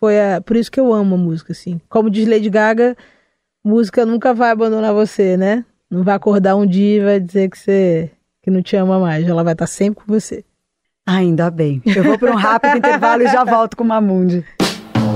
Foi 0.02 0.20
a... 0.20 0.42
por 0.42 0.58
isso 0.58 0.72
que 0.72 0.80
eu 0.80 0.92
amo 0.92 1.14
a 1.14 1.18
música, 1.18 1.54
assim. 1.54 1.80
Como 1.88 2.10
diz 2.10 2.28
Lady 2.28 2.50
Gaga, 2.50 2.98
música 3.64 4.04
nunca 4.04 4.34
vai 4.34 4.50
abandonar 4.50 4.94
você, 4.94 5.38
né? 5.38 5.64
Não 5.90 6.04
vai 6.04 6.16
acordar 6.16 6.56
um 6.56 6.66
dia 6.66 6.98
e 6.98 7.04
vai 7.06 7.20
dizer 7.20 7.50
que 7.50 7.60
você 7.60 8.12
que 8.42 8.50
não 8.50 8.64
te 8.64 8.76
ama 8.76 9.00
mais. 9.00 9.28
Ela 9.28 9.44
vai 9.44 9.54
estar 9.54 9.68
sempre 9.68 10.04
com 10.04 10.12
você. 10.12 10.44
Ainda 11.06 11.52
bem. 11.52 11.82
Eu 11.86 12.04
vou 12.04 12.18
para 12.18 12.32
um 12.32 12.36
rápido 12.36 12.78
intervalo 12.78 13.22
e 13.22 13.28
já 13.28 13.44
volto 13.44 13.78
com 13.78 13.84
o 13.84 13.88
Mamundi. 13.88 14.44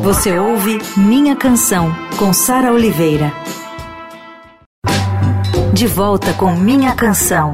Você 0.04 0.38
ouve 0.38 0.78
Minha 0.96 1.36
Canção, 1.36 1.92
com 2.20 2.32
Sara 2.32 2.72
Oliveira. 2.72 3.32
De 5.74 5.88
volta 5.88 6.32
com 6.34 6.56
Minha 6.56 6.94
Canção. 6.96 7.52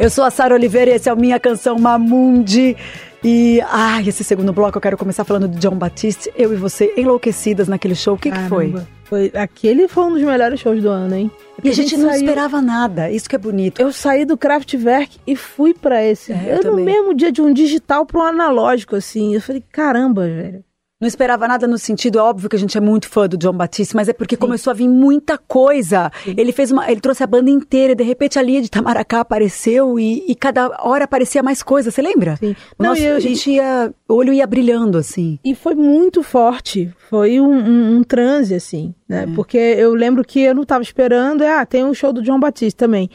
Eu 0.00 0.08
sou 0.10 0.22
a 0.24 0.30
Sara 0.30 0.54
Oliveira 0.54 0.90
e 0.92 0.94
esse 0.94 1.08
é 1.08 1.12
o 1.12 1.16
Minha 1.16 1.40
Canção 1.40 1.76
Mamundi. 1.78 2.76
E, 3.24 3.60
ai, 3.68 4.08
esse 4.08 4.22
segundo 4.22 4.52
bloco 4.52 4.78
eu 4.78 4.80
quero 4.82 4.96
começar 4.96 5.24
falando 5.24 5.48
de 5.48 5.58
John 5.58 5.74
Batiste. 5.74 6.30
Eu 6.36 6.52
e 6.52 6.56
você 6.56 6.92
enlouquecidas 6.96 7.66
naquele 7.66 7.96
show. 7.96 8.14
O 8.14 8.18
que, 8.18 8.30
que 8.30 8.40
foi? 8.48 8.72
Foi? 9.02 9.32
Aquele 9.34 9.88
foi 9.88 10.04
um 10.04 10.12
dos 10.12 10.22
melhores 10.22 10.60
shows 10.60 10.80
do 10.80 10.88
ano, 10.88 11.16
hein? 11.16 11.30
E 11.64 11.68
a 11.68 11.72
gente 11.72 11.96
não 11.96 12.10
saiu- 12.10 12.20
esperava 12.20 12.62
nada. 12.62 13.10
Isso 13.10 13.28
que 13.28 13.34
é 13.34 13.38
bonito. 13.38 13.80
Eu 13.80 13.90
saí 13.92 14.24
do 14.24 14.36
Kraftwerk 14.36 15.18
e 15.26 15.34
fui 15.34 15.74
pra 15.74 16.04
esse. 16.04 16.30
É, 16.32 16.58
eu 16.62 16.62
eu 16.62 16.76
no 16.76 16.84
mesmo 16.84 17.12
dia 17.12 17.32
de 17.32 17.42
um 17.42 17.52
digital 17.52 18.06
pra 18.06 18.20
um 18.20 18.24
analógico, 18.24 18.94
assim. 18.94 19.34
Eu 19.34 19.40
falei, 19.40 19.64
caramba, 19.72 20.22
velho. 20.28 20.62
Não 21.00 21.06
esperava 21.06 21.46
nada 21.46 21.68
no 21.68 21.78
sentido, 21.78 22.18
é 22.18 22.22
óbvio 22.22 22.48
que 22.48 22.56
a 22.56 22.58
gente 22.58 22.76
é 22.76 22.80
muito 22.80 23.08
fã 23.08 23.28
do 23.28 23.36
John 23.36 23.52
Batiste, 23.52 23.94
mas 23.94 24.08
é 24.08 24.12
porque 24.12 24.36
começou 24.36 24.72
a 24.72 24.74
vir 24.74 24.88
muita 24.88 25.38
coisa. 25.38 26.10
Ele 26.26 26.50
fez 26.50 26.72
uma, 26.72 26.90
ele 26.90 27.00
trouxe 27.00 27.22
a 27.22 27.26
banda 27.26 27.48
inteira, 27.50 27.92
e 27.92 27.94
de 27.94 28.02
repente 28.02 28.36
a 28.36 28.42
linha 28.42 28.60
de 28.60 28.68
Tamaracá 28.68 29.20
apareceu 29.20 29.96
e, 30.00 30.24
e 30.28 30.34
cada 30.34 30.66
hora 30.82 31.04
aparecia 31.04 31.40
mais 31.40 31.62
coisa, 31.62 31.92
você 31.92 32.02
lembra? 32.02 32.36
Sim. 32.38 32.56
Não, 32.76 32.96
e 32.96 33.04
eu- 33.04 33.14
a 33.16 33.20
gente 33.20 33.48
ia, 33.48 33.94
o 34.08 34.14
olho 34.14 34.32
ia 34.32 34.44
brilhando 34.44 34.98
assim. 34.98 35.38
E 35.44 35.54
foi 35.54 35.76
muito 35.76 36.20
forte. 36.24 36.92
Foi 37.08 37.38
um, 37.38 37.48
um, 37.48 37.96
um 37.98 38.02
transe, 38.02 38.56
assim, 38.56 38.92
né? 39.08 39.24
Porque 39.36 39.56
eu 39.56 39.94
lembro 39.94 40.24
que 40.24 40.40
eu 40.40 40.54
não 40.54 40.64
tava 40.64 40.82
esperando. 40.82 41.42
Ah, 41.42 41.64
tem 41.64 41.84
um 41.84 41.94
show 41.94 42.12
do 42.12 42.22
John 42.22 42.40
Batista 42.40 42.86
também. 42.86 43.08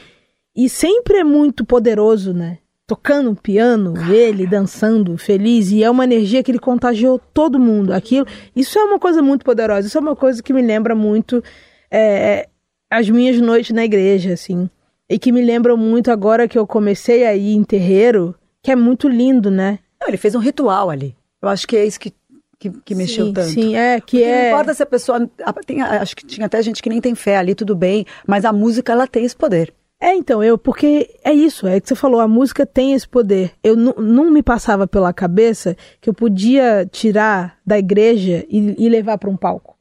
E 0.55 0.69
sempre 0.69 1.17
é 1.17 1.23
muito 1.25 1.65
poderoso, 1.65 2.31
né? 2.33 2.59
Tocando 2.85 3.29
um 3.29 3.35
piano, 3.35 3.93
ele 4.13 4.45
dançando, 4.45 5.17
feliz. 5.17 5.71
E 5.71 5.83
é 5.83 5.89
uma 5.89 6.03
energia 6.03 6.43
que 6.43 6.51
ele 6.51 6.59
contagiou 6.59 7.19
todo 7.33 7.59
mundo. 7.59 7.93
Aquilo. 7.93 8.27
Isso 8.55 8.77
é 8.77 8.83
uma 8.83 8.99
coisa 8.99 9.21
muito 9.21 9.45
poderosa. 9.45 9.87
Isso 9.87 9.97
é 9.97 10.01
uma 10.01 10.15
coisa 10.15 10.43
que 10.43 10.51
me 10.51 10.61
lembra 10.61 10.93
muito 10.93 11.41
é, 11.89 12.49
as 12.89 13.09
minhas 13.09 13.39
noites 13.39 13.71
na 13.71 13.85
igreja, 13.85 14.33
assim. 14.33 14.69
E 15.09 15.17
que 15.17 15.31
me 15.31 15.41
lembram 15.41 15.77
muito 15.77 16.11
agora 16.11 16.47
que 16.47 16.57
eu 16.57 16.67
comecei 16.67 17.25
a 17.25 17.33
ir 17.35 17.53
em 17.55 17.63
terreiro, 17.63 18.35
que 18.61 18.71
é 18.71 18.75
muito 18.75 19.07
lindo, 19.07 19.49
né? 19.49 19.79
Não, 20.01 20.07
ele 20.09 20.17
fez 20.17 20.35
um 20.35 20.39
ritual 20.39 20.89
ali. 20.89 21.15
Eu 21.41 21.47
acho 21.49 21.65
que 21.67 21.77
é 21.77 21.85
isso 21.85 21.99
que, 21.99 22.13
que, 22.59 22.69
que 22.69 22.95
mexeu 22.95 23.27
sim, 23.27 23.33
tanto. 23.33 23.49
Sim, 23.49 23.75
é, 23.75 23.95
que 24.01 24.17
Porque 24.17 24.23
é. 24.23 24.41
Não 24.41 24.47
importa 24.49 24.73
se 24.73 24.83
a 24.83 24.85
pessoa. 24.85 25.29
tem- 25.65 25.81
acho 25.81 26.15
que 26.15 26.25
tinha 26.25 26.47
até 26.47 26.61
gente 26.61 26.81
que 26.81 26.89
nem 26.89 26.99
tem 26.99 27.15
fé 27.15 27.37
ali, 27.37 27.55
tudo 27.55 27.75
bem. 27.75 28.05
Mas 28.27 28.43
a 28.43 28.51
música, 28.51 28.91
ela 28.91 29.07
tem 29.07 29.23
esse 29.23 29.35
poder. 29.35 29.73
É, 30.03 30.13
então, 30.13 30.43
eu, 30.43 30.57
porque 30.57 31.15
é 31.23 31.31
isso, 31.31 31.65
é 31.65 31.79
que 31.79 31.87
você 31.87 31.95
falou, 31.95 32.19
a 32.19 32.27
música 32.27 32.65
tem 32.65 32.91
esse 32.91 33.07
poder. 33.07 33.53
Eu 33.63 33.73
não 33.77 34.29
me 34.29 34.43
passava 34.43 34.85
pela 34.85 35.13
cabeça 35.13 35.77
que 36.01 36.09
eu 36.09 36.13
podia 36.13 36.85
tirar 36.91 37.57
da 37.65 37.79
igreja 37.79 38.45
e, 38.49 38.75
e 38.77 38.89
levar 38.89 39.17
para 39.17 39.29
um 39.29 39.37
palco 39.37 39.77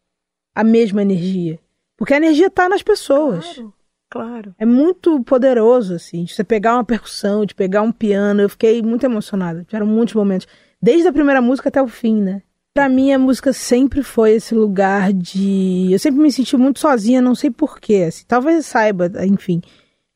a 0.55 0.63
mesma 0.63 1.03
energia. 1.03 1.59
Porque 1.97 2.15
a 2.15 2.19
energia 2.19 2.49
tá 2.49 2.69
nas 2.69 2.85
pessoas. 2.85 3.61
Claro. 4.09 4.55
É 4.61 4.65
muito 4.65 5.25
poderoso, 5.25 5.95
assim, 5.95 6.23
de 6.23 6.33
você 6.33 6.45
pegar 6.45 6.75
uma 6.75 6.85
percussão, 6.85 7.45
de 7.45 7.53
pegar 7.53 7.83
um 7.83 7.91
piano. 7.91 8.43
Eu 8.43 8.49
fiquei 8.49 8.81
muito 8.81 9.03
emocionada. 9.03 9.65
Tiveram 9.65 9.87
muitos 9.87 10.15
momentos. 10.15 10.47
Desde 10.81 11.09
a 11.09 11.13
primeira 11.13 11.43
música 11.43 11.69
até 11.69 11.83
o 11.83 11.89
fim, 11.89 12.23
né? 12.23 12.43
Pra 12.73 12.89
mim, 12.89 13.13
a 13.13 13.19
música 13.19 13.53
sempre 13.53 14.05
foi 14.05 14.35
esse 14.35 14.55
lugar 14.55 15.13
de. 15.13 15.89
Eu 15.91 15.99
sempre 15.99 16.23
me 16.23 16.31
senti 16.31 16.57
muito 16.57 16.79
sozinha, 16.79 17.21
não 17.21 17.35
sei 17.35 17.51
porquê. 17.51 18.05
Assim, 18.07 18.25
talvez 18.25 18.65
saiba, 18.67 19.11
enfim. 19.27 19.61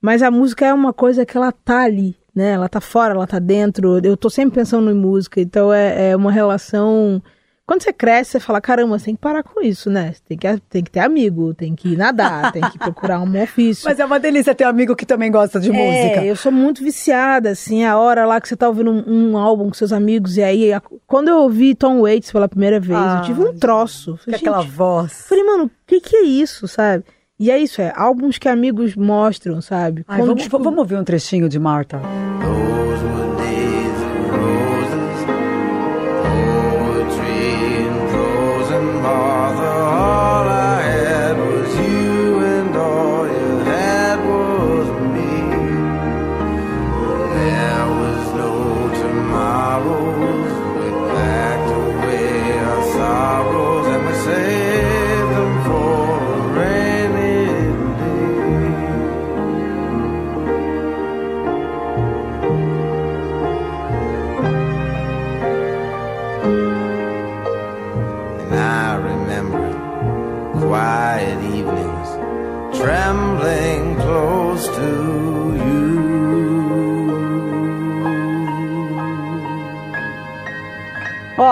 Mas 0.01 0.23
a 0.23 0.31
música 0.31 0.67
é 0.67 0.73
uma 0.75 0.93
coisa 0.93 1.25
que 1.27 1.37
ela 1.37 1.51
tá 1.53 1.83
ali, 1.85 2.15
né? 2.35 2.51
Ela 2.53 2.69
tá 2.69 2.81
fora, 2.81 3.15
ela 3.15 3.27
tá 3.27 3.39
dentro. 3.39 3.99
Eu 4.05 4.17
tô 4.17 4.29
sempre 4.31 4.57
pensando 4.61 4.91
em 4.91 4.95
música. 4.95 5.41
Então 5.41 5.73
é, 5.73 6.11
é 6.11 6.17
uma 6.17 6.31
relação. 6.31 7.23
Quando 7.67 7.83
você 7.83 7.93
cresce, 7.93 8.33
você 8.33 8.41
fala: 8.41 8.61
caramba, 8.61 8.97
você 8.97 9.07
tem 9.07 9.15
que 9.17 9.21
parar 9.21 9.43
com 9.43 9.61
isso, 9.61 9.91
né? 9.91 10.13
Você 10.13 10.21
tem 10.29 10.39
que, 10.39 10.61
tem 10.71 10.85
que 10.85 10.91
ter 10.91 11.01
amigo, 11.01 11.53
tem 11.53 11.75
que 11.75 11.97
nadar, 11.97 12.53
tem 12.53 12.63
que 12.71 12.79
procurar 12.79 13.21
um 13.21 13.43
ofício. 13.43 13.85
Mas 13.87 13.99
é 13.99 14.05
uma 14.05 14.21
delícia 14.21 14.55
ter 14.55 14.65
um 14.67 14.69
amigo 14.69 14.95
que 14.95 15.05
também 15.05 15.33
gosta 15.33 15.59
de 15.59 15.73
música. 15.73 16.21
É, 16.21 16.27
eu 16.31 16.37
sou 16.37 16.53
muito 16.53 16.85
viciada, 16.85 17.51
assim, 17.51 17.85
a 17.85 17.99
hora 17.99 18.25
lá 18.25 18.41
que 18.41 18.47
você 18.49 18.55
tá 18.55 18.69
ouvindo 18.69 18.93
um, 18.93 19.33
um 19.33 19.37
álbum 19.37 19.65
com 19.67 19.75
seus 19.75 19.93
amigos, 19.93 20.37
e 20.37 20.43
aí, 20.45 20.73
a- 20.73 20.83
quando 21.09 21.27
eu 21.29 21.39
ouvi 21.39 21.75
Tom 21.75 22.03
Waits 22.03 22.31
pela 22.31 22.49
primeira 22.49 22.79
vez, 22.79 23.01
Ah, 23.01 23.17
eu 23.19 23.23
tive 23.25 23.41
um 23.41 23.53
troço. 23.55 24.17
Falei, 24.19 24.39
aquela 24.39 24.63
voz. 24.63 25.27
falei, 25.29 25.43
mano, 25.43 25.65
o 25.65 25.71
que 25.85 26.01
que 26.01 26.15
é 26.17 26.23
isso, 26.23 26.69
sabe? 26.69 27.03
E 27.39 27.51
é 27.51 27.59
isso, 27.59 27.83
é 27.83 27.93
álbuns 27.95 28.39
que 28.39 28.49
amigos 28.49 28.97
mostram, 28.97 29.61
sabe? 29.61 30.05
Ai, 30.09 30.23
vamos, 30.23 30.43
tipo, 30.43 30.59
vamos 30.59 30.79
ouvir 30.79 30.97
um 30.97 31.05
trechinho 31.05 31.49
de 31.49 31.59
Marta. 31.59 32.01
Those 32.41 33.26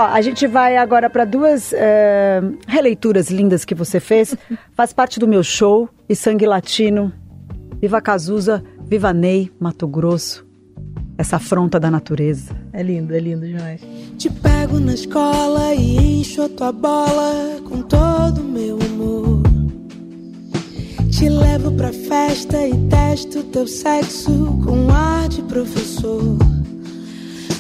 Ó, 0.05 0.07
a 0.07 0.21
gente 0.21 0.47
vai 0.47 0.77
agora 0.77 1.09
para 1.09 1.25
duas 1.25 1.73
é, 1.73 2.43
releituras 2.69 3.31
lindas 3.31 3.65
que 3.65 3.75
você 3.75 3.99
fez. 3.99 4.37
Faz 4.75 4.93
parte 4.93 5.19
do 5.19 5.27
meu 5.27 5.43
show 5.43 5.89
e 6.07 6.15
Sangue 6.15 6.45
Latino. 6.45 7.11
Viva 7.81 8.01
Cazuza, 8.03 8.63
Viva 8.83 9.15
Ney, 9.15 9.51
Mato 9.59 9.89
Grosso. 9.89 10.47
Essa 11.17 11.37
afronta 11.37 11.81
da 11.81 11.91
natureza. 11.91 12.55
É 12.73 12.83
lindo, 12.83 13.15
é 13.15 13.19
lindo 13.19 13.47
demais. 13.47 13.81
Te 14.19 14.29
pego 14.29 14.79
na 14.79 14.93
escola 14.93 15.75
e 15.75 16.21
encho 16.21 16.43
a 16.43 16.49
tua 16.51 16.73
bola 16.73 17.61
com 17.67 17.81
todo 17.81 18.43
o 18.43 18.45
meu 18.45 18.79
amor. 18.81 19.43
Te 21.11 21.31
levo 21.31 21.73
pra 21.73 21.93
festa 21.93 22.67
e 22.67 22.77
testo 22.89 23.43
teu 23.45 23.67
sexo 23.67 24.61
com 24.65 24.91
ar 24.91 25.29
de 25.29 25.41
professor. 25.43 26.37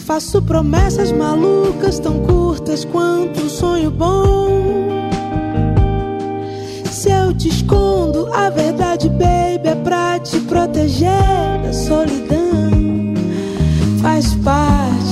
Faço 0.07 0.43
promessas 0.43 1.11
malucas 1.11 1.99
tão 1.99 2.19
curtas 2.21 2.85
quanto 2.85 3.41
um 3.41 3.49
sonho 3.49 3.91
bom. 3.91 5.09
Se 6.91 7.11
eu 7.11 7.33
te 7.33 7.49
escondo 7.49 8.31
a 8.35 8.51
verdade, 8.51 9.09
baby, 9.09 9.67
é 9.67 9.75
pra 9.83 10.19
te 10.19 10.39
proteger 10.41 11.09
da 11.63 11.73
solidão. 11.73 13.15
Faz 14.03 14.35
parte 14.45 15.04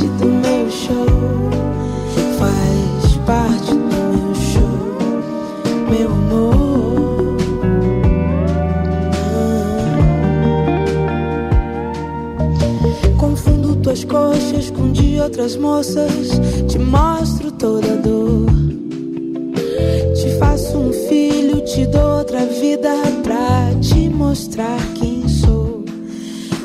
Confundo 13.23 13.77
tuas 13.77 14.03
coxas 14.03 14.69
com 14.71 14.91
de 14.91 15.21
outras 15.21 15.55
moças. 15.55 16.29
Te 16.69 16.77
mostro 16.77 17.53
toda 17.53 17.93
a 17.93 17.97
dor. 17.97 18.47
Te 20.13 20.29
faço 20.41 20.77
um 20.77 20.93
filho, 21.09 21.61
te 21.61 21.87
dou 21.87 22.19
outra 22.19 22.45
vida 22.47 22.91
pra 23.23 23.71
te 23.81 24.09
mostrar 24.09 24.77
quem 24.97 25.29
sou. 25.29 25.85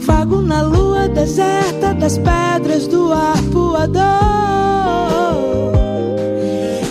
Vago 0.02 0.42
na 0.42 0.64
lua 0.64 1.08
deserta 1.08 1.94
das 1.94 2.18
pedras 2.18 2.88
do 2.88 3.14
arpoador. 3.14 4.02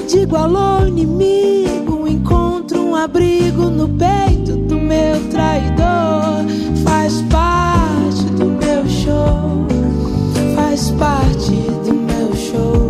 Digo 0.09 0.37
alô, 0.37 0.87
inimigo, 0.87 2.07
encontro 2.07 2.81
um 2.83 2.95
abrigo 2.95 3.65
no 3.65 3.89
peito 3.89 4.57
do 4.59 4.77
meu 4.77 5.29
traidor. 5.29 6.47
Faz 6.85 7.21
parte 7.23 7.46
faz 10.77 10.91
parte 10.91 11.53
do 11.87 11.95
meu 11.95 12.37
show, 12.37 12.86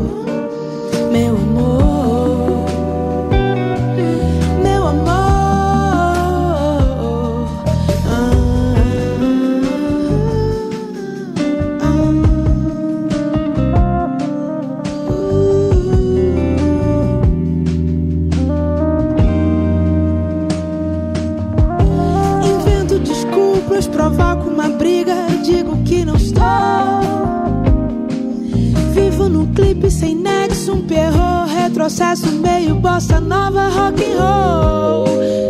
perro, 31.87 31.89
retrocesso 31.89 32.33
meio 32.33 32.75
bossa 32.75 33.21
nova, 33.21 33.69
rock 33.69 34.03
and 34.03 34.19
roll. 34.19 35.46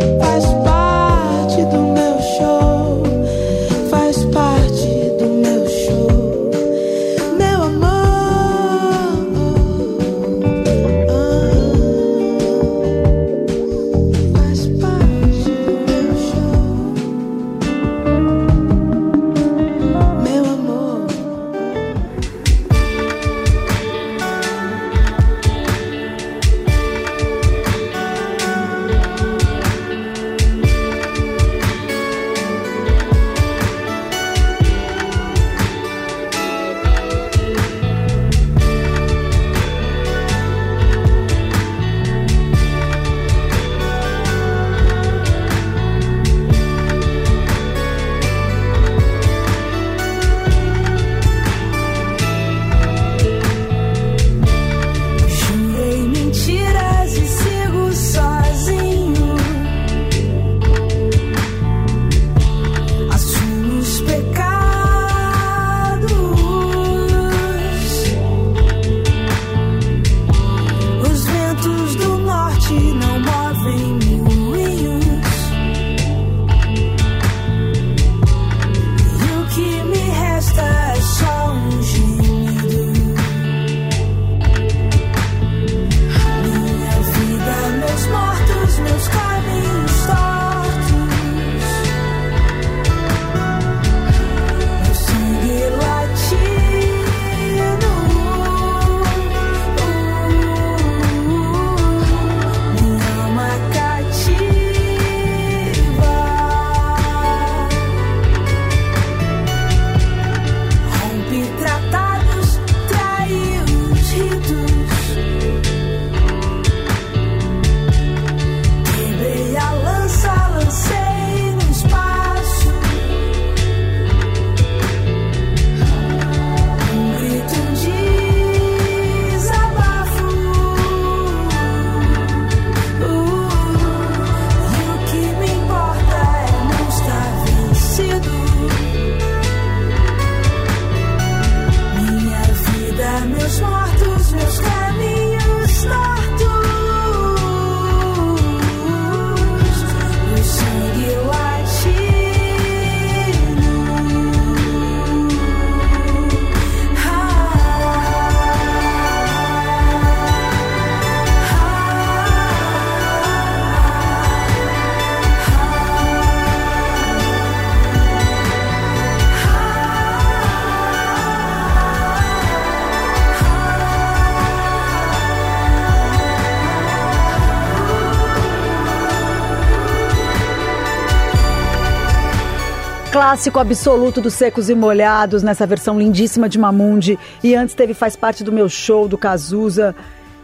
Clássico 183.17 183.57
absoluto 183.57 184.21
dos 184.21 184.35
secos 184.35 184.69
e 184.69 184.75
molhados 184.75 185.41
nessa 185.41 185.65
versão 185.65 185.97
lindíssima 185.97 186.47
de 186.47 186.59
Mamundi. 186.59 187.17
E 187.43 187.55
antes 187.55 187.73
teve 187.73 187.95
Faz 187.95 188.15
Parte 188.15 188.43
do 188.43 188.51
Meu 188.51 188.69
Show, 188.69 189.07
do 189.07 189.17
Cazuza. 189.17 189.95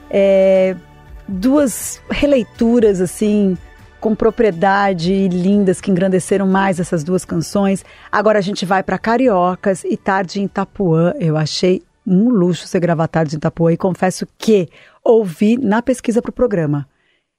É, 0.10 0.76
duas 1.28 2.02
releituras, 2.10 3.00
assim, 3.00 3.56
com 4.02 4.16
propriedade 4.16 5.14
e 5.14 5.28
lindas 5.28 5.80
que 5.80 5.92
engrandeceram 5.92 6.48
mais 6.48 6.80
essas 6.80 7.04
duas 7.04 7.24
canções. 7.24 7.86
Agora 8.12 8.40
a 8.40 8.42
gente 8.42 8.66
vai 8.66 8.82
para 8.82 8.98
Cariocas 8.98 9.84
e 9.84 9.96
Tarde 9.96 10.42
em 10.42 10.46
Itapuã. 10.46 11.14
Eu 11.20 11.38
achei 11.38 11.84
um 12.08 12.28
luxo 12.32 12.66
você 12.66 12.80
gravar 12.80 13.08
Tarde 13.08 13.36
em 13.36 13.38
Itapuã 13.38 13.72
e 13.72 13.78
confesso 13.78 14.28
que 14.36 14.68
ouvi 15.04 15.58
na 15.58 15.84
pesquisa 15.84 16.24
para 16.24 16.32
o 16.32 16.34
programa. 16.34 16.88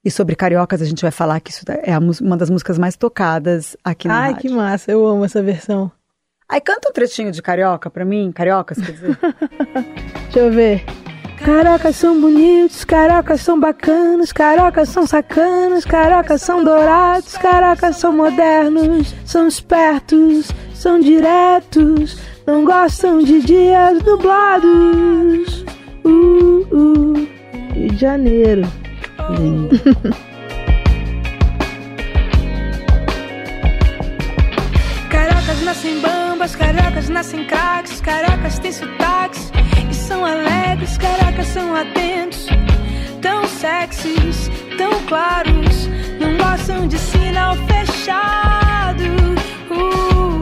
E 0.05 0.11
sobre 0.11 0.35
Cariocas 0.35 0.83
a 0.83 0.85
gente 0.85 1.01
vai 1.01 1.09
falar 1.09 1.39
que 1.39 1.49
isso 1.49 1.65
é 1.67 1.97
uma 1.97 2.37
das 2.37 2.47
músicas 2.47 2.77
mais 2.77 2.95
tocadas 2.95 3.75
aqui 3.83 4.07
na 4.07 4.15
Ai, 4.15 4.33
rádio. 4.33 4.41
que 4.41 4.55
massa, 4.55 4.91
eu 4.91 5.03
amo 5.03 5.25
essa 5.25 5.41
versão. 5.41 5.91
Aí 6.47 6.61
canta 6.61 6.89
um 6.89 6.93
trechinho 6.93 7.31
de 7.31 7.41
Carioca 7.41 7.89
pra 7.89 8.05
mim, 8.05 8.31
Cariocas, 8.31 8.77
quer 8.77 8.91
dizer. 8.91 9.17
Deixa 10.31 10.39
eu 10.39 10.51
ver. 10.51 10.85
Carocas 11.43 11.95
são 11.95 12.21
bonitos, 12.21 12.85
carocas 12.85 13.41
são 13.41 13.59
bacanas, 13.59 14.31
carocas 14.31 14.89
são 14.89 15.07
sacanas, 15.07 15.83
carocas 15.83 16.41
são 16.41 16.63
dourados, 16.63 17.35
carocas 17.37 17.97
são 17.97 18.15
modernos, 18.15 19.13
são 19.25 19.47
espertos, 19.47 20.51
são 20.73 20.99
diretos, 20.99 22.17
não 22.45 22.63
gostam 22.63 23.19
de 23.19 23.41
dias 23.41 24.01
nublados. 24.03 25.65
Uh, 26.05 26.67
uh, 26.71 27.27
Rio 27.73 27.89
de 27.89 27.97
Janeiro. 27.97 28.84
Caracas 35.09 35.61
nascem 35.63 36.01
bamba, 36.01 36.25
bambas, 36.45 36.55
cariocas 36.55 37.09
nascem 37.09 37.45
craques, 37.45 38.01
cariocas 38.01 38.59
têm 38.59 38.71
sotaques 38.71 39.51
e 39.89 39.93
são 39.93 40.23
alegres, 40.23 40.97
cariocas 40.97 41.47
são 41.47 41.75
atentos, 41.75 42.45
tão 43.21 43.47
sexys, 43.47 44.49
tão 44.77 44.91
claros, 45.07 45.89
não 46.19 46.37
gostam 46.37 46.87
de 46.87 46.97
sinal 46.99 47.55
fechado. 47.67 49.03
Uh, 49.71 50.34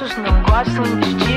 não 0.00 0.42
gostam 0.42 0.84
de 1.00 1.27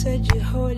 said 0.00 0.26
you 0.32 0.40
hold 0.40 0.69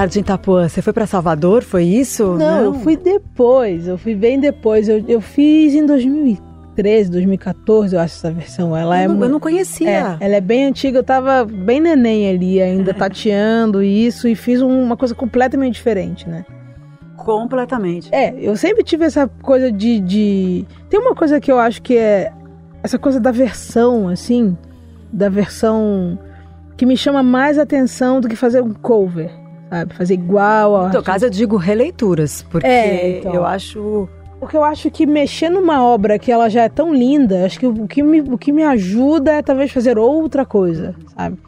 tarde 0.00 0.18
em 0.18 0.22
Itapuã, 0.22 0.68
você 0.68 0.82
foi 0.82 0.92
pra 0.92 1.06
Salvador, 1.06 1.62
foi 1.62 1.84
isso? 1.84 2.34
Não, 2.34 2.60
eu 2.64 2.74
fui 2.74 2.96
depois, 2.96 3.88
eu 3.88 3.96
fui 3.96 4.14
bem 4.14 4.38
depois. 4.38 4.88
Eu, 4.88 5.02
eu 5.08 5.20
fiz 5.20 5.74
em 5.74 5.86
2013, 5.86 7.10
2014, 7.10 7.94
eu 7.96 8.00
acho 8.00 8.14
essa 8.16 8.30
versão. 8.30 8.76
Ela 8.76 9.00
é 9.00 9.04
eu, 9.06 9.08
não, 9.08 9.16
mu- 9.16 9.24
eu 9.24 9.28
não 9.30 9.40
conhecia. 9.40 9.88
É, 9.90 10.16
ela 10.20 10.34
é 10.36 10.40
bem 10.40 10.66
antiga, 10.66 10.98
eu 10.98 11.02
tava 11.04 11.44
bem 11.44 11.80
neném 11.80 12.28
ali 12.28 12.60
ainda, 12.60 12.92
tateando 12.94 13.82
isso, 13.82 14.28
e 14.28 14.34
fiz 14.34 14.60
um- 14.60 14.82
uma 14.82 14.96
coisa 14.96 15.14
completamente 15.14 15.74
diferente, 15.74 16.28
né? 16.28 16.44
Completamente. 17.16 18.08
É, 18.14 18.34
eu 18.38 18.54
sempre 18.56 18.84
tive 18.84 19.04
essa 19.04 19.26
coisa 19.42 19.72
de, 19.72 19.98
de. 20.00 20.66
Tem 20.90 21.00
uma 21.00 21.14
coisa 21.14 21.40
que 21.40 21.50
eu 21.50 21.58
acho 21.58 21.80
que 21.82 21.96
é 21.96 22.30
essa 22.82 22.98
coisa 22.98 23.18
da 23.18 23.32
versão, 23.32 24.08
assim, 24.08 24.56
da 25.12 25.28
versão 25.28 26.18
que 26.76 26.84
me 26.84 26.96
chama 26.96 27.22
mais 27.22 27.58
atenção 27.58 28.20
do 28.20 28.28
que 28.28 28.36
fazer 28.36 28.62
um 28.62 28.72
cover, 28.74 29.30
sabe? 29.68 29.94
Fazer 29.94 30.14
igual 30.14 30.74
ao 30.76 30.84
No 30.86 30.90
teu 30.90 30.98
artista. 31.00 31.12
caso, 31.12 31.24
eu 31.26 31.30
digo 31.30 31.56
releituras, 31.56 32.42
porque 32.50 32.66
É, 32.66 33.18
então. 33.18 33.34
eu 33.34 33.44
acho. 33.44 34.08
Porque 34.38 34.56
eu 34.56 34.62
acho 34.64 34.90
que 34.90 35.06
mexer 35.06 35.48
numa 35.48 35.82
obra 35.82 36.18
que 36.18 36.30
ela 36.30 36.48
já 36.50 36.64
é 36.64 36.68
tão 36.68 36.92
linda, 36.94 37.46
acho 37.46 37.58
que 37.58 37.66
o 37.66 37.86
que 37.88 38.02
me, 38.02 38.20
o 38.20 38.36
que 38.36 38.52
me 38.52 38.62
ajuda 38.62 39.32
é 39.32 39.42
talvez 39.42 39.70
fazer 39.72 39.98
outra 39.98 40.44
coisa, 40.44 40.94
sabe? 41.16 41.38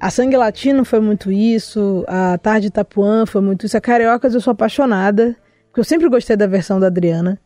A 0.00 0.08
Sangue 0.10 0.36
Latino 0.36 0.84
foi 0.84 1.00
muito 1.00 1.32
isso, 1.32 2.04
a 2.06 2.38
Tarde 2.38 2.68
Itapuã 2.68 3.26
foi 3.26 3.40
muito 3.40 3.66
isso, 3.66 3.76
a 3.76 3.80
Cariocas 3.80 4.32
eu 4.34 4.40
sou 4.40 4.52
apaixonada, 4.52 5.34
Porque 5.66 5.80
eu 5.80 5.84
sempre 5.84 6.08
gostei 6.08 6.36
da 6.36 6.46
versão 6.46 6.78
da 6.78 6.86
Adriana. 6.86 7.38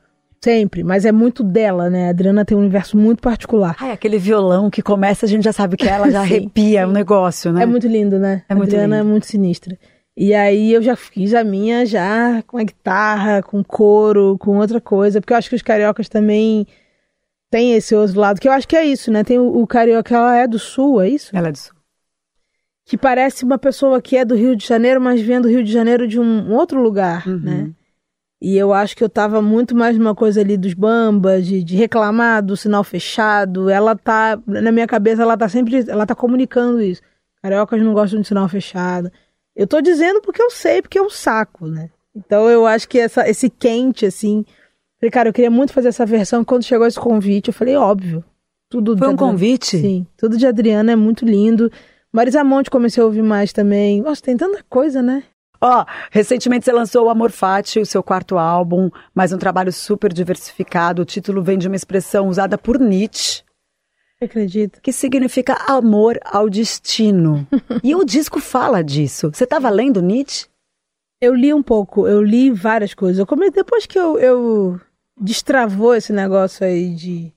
Sempre, 0.45 0.83
mas 0.85 1.05
é 1.07 1.13
muito 1.13 1.43
dela, 1.43 1.89
né? 1.89 2.09
A 2.09 2.11
Adriana 2.11 2.45
tem 2.45 2.57
um 2.57 2.61
universo 2.61 2.97
muito 2.97 3.23
particular. 3.23 3.77
Ai, 3.81 3.93
aquele 3.93 4.19
violão 4.19 4.69
que 4.69 4.83
começa, 4.83 5.25
a 5.25 5.29
gente 5.29 5.45
já 5.45 5.53
sabe 5.53 5.77
que 5.77 5.89
ela 5.89 6.11
já 6.11 6.21
arrepia, 6.23 6.81
é 6.81 6.87
um 6.87 6.91
negócio, 6.93 7.53
né? 7.53 7.63
É 7.63 7.67
muito 7.67 7.87
lindo, 7.87 8.19
né? 8.19 8.43
É 8.49 8.53
a 8.53 8.57
muito 8.57 8.69
Adriana 8.75 8.97
lindo. 8.97 9.09
é 9.09 9.11
muito 9.11 9.27
sinistra. 9.27 9.79
E 10.17 10.35
aí 10.35 10.73
eu 10.73 10.83
já 10.83 10.95
fiz 10.95 11.33
a 11.33 11.43
minha 11.43 11.87
já 11.87 12.43
com 12.47 12.59
a 12.59 12.63
guitarra, 12.65 13.43
com 13.43 13.65
coro, 13.65 14.37
com 14.39 14.59
outra 14.59 14.81
coisa, 14.81 15.21
porque 15.21 15.33
eu 15.33 15.37
acho 15.39 15.49
que 15.49 15.57
os 15.57 15.63
cariocas 15.63 16.09
também 16.09 16.67
têm 17.51 17.73
esse 17.75 17.95
outro 17.95 18.21
lado, 18.21 18.41
que 18.41 18.47
eu 18.49 18.53
acho 18.53 18.69
que 18.69 18.77
é 18.77 18.85
isso, 18.85 19.11
né? 19.11 19.25
Tem 19.25 19.39
o, 19.39 19.61
o 19.61 19.67
carioca, 19.67 20.15
ela 20.15 20.37
é 20.37 20.47
do 20.47 20.59
sul, 20.59 21.01
é 21.01 21.09
isso? 21.09 21.35
Ela 21.35 21.49
é 21.49 21.53
do 21.53 21.59
sul. 21.59 21.75
Que 22.85 22.99
parece 22.99 23.45
uma 23.45 23.57
pessoa 23.59 24.03
que 24.03 24.17
é 24.17 24.25
do 24.25 24.35
Rio 24.35 24.55
de 24.57 24.67
Janeiro, 24.67 25.01
mas 25.01 25.21
vem 25.21 25.41
do 25.41 25.49
Rio 25.49 25.63
de 25.65 25.73
Janeiro 25.73 26.07
de 26.07 26.21
um, 26.21 26.51
um 26.51 26.55
outro 26.55 26.81
lugar, 26.83 27.27
Uhum. 27.27 27.39
né? 27.39 27.71
E 28.45 28.57
eu 28.57 28.73
acho 28.73 28.97
que 28.97 29.05
eu 29.05 29.09
tava 29.09 29.41
muito 29.41 29.73
mais 29.73 29.97
numa 29.97 30.17
coisa 30.17 30.41
ali 30.41 30.57
dos 30.57 30.75
bambas, 30.75 31.47
de, 31.47 31.63
de 31.63 31.77
reclamar 31.77 32.43
do 32.45 32.57
sinal 32.57 32.83
fechado. 32.83 33.71
Ela 33.71 33.95
tá, 33.95 34.37
na 34.45 34.73
minha 34.73 34.87
cabeça, 34.87 35.23
ela 35.23 35.37
tá 35.37 35.49
sempre, 35.49 35.89
ela 35.89 36.05
tá 36.05 36.13
comunicando 36.13 36.83
isso. 36.83 37.01
Cariocas 37.41 37.81
não 37.81 37.95
gostam 37.95 38.21
de 38.21 38.27
sinal 38.27 38.49
fechado. 38.49 39.13
Eu 39.55 39.67
tô 39.67 39.81
dizendo 39.81 40.21
porque 40.23 40.43
eu 40.43 40.51
sei, 40.51 40.81
porque 40.83 40.99
é 40.99 41.03
um 41.03 41.11
saco, 41.11 41.67
né? 41.67 41.91
Então 42.15 42.49
eu 42.49 42.67
acho 42.67 42.89
que 42.89 42.99
essa, 42.99 43.29
esse 43.29 43.49
quente, 43.51 44.07
assim. 44.07 44.45
Falei, 45.01 45.11
cara, 45.11 45.29
eu 45.29 45.33
queria 45.33 45.51
muito 45.51 45.73
fazer 45.73 45.89
essa 45.89 46.07
versão. 46.07 46.45
Quando 46.45 46.65
chegou 46.65 46.87
esse 46.87 46.99
convite, 46.99 47.49
eu 47.49 47.55
falei, 47.55 47.77
óbvio. 47.77 48.25
Tudo 48.71 48.93
Foi 48.93 48.97
de 48.97 49.03
um 49.05 49.09
Adriana- 49.15 49.33
convite? 49.33 49.79
Sim, 49.79 50.07
tudo 50.17 50.37
de 50.37 50.47
Adriana 50.47 50.93
é 50.93 50.97
muito 50.97 51.25
lindo. 51.25 51.71
Marisa 52.13 52.43
Monte 52.45 52.71
comecei 52.71 53.03
a 53.03 53.07
ouvir 53.07 53.23
mais 53.23 53.53
também. 53.53 54.01
Nossa, 54.01 54.23
tem 54.23 54.37
tanta 54.37 54.63
coisa, 54.69 55.03
né? 55.03 55.23
Ó, 55.61 55.85
recentemente 56.11 56.65
você 56.65 56.73
lançou 56.73 57.07
o 57.07 57.11
Amor 57.11 57.31
Fati, 57.31 57.79
o 57.81 57.87
seu 57.87 58.03
quarto 58.03 58.37
álbum, 58.37 58.91
mais 59.15 59.33
um 59.33 59.39
trabalho 59.39 59.73
super 59.73 60.13
diversificado. 60.13 61.03
O 61.03 61.05
título 61.05 61.43
vem 61.43 61.57
de 61.59 61.69
uma 61.69 61.77
expressão 61.77 62.29
usada 62.29 62.59
por 62.59 62.81
Nietzsche, 62.81 63.43
Você 64.23 64.25
acredita? 64.27 64.81
que 64.81 64.93
significa 64.93 65.55
amor 65.67 66.19
ao 66.25 66.49
destino. 66.49 67.47
e 67.83 67.95
o 67.95 68.05
disco 68.05 68.41
fala 68.41 68.83
disso. 68.83 69.31
Você 69.33 69.45
estava 69.45 69.69
lendo 69.69 70.01
Nietzsche? 70.01 70.47
Eu 71.21 71.35
li 71.35 71.53
um 71.53 71.63
pouco, 71.63 72.07
eu 72.07 72.23
li 72.23 72.51
várias 72.51 72.95
coisas. 72.95 73.19
Eu 73.19 73.27
comecei 73.27 73.53
depois 73.53 73.87
que 73.87 73.99
eu, 73.99 74.19
eu 74.19 74.81
destravou 75.21 75.95
esse 75.95 76.13
negócio 76.13 76.67
aí 76.67 76.95
de 76.95 77.33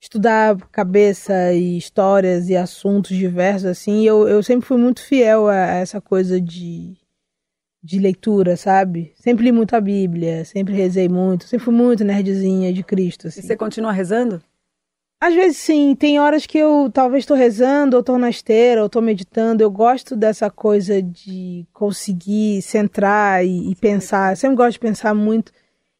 estudar 0.00 0.56
cabeça 0.72 1.52
e 1.52 1.76
histórias 1.76 2.48
e 2.48 2.56
assuntos 2.56 3.14
diversos, 3.14 3.66
assim, 3.66 4.06
eu, 4.06 4.26
eu 4.26 4.42
sempre 4.42 4.66
fui 4.66 4.78
muito 4.78 5.02
fiel 5.02 5.46
a, 5.46 5.52
a 5.52 5.74
essa 5.74 6.00
coisa 6.00 6.40
de, 6.40 6.96
de 7.82 7.98
leitura, 7.98 8.56
sabe? 8.56 9.12
Sempre 9.14 9.44
li 9.44 9.52
muito 9.52 9.76
a 9.76 9.80
Bíblia, 9.80 10.44
sempre 10.46 10.74
rezei 10.74 11.06
muito, 11.08 11.44
sempre 11.44 11.64
fui 11.66 11.74
muito 11.74 12.02
nerdzinha 12.02 12.72
de 12.72 12.82
Cristo, 12.82 13.26
E 13.26 13.28
assim. 13.28 13.42
você 13.42 13.54
continua 13.56 13.92
rezando? 13.92 14.42
Às 15.22 15.34
vezes 15.34 15.58
sim, 15.58 15.94
tem 15.94 16.18
horas 16.18 16.46
que 16.46 16.56
eu 16.56 16.90
talvez 16.92 17.24
estou 17.24 17.36
rezando, 17.36 17.94
ou 17.96 18.00
estou 18.00 18.18
na 18.18 18.30
esteira, 18.30 18.80
ou 18.80 18.86
estou 18.86 19.02
meditando. 19.02 19.62
Eu 19.62 19.70
gosto 19.70 20.16
dessa 20.16 20.50
coisa 20.50 21.02
de 21.02 21.66
conseguir 21.74 22.62
centrar 22.62 23.44
e, 23.44 23.70
e 23.70 23.74
pensar. 23.76 24.32
Eu 24.32 24.36
sempre 24.36 24.56
gosto 24.56 24.72
de 24.72 24.78
pensar 24.80 25.14
muito. 25.14 25.52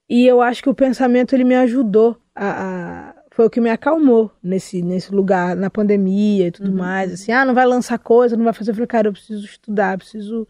E 0.09 0.27
eu 0.27 0.41
acho 0.41 0.63
que 0.63 0.71
o 0.71 0.75
pensamento 0.75 1.35
ele 1.35 1.45
me 1.45 1.55
ajudou 1.57 2.17
a, 2.35 3.11
a- 3.11 3.15
foi 3.31 3.47
o 3.47 3.51
que 3.51 3.61
me 3.61 3.71
acalmou 3.71 4.31
nesse 4.43 4.83
nesse 4.83 5.15
lugar 5.15 5.55
na 5.57 5.71
pandemia 5.71 6.49
e 6.49 6.51
tudo 6.51 6.73
mais. 6.73 7.13
Assim, 7.13 7.31
ah, 7.33 7.45
não 7.45 7.55
vai 7.55 7.67
lançar 7.67 7.99
coisa, 7.99 8.37
não 8.37 8.45
vai 8.45 8.53
fazer. 8.55 8.71
Eu 8.71 8.75
falei, 8.75 8.87
cara, 8.89 9.09
eu 9.09 9.13
preciso 9.13 9.45
estudar, 9.45 9.99
preciso 9.99 10.49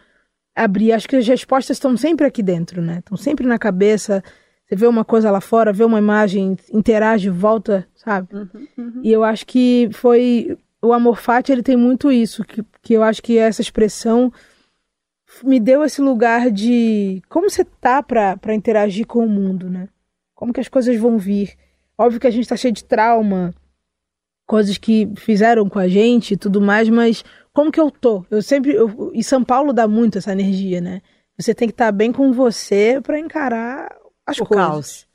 abrir. 0.54 0.92
Acho 0.92 1.08
que 1.08 1.16
as 1.16 1.26
respostas 1.26 1.76
estão 1.76 1.96
sempre 1.96 2.26
aqui 2.26 2.42
dentro, 2.42 2.80
né? 2.82 2.98
Estão 3.00 3.16
sempre 3.16 3.46
na 3.46 3.58
cabeça. 3.58 4.22
Você 4.70 4.76
vê 4.76 4.86
uma 4.86 5.04
coisa 5.04 5.32
lá 5.32 5.40
fora, 5.40 5.72
vê 5.72 5.82
uma 5.82 5.98
imagem, 5.98 6.56
interage, 6.72 7.28
volta, 7.28 7.88
sabe? 7.96 8.28
E 9.02 9.10
eu 9.10 9.24
acho 9.24 9.44
que 9.44 9.90
foi. 9.92 10.56
O 10.80 10.92
amor 10.92 11.18
fati, 11.18 11.50
ele 11.50 11.62
tem 11.62 11.76
muito 11.76 12.10
isso, 12.10 12.44
que, 12.44 12.64
que 12.80 12.94
eu 12.94 13.02
acho 13.02 13.20
que 13.20 13.36
essa 13.36 13.60
expressão 13.60 14.32
me 15.42 15.58
deu 15.58 15.84
esse 15.84 16.00
lugar 16.00 16.50
de 16.50 17.20
como 17.28 17.50
você 17.50 17.64
tá 17.64 18.00
pra 18.02 18.54
interagir 18.54 19.06
com 19.06 19.26
o 19.26 19.28
mundo, 19.28 19.68
né? 19.68 19.88
Como 20.36 20.52
que 20.52 20.60
as 20.60 20.68
coisas 20.68 20.96
vão 20.96 21.18
vir. 21.18 21.54
Óbvio 21.98 22.20
que 22.20 22.26
a 22.28 22.30
gente 22.30 22.48
tá 22.48 22.56
cheio 22.56 22.72
de 22.72 22.84
trauma, 22.84 23.52
coisas 24.46 24.78
que 24.78 25.06
fizeram 25.16 25.68
com 25.68 25.80
a 25.80 25.88
gente 25.88 26.34
e 26.34 26.36
tudo 26.36 26.60
mais, 26.60 26.88
mas 26.88 27.24
como 27.52 27.72
que 27.72 27.80
eu 27.80 27.90
tô? 27.90 28.24
Eu 28.30 28.40
sempre. 28.40 28.72
Eu, 28.72 29.10
e 29.12 29.22
São 29.24 29.42
Paulo 29.42 29.72
dá 29.72 29.88
muito 29.88 30.16
essa 30.16 30.30
energia, 30.32 30.80
né? 30.80 31.02
Você 31.36 31.54
tem 31.54 31.66
que 31.66 31.74
estar 31.74 31.90
bem 31.90 32.12
com 32.12 32.32
você 32.32 33.00
pra 33.02 33.18
encarar 33.18 33.99
as 34.30 34.38
o 34.38 34.44
coisas. 34.46 34.66
caos. 34.66 35.06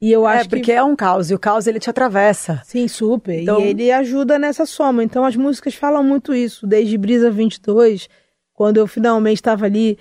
E 0.00 0.10
eu 0.10 0.28
É, 0.28 0.32
acho 0.38 0.48
que 0.48 0.56
porque 0.56 0.72
é 0.72 0.82
um 0.82 0.96
caos, 0.96 1.30
e 1.30 1.34
o 1.34 1.38
caos 1.38 1.66
ele 1.68 1.78
te 1.78 1.88
atravessa. 1.88 2.60
Sim, 2.64 2.88
super. 2.88 3.40
Então- 3.40 3.60
E 3.60 3.64
ele 3.68 3.92
ajuda 3.92 4.38
nessa 4.38 4.66
soma. 4.66 5.04
Então 5.04 5.24
as 5.24 5.36
músicas 5.36 5.74
falam 5.76 6.02
muito 6.02 6.34
isso. 6.34 6.66
Desde 6.66 6.98
Brisa 6.98 7.30
22, 7.30 8.08
quando 8.52 8.78
eu 8.78 8.86
finalmente 8.88 9.36
estava 9.36 9.64
ali, 9.66 9.96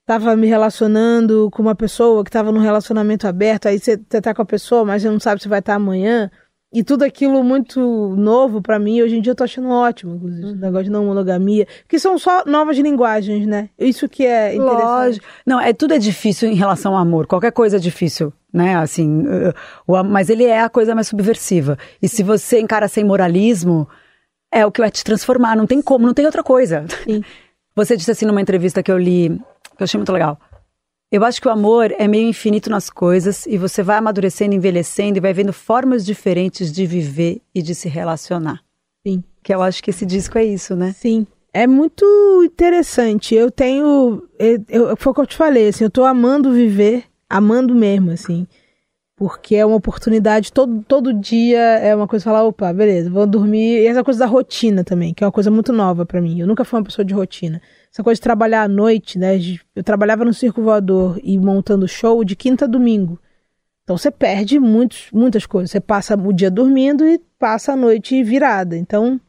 estava 0.00 0.34
me 0.34 0.46
relacionando 0.46 1.50
com 1.52 1.60
uma 1.60 1.74
pessoa 1.74 2.24
que 2.24 2.30
estava 2.30 2.50
num 2.50 2.60
relacionamento 2.60 3.26
aberto, 3.28 3.66
aí 3.66 3.78
você 3.78 3.96
tá 3.98 4.32
com 4.34 4.40
a 4.42 4.46
pessoa, 4.46 4.84
mas 4.86 5.02
você 5.02 5.10
não 5.10 5.20
sabe 5.20 5.42
se 5.42 5.48
vai 5.48 5.58
estar 5.58 5.74
amanhã. 5.74 6.30
E 6.72 6.82
tudo 6.82 7.02
aquilo 7.02 7.44
muito 7.44 7.80
novo 8.16 8.62
pra 8.62 8.78
mim, 8.78 9.02
hoje 9.02 9.16
em 9.16 9.20
dia 9.20 9.32
eu 9.32 9.36
tô 9.36 9.44
achando 9.44 9.68
ótimo, 9.68 10.14
inclusive. 10.14 10.46
Uhum. 10.46 10.52
O 10.52 10.56
negócio 10.56 10.84
de 10.84 10.90
não 10.90 11.04
monogamia. 11.04 11.66
Que 11.86 11.98
são 11.98 12.18
só 12.18 12.44
novas 12.46 12.78
linguagens, 12.78 13.46
né? 13.46 13.68
Isso 13.78 14.08
que 14.08 14.24
é 14.24 14.54
interessante. 14.54 14.82
Lógico. 14.82 15.26
Não, 15.46 15.60
é 15.60 15.74
tudo 15.74 15.92
é 15.92 15.98
difícil 15.98 16.48
em 16.48 16.54
relação 16.54 16.94
ao 16.94 17.02
amor. 17.02 17.26
Qualquer 17.26 17.52
coisa 17.52 17.76
é 17.76 17.80
difícil, 17.80 18.32
né? 18.50 18.76
Assim, 18.76 19.20
uh, 19.20 19.54
o 19.86 20.02
mas 20.02 20.30
ele 20.30 20.44
é 20.44 20.62
a 20.62 20.70
coisa 20.70 20.94
mais 20.94 21.08
subversiva. 21.08 21.76
E 22.00 22.08
se 22.08 22.22
você 22.22 22.58
encara 22.58 22.88
sem 22.88 23.04
moralismo, 23.04 23.86
é 24.50 24.64
o 24.64 24.72
que 24.72 24.80
vai 24.80 24.90
te 24.90 25.04
transformar. 25.04 25.54
Não 25.54 25.66
tem 25.66 25.82
como, 25.82 26.06
não 26.06 26.14
tem 26.14 26.24
outra 26.24 26.42
coisa. 26.42 26.86
Sim. 27.04 27.22
Você 27.74 27.96
disse 27.96 28.10
assim 28.10 28.26
numa 28.26 28.42
entrevista 28.42 28.82
que 28.82 28.92
eu 28.92 28.98
li, 28.98 29.30
que 29.76 29.82
eu 29.82 29.84
achei 29.84 29.96
muito 29.96 30.12
legal. 30.12 30.38
Eu 31.12 31.22
acho 31.26 31.42
que 31.42 31.46
o 31.46 31.50
amor 31.50 31.92
é 31.98 32.08
meio 32.08 32.26
infinito 32.26 32.70
nas 32.70 32.88
coisas 32.88 33.44
e 33.46 33.58
você 33.58 33.82
vai 33.82 33.98
amadurecendo, 33.98 34.54
envelhecendo 34.54 35.18
e 35.18 35.20
vai 35.20 35.34
vendo 35.34 35.52
formas 35.52 36.06
diferentes 36.06 36.72
de 36.72 36.86
viver 36.86 37.42
e 37.54 37.60
de 37.60 37.74
se 37.74 37.86
relacionar. 37.86 38.60
Sim. 39.06 39.22
Que 39.44 39.54
eu 39.54 39.60
acho 39.60 39.82
que 39.82 39.90
esse 39.90 40.06
disco 40.06 40.38
é 40.38 40.44
isso, 40.44 40.74
né? 40.74 40.94
Sim. 40.96 41.26
É 41.52 41.66
muito 41.66 42.02
interessante. 42.42 43.34
Eu 43.34 43.50
tenho. 43.50 44.22
Eu, 44.38 44.64
eu- 44.70 44.96
foi 44.96 45.12
o 45.12 45.14
que 45.14 45.20
eu 45.20 45.26
te 45.26 45.36
falei, 45.36 45.68
assim, 45.68 45.84
eu 45.84 45.90
tô 45.90 46.02
amando 46.02 46.50
viver, 46.50 47.04
amando 47.28 47.74
mesmo, 47.74 48.10
assim. 48.12 48.46
Porque 49.22 49.54
é 49.54 49.64
uma 49.64 49.76
oportunidade, 49.76 50.52
todo, 50.52 50.82
todo 50.82 51.14
dia 51.14 51.60
é 51.60 51.94
uma 51.94 52.08
coisa 52.08 52.24
falar, 52.24 52.42
opa, 52.42 52.72
beleza, 52.72 53.08
vou 53.08 53.24
dormir. 53.24 53.80
E 53.80 53.86
essa 53.86 54.02
coisa 54.02 54.18
da 54.18 54.26
rotina 54.26 54.82
também, 54.82 55.14
que 55.14 55.22
é 55.22 55.26
uma 55.26 55.32
coisa 55.32 55.48
muito 55.48 55.72
nova 55.72 56.04
pra 56.04 56.20
mim. 56.20 56.40
Eu 56.40 56.46
nunca 56.48 56.64
fui 56.64 56.76
uma 56.76 56.84
pessoa 56.84 57.04
de 57.04 57.14
rotina. 57.14 57.62
Essa 57.92 58.02
coisa 58.02 58.16
de 58.16 58.20
trabalhar 58.20 58.64
à 58.64 58.68
noite, 58.68 59.20
né? 59.20 59.38
eu 59.76 59.84
trabalhava 59.84 60.24
no 60.24 60.34
circo 60.34 60.60
voador 60.60 61.20
e 61.22 61.38
montando 61.38 61.86
show 61.86 62.24
de 62.24 62.34
quinta 62.34 62.64
a 62.64 62.68
domingo. 62.68 63.16
Então 63.84 63.96
você 63.96 64.10
perde 64.10 64.58
muitos, 64.58 65.06
muitas 65.12 65.46
coisas. 65.46 65.70
Você 65.70 65.78
passa 65.80 66.16
o 66.16 66.32
dia 66.32 66.50
dormindo 66.50 67.06
e 67.06 67.20
passa 67.38 67.74
a 67.74 67.76
noite 67.76 68.24
virada. 68.24 68.76
Então, 68.76 69.20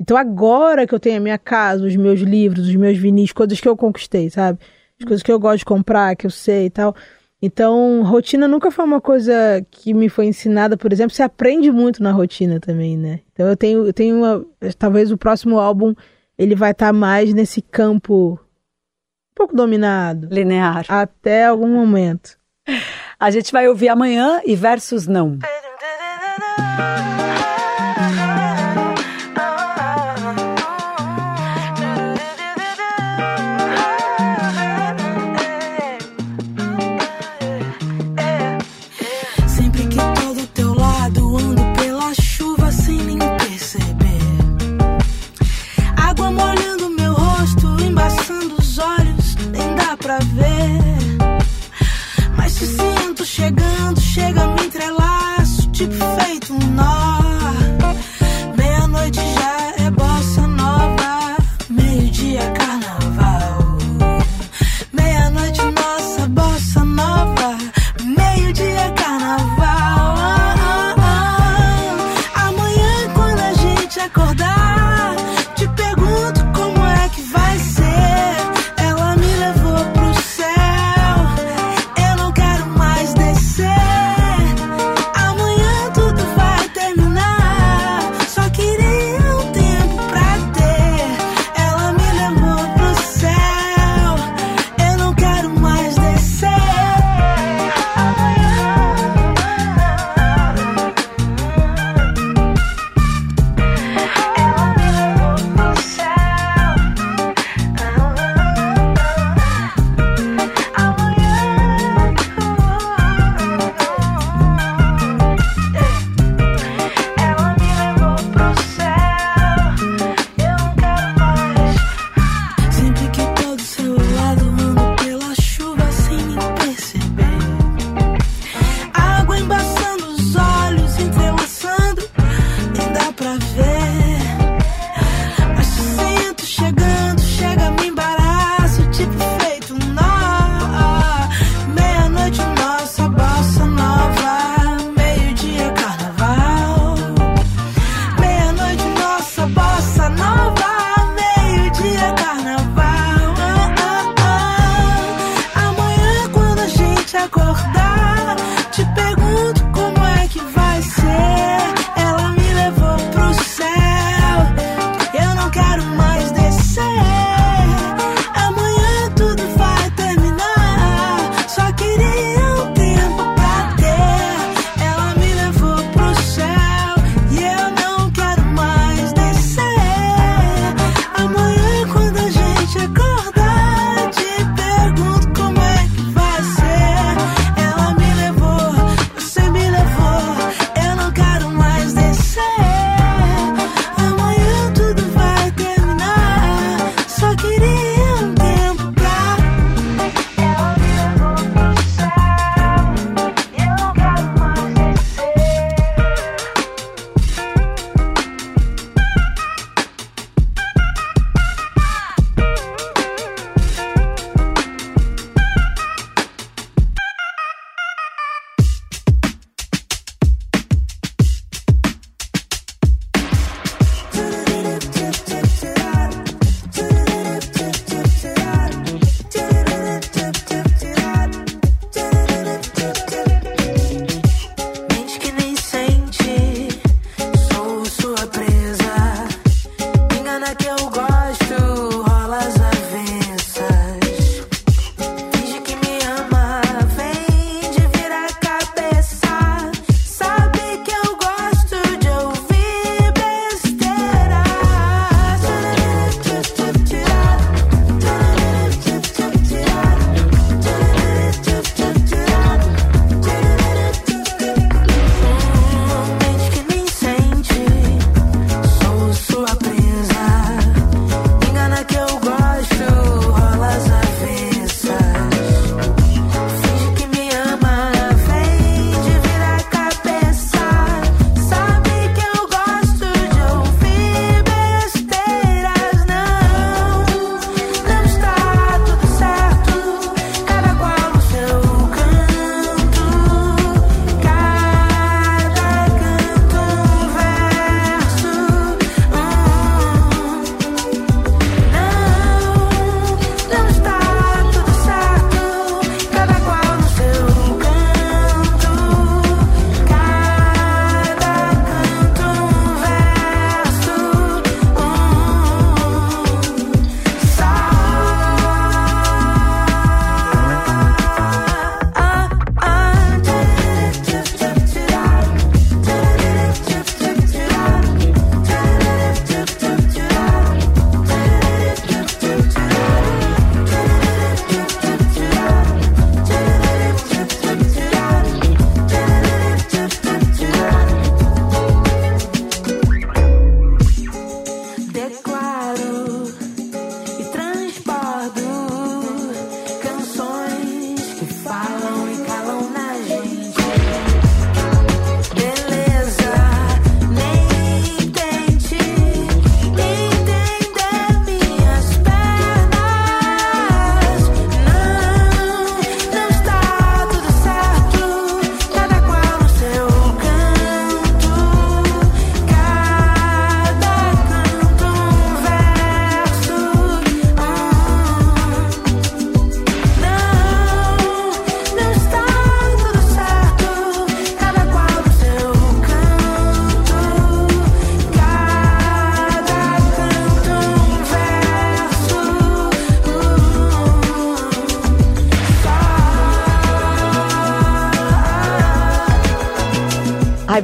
então 0.00 0.16
agora 0.16 0.86
que 0.86 0.94
eu 0.94 0.98
tenho 0.98 1.18
a 1.18 1.20
minha 1.20 1.36
casa, 1.36 1.84
os 1.84 1.94
meus 1.94 2.20
livros, 2.20 2.68
os 2.68 2.74
meus 2.74 2.96
vinis, 2.96 3.32
coisas 3.32 3.60
que 3.60 3.68
eu 3.68 3.76
conquistei, 3.76 4.30
sabe? 4.30 4.58
As 4.98 5.04
coisas 5.04 5.22
que 5.22 5.30
eu 5.30 5.38
gosto 5.38 5.58
de 5.58 5.66
comprar, 5.66 6.16
que 6.16 6.26
eu 6.26 6.30
sei 6.30 6.64
e 6.64 6.70
tal. 6.70 6.96
Então, 7.40 8.02
rotina 8.02 8.48
nunca 8.48 8.70
foi 8.70 8.84
uma 8.84 9.00
coisa 9.00 9.64
que 9.70 9.92
me 9.92 10.08
foi 10.08 10.26
ensinada, 10.26 10.76
por 10.76 10.92
exemplo, 10.92 11.14
você 11.14 11.22
aprende 11.22 11.70
muito 11.70 12.02
na 12.02 12.10
rotina 12.10 12.58
também, 12.58 12.96
né? 12.96 13.20
Então 13.32 13.46
eu 13.46 13.56
tenho, 13.56 13.86
eu 13.86 13.92
tenho 13.92 14.16
uma, 14.16 14.46
talvez 14.78 15.12
o 15.12 15.18
próximo 15.18 15.58
álbum 15.58 15.94
ele 16.38 16.54
vai 16.54 16.70
estar 16.70 16.92
mais 16.92 17.34
nesse 17.34 17.60
campo 17.60 18.32
um 18.32 19.34
pouco 19.34 19.54
dominado 19.54 20.28
Linear. 20.30 20.84
até 20.88 21.46
algum 21.46 21.68
momento. 21.68 22.38
A 23.20 23.30
gente 23.30 23.52
vai 23.52 23.68
ouvir 23.68 23.88
amanhã 23.90 24.40
e 24.44 24.56
versus 24.56 25.06
não. 25.06 25.38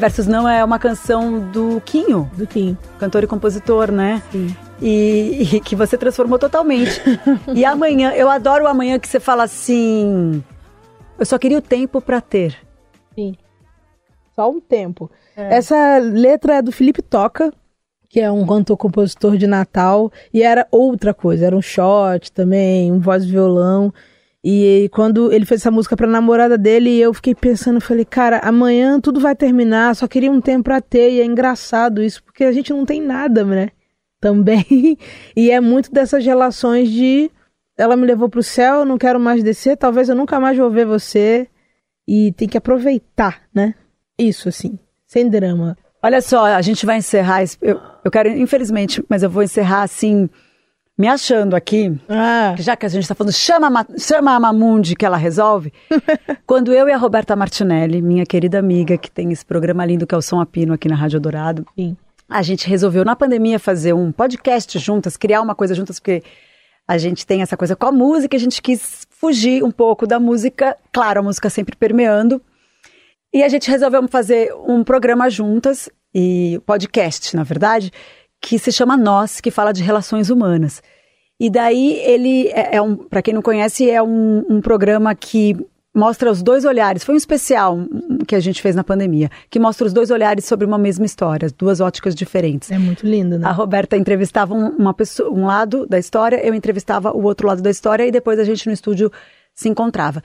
Versus 0.02 0.26
Não 0.26 0.48
é 0.48 0.64
uma 0.64 0.80
canção 0.80 1.38
do 1.52 1.80
Quinho, 1.86 2.28
Do 2.36 2.44
Kim. 2.44 2.76
cantor 2.98 3.22
e 3.22 3.26
compositor, 3.28 3.92
né? 3.92 4.20
Sim. 4.32 4.52
E, 4.80 5.48
e 5.54 5.60
que 5.60 5.76
você 5.76 5.96
transformou 5.96 6.40
totalmente. 6.40 7.00
e 7.54 7.64
amanhã, 7.64 8.10
eu 8.10 8.28
adoro 8.28 8.64
o 8.64 8.66
amanhã 8.66 8.98
que 8.98 9.06
você 9.06 9.20
fala 9.20 9.44
assim. 9.44 10.42
Eu 11.16 11.24
só 11.24 11.38
queria 11.38 11.58
o 11.58 11.62
tempo 11.62 12.00
pra 12.00 12.20
ter. 12.20 12.56
Sim. 13.14 13.36
Só 14.34 14.50
um 14.50 14.58
tempo. 14.60 15.08
Essa 15.36 15.98
letra 15.98 16.56
é 16.56 16.62
do 16.62 16.72
Felipe 16.72 17.00
Toca, 17.00 17.52
que 18.08 18.18
é 18.18 18.28
um 18.28 18.44
cantor-compositor 18.44 19.36
de 19.36 19.46
Natal, 19.46 20.10
e 20.34 20.42
era 20.42 20.66
outra 20.72 21.14
coisa, 21.14 21.46
era 21.46 21.56
um 21.56 21.62
shot 21.62 22.32
também, 22.32 22.90
um 22.90 22.98
voz 22.98 23.24
violão. 23.24 23.94
E 24.44 24.88
quando 24.92 25.32
ele 25.32 25.46
fez 25.46 25.60
essa 25.60 25.70
música 25.70 25.96
pra 25.96 26.06
namorada 26.06 26.58
dele, 26.58 26.98
eu 26.98 27.14
fiquei 27.14 27.34
pensando, 27.34 27.80
falei, 27.80 28.04
cara, 28.04 28.38
amanhã 28.38 29.00
tudo 29.00 29.20
vai 29.20 29.36
terminar, 29.36 29.94
só 29.94 30.08
queria 30.08 30.32
um 30.32 30.40
tempo 30.40 30.64
pra 30.64 30.80
ter, 30.80 31.12
e 31.12 31.20
é 31.20 31.24
engraçado 31.24 32.02
isso, 32.02 32.22
porque 32.24 32.42
a 32.42 32.50
gente 32.50 32.72
não 32.72 32.84
tem 32.84 33.00
nada, 33.00 33.44
né? 33.44 33.70
Também. 34.20 34.98
E 35.36 35.50
é 35.50 35.60
muito 35.60 35.92
dessas 35.92 36.24
relações 36.24 36.90
de 36.90 37.30
ela 37.78 37.96
me 37.96 38.06
levou 38.06 38.28
pro 38.28 38.42
céu, 38.42 38.84
não 38.84 38.98
quero 38.98 39.18
mais 39.18 39.42
descer, 39.42 39.76
talvez 39.76 40.08
eu 40.08 40.16
nunca 40.16 40.38
mais 40.38 40.58
vou 40.58 40.70
ver 40.70 40.86
você. 40.86 41.48
E 42.06 42.32
tem 42.32 42.48
que 42.48 42.58
aproveitar, 42.58 43.42
né? 43.54 43.74
Isso, 44.18 44.48
assim, 44.48 44.78
sem 45.06 45.28
drama. 45.28 45.76
Olha 46.02 46.20
só, 46.20 46.44
a 46.44 46.60
gente 46.60 46.84
vai 46.84 46.98
encerrar. 46.98 47.44
Eu, 47.60 47.80
eu 48.04 48.10
quero, 48.10 48.28
infelizmente, 48.28 49.02
mas 49.08 49.22
eu 49.22 49.30
vou 49.30 49.42
encerrar 49.42 49.82
assim, 49.82 50.28
me 50.98 51.08
achando 51.08 51.56
aqui. 51.56 51.98
Ah, 52.08 52.54
Já 52.58 52.76
que 52.76 52.86
a 52.86 52.88
gente 52.88 53.02
está 53.02 53.14
falando, 53.14 53.32
chama, 53.32 53.86
chama 53.98 54.34
a 54.34 54.40
Mamundi 54.40 54.94
que 54.94 55.04
ela 55.04 55.16
resolve. 55.16 55.72
Quando 56.46 56.72
eu 56.72 56.88
e 56.88 56.92
a 56.92 56.96
Roberta 56.96 57.34
Martinelli, 57.34 58.02
minha 58.02 58.26
querida 58.26 58.58
amiga, 58.58 58.98
que 58.98 59.10
tem 59.10 59.32
esse 59.32 59.44
programa 59.44 59.84
lindo 59.84 60.06
que 60.06 60.14
é 60.14 60.18
o 60.18 60.22
Som 60.22 60.40
a 60.40 60.46
Pino 60.46 60.72
aqui 60.72 60.88
na 60.88 60.94
Rádio 60.94 61.20
Dourado, 61.20 61.66
sim. 61.74 61.96
a 62.28 62.42
gente 62.42 62.68
resolveu 62.68 63.04
na 63.04 63.16
pandemia 63.16 63.58
fazer 63.58 63.92
um 63.92 64.12
podcast 64.12 64.78
juntas, 64.78 65.16
criar 65.16 65.40
uma 65.40 65.54
coisa 65.54 65.74
juntas, 65.74 65.98
porque 65.98 66.22
a 66.86 66.98
gente 66.98 67.26
tem 67.26 67.42
essa 67.42 67.56
coisa 67.56 67.74
com 67.74 67.86
a 67.86 67.92
música, 67.92 68.36
a 68.36 68.40
gente 68.40 68.60
quis 68.60 69.06
fugir 69.10 69.64
um 69.64 69.70
pouco 69.70 70.06
da 70.06 70.20
música, 70.20 70.76
claro, 70.92 71.20
a 71.20 71.22
música 71.22 71.48
sempre 71.48 71.76
permeando. 71.76 72.40
E 73.32 73.42
a 73.42 73.48
gente 73.48 73.70
resolveu 73.70 74.06
fazer 74.08 74.52
um 74.66 74.84
programa 74.84 75.30
juntas, 75.30 75.88
e 76.14 76.60
podcast, 76.66 77.34
na 77.34 77.42
verdade, 77.42 77.90
que 78.42 78.58
se 78.58 78.72
chama 78.72 78.96
Nós, 78.96 79.40
que 79.40 79.50
fala 79.50 79.72
de 79.72 79.82
relações 79.82 80.28
humanas. 80.28 80.82
E 81.38 81.48
daí 81.48 81.94
ele 82.04 82.48
é, 82.48 82.76
é 82.76 82.82
um, 82.82 82.96
para 82.96 83.22
quem 83.22 83.32
não 83.32 83.40
conhece, 83.40 83.88
é 83.88 84.02
um, 84.02 84.44
um 84.50 84.60
programa 84.60 85.14
que 85.14 85.56
mostra 85.94 86.30
os 86.30 86.42
dois 86.42 86.64
olhares. 86.64 87.04
Foi 87.04 87.14
um 87.14 87.18
especial 87.18 87.78
que 88.26 88.34
a 88.34 88.40
gente 88.40 88.60
fez 88.60 88.74
na 88.74 88.82
pandemia, 88.82 89.30
que 89.48 89.60
mostra 89.60 89.86
os 89.86 89.92
dois 89.92 90.10
olhares 90.10 90.44
sobre 90.44 90.66
uma 90.66 90.78
mesma 90.78 91.04
história, 91.04 91.48
duas 91.56 91.80
óticas 91.80 92.14
diferentes. 92.14 92.70
É 92.70 92.78
muito 92.78 93.06
lindo, 93.06 93.38
né? 93.38 93.46
A 93.46 93.52
Roberta 93.52 93.96
entrevistava 93.96 94.54
um, 94.54 94.70
uma 94.70 94.94
pessoa, 94.94 95.30
um 95.30 95.46
lado 95.46 95.86
da 95.86 95.98
história, 95.98 96.44
eu 96.44 96.54
entrevistava 96.54 97.12
o 97.12 97.22
outro 97.22 97.46
lado 97.46 97.62
da 97.62 97.70
história 97.70 98.06
e 98.06 98.10
depois 98.10 98.38
a 98.38 98.44
gente 98.44 98.66
no 98.66 98.72
estúdio 98.72 99.10
se 99.54 99.68
encontrava. 99.68 100.22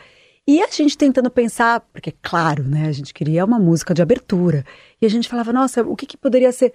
E 0.47 0.61
a 0.61 0.67
gente 0.67 0.97
tentando 0.97 1.29
pensar, 1.29 1.81
porque 1.91 2.13
claro, 2.21 2.63
né, 2.63 2.87
a 2.87 2.91
gente 2.93 3.13
queria 3.13 3.43
uma 3.43 3.59
música 3.59 3.93
de 3.93 4.01
abertura. 4.01 4.63
E 5.01 5.05
a 5.05 5.09
gente 5.09 5.27
falava, 5.27 5.51
nossa, 5.51 5.81
o 5.81 5.95
que, 5.95 6.05
que 6.05 6.15
poderia 6.15 6.53
ser? 6.53 6.73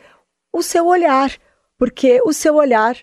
O 0.53 0.63
seu 0.63 0.87
olhar, 0.87 1.31
porque 1.79 2.21
o 2.25 2.33
seu 2.33 2.57
olhar 2.57 2.97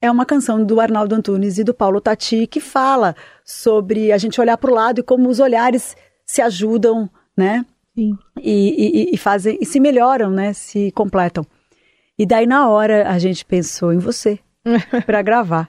é 0.00 0.10
uma 0.10 0.24
canção 0.24 0.64
do 0.64 0.80
Arnaldo 0.80 1.14
Antunes 1.14 1.58
e 1.58 1.64
do 1.64 1.74
Paulo 1.74 2.00
Tati 2.00 2.46
que 2.46 2.60
fala 2.60 3.14
sobre 3.44 4.12
a 4.12 4.18
gente 4.18 4.40
olhar 4.40 4.56
para 4.56 4.70
o 4.70 4.74
lado 4.74 5.00
e 5.00 5.02
como 5.02 5.28
os 5.28 5.40
olhares 5.40 5.96
se 6.24 6.40
ajudam, 6.40 7.10
né? 7.36 7.64
Sim. 7.94 8.16
e, 8.40 9.10
e- 9.10 9.14
e 9.14 9.16
fazem 9.16 9.58
e 9.60 9.66
se 9.66 9.80
melhoram, 9.80 10.30
né? 10.30 10.52
Se 10.52 10.92
completam. 10.92 11.44
E 12.16 12.24
daí 12.24 12.46
na 12.46 12.68
hora 12.68 13.08
a 13.10 13.18
gente 13.18 13.44
pensou 13.44 13.92
em 13.92 13.98
você 13.98 14.38
para 15.04 15.20
gravar. 15.22 15.68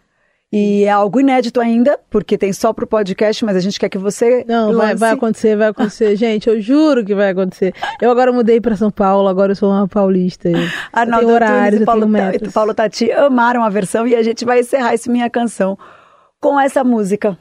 E 0.52 0.84
é 0.84 0.90
algo 0.90 1.20
inédito 1.20 1.62
ainda, 1.62 2.00
porque 2.10 2.36
tem 2.36 2.52
só 2.52 2.74
pro 2.74 2.88
podcast, 2.88 3.46
mas 3.46 3.56
a 3.56 3.60
gente 3.60 3.80
quer 3.80 3.88
que 3.88 4.00
você 4.00 4.44
Não, 4.48 4.74
vai, 4.76 4.88
lance. 4.88 4.96
vai 5.00 5.12
acontecer, 5.12 5.56
vai 5.56 5.68
acontecer. 5.68 6.16
Gente, 6.18 6.50
eu 6.50 6.60
juro 6.60 7.06
que 7.06 7.14
vai 7.14 7.30
acontecer. 7.30 7.72
Eu 8.02 8.10
agora 8.10 8.32
mudei 8.32 8.60
pra 8.60 8.76
São 8.76 8.90
Paulo, 8.90 9.28
agora 9.28 9.52
eu 9.52 9.56
sou 9.56 9.70
uma 9.70 9.88
paulista. 9.88 10.50
Eu 10.50 10.58
Arnaldo 10.92 11.28
horários, 11.28 11.80
e 11.80 11.84
eu 11.84 11.86
Paulo, 11.86 12.02
tenho 12.02 12.14
Ta- 12.18 12.32
metas. 12.32 12.50
e 12.50 12.52
Paulo 12.52 12.74
Tati 12.74 13.12
amaram 13.12 13.64
a 13.64 13.70
versão 13.70 14.08
e 14.08 14.16
a 14.16 14.24
gente 14.24 14.44
vai 14.44 14.62
encerrar 14.62 14.96
esse 14.96 15.08
minha 15.08 15.30
canção 15.30 15.78
com 16.42 16.60
essa 16.60 16.84
música 16.84 17.38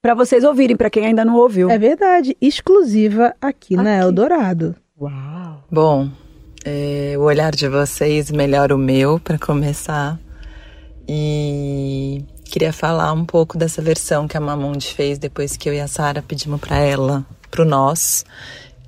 para 0.00 0.14
vocês 0.14 0.44
ouvirem, 0.44 0.76
para 0.76 0.88
quem 0.90 1.04
ainda 1.06 1.24
não 1.24 1.34
ouviu. 1.34 1.68
É 1.68 1.78
verdade, 1.78 2.36
exclusiva 2.40 3.34
aqui, 3.40 3.74
na 3.74 3.96
Aqui. 3.96 4.02
Eldorado. 4.04 4.76
Uau. 5.00 5.64
Bom, 5.68 6.08
é, 6.64 7.14
o 7.18 7.22
olhar 7.22 7.50
de 7.50 7.66
vocês 7.68 8.30
melhora 8.30 8.72
o 8.72 8.78
meu 8.78 9.18
para 9.18 9.36
começar. 9.36 10.16
E 11.08 12.24
queria 12.52 12.70
falar 12.70 13.14
um 13.14 13.24
pouco 13.24 13.56
dessa 13.56 13.80
versão 13.80 14.28
que 14.28 14.36
a 14.36 14.40
Mamundi 14.40 14.88
fez 14.88 15.18
depois 15.18 15.56
que 15.56 15.70
eu 15.70 15.72
e 15.72 15.80
a 15.80 15.88
Sara 15.88 16.20
pedimos 16.20 16.60
para 16.60 16.76
ela, 16.76 17.24
pro 17.50 17.64
nós, 17.64 18.26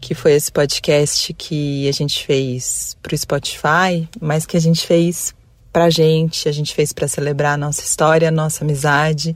que 0.02 0.14
foi 0.14 0.32
esse 0.34 0.52
podcast 0.52 1.32
que 1.32 1.88
a 1.88 1.92
gente 1.92 2.26
fez 2.26 2.94
pro 3.02 3.16
Spotify, 3.16 4.06
mas 4.20 4.44
que 4.44 4.58
a 4.58 4.60
gente 4.60 4.86
fez 4.86 5.34
pra 5.72 5.88
gente, 5.88 6.46
a 6.46 6.52
gente 6.52 6.74
fez 6.74 6.92
para 6.92 7.08
celebrar 7.08 7.54
a 7.54 7.56
nossa 7.56 7.80
história, 7.80 8.28
a 8.28 8.30
nossa 8.30 8.64
amizade, 8.64 9.34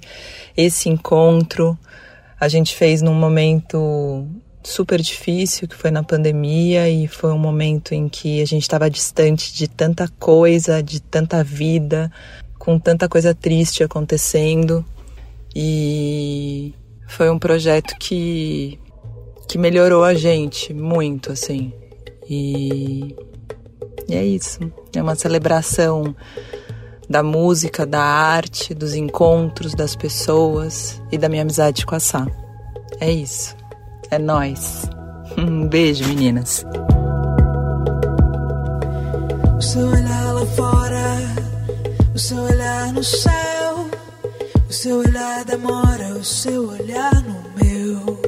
esse 0.54 0.90
encontro. 0.90 1.78
A 2.38 2.48
gente 2.48 2.76
fez 2.76 3.00
num 3.00 3.14
momento 3.14 4.28
super 4.62 5.00
difícil, 5.00 5.66
que 5.66 5.74
foi 5.74 5.90
na 5.90 6.02
pandemia, 6.02 6.86
e 6.86 7.08
foi 7.08 7.32
um 7.32 7.38
momento 7.38 7.94
em 7.94 8.10
que 8.10 8.42
a 8.42 8.46
gente 8.46 8.60
estava 8.60 8.90
distante 8.90 9.54
de 9.54 9.66
tanta 9.66 10.06
coisa, 10.20 10.82
de 10.82 11.00
tanta 11.00 11.42
vida, 11.42 12.12
com 12.68 12.78
tanta 12.78 13.08
coisa 13.08 13.34
triste 13.34 13.82
acontecendo. 13.82 14.84
E 15.56 16.74
foi 17.06 17.30
um 17.30 17.38
projeto 17.38 17.96
que, 17.98 18.78
que 19.48 19.56
melhorou 19.56 20.04
a 20.04 20.12
gente 20.12 20.74
muito, 20.74 21.32
assim. 21.32 21.72
E, 22.28 23.16
e 24.06 24.14
é 24.14 24.22
isso. 24.22 24.60
É 24.94 25.02
uma 25.02 25.14
celebração 25.14 26.14
da 27.08 27.22
música, 27.22 27.86
da 27.86 28.02
arte, 28.02 28.74
dos 28.74 28.92
encontros 28.92 29.74
das 29.74 29.96
pessoas 29.96 31.00
e 31.10 31.16
da 31.16 31.26
minha 31.26 31.40
amizade 31.40 31.86
com 31.86 31.94
a 31.94 32.00
Sá. 32.00 32.26
É 33.00 33.10
isso. 33.10 33.56
É 34.10 34.18
nós. 34.18 34.86
Um 35.38 35.68
beijo, 35.68 36.04
meninas. 36.06 36.64
O 39.54 39.80
lá 39.90 40.46
fora, 40.56 41.47
o 42.18 42.20
seu 42.20 42.42
olhar 42.42 42.92
no 42.92 43.04
céu, 43.04 43.88
o 44.68 44.72
seu 44.72 44.98
olhar 44.98 45.44
demora, 45.44 46.14
o 46.14 46.24
seu 46.24 46.68
olhar 46.68 47.14
no 47.22 47.44
meu. 47.54 48.18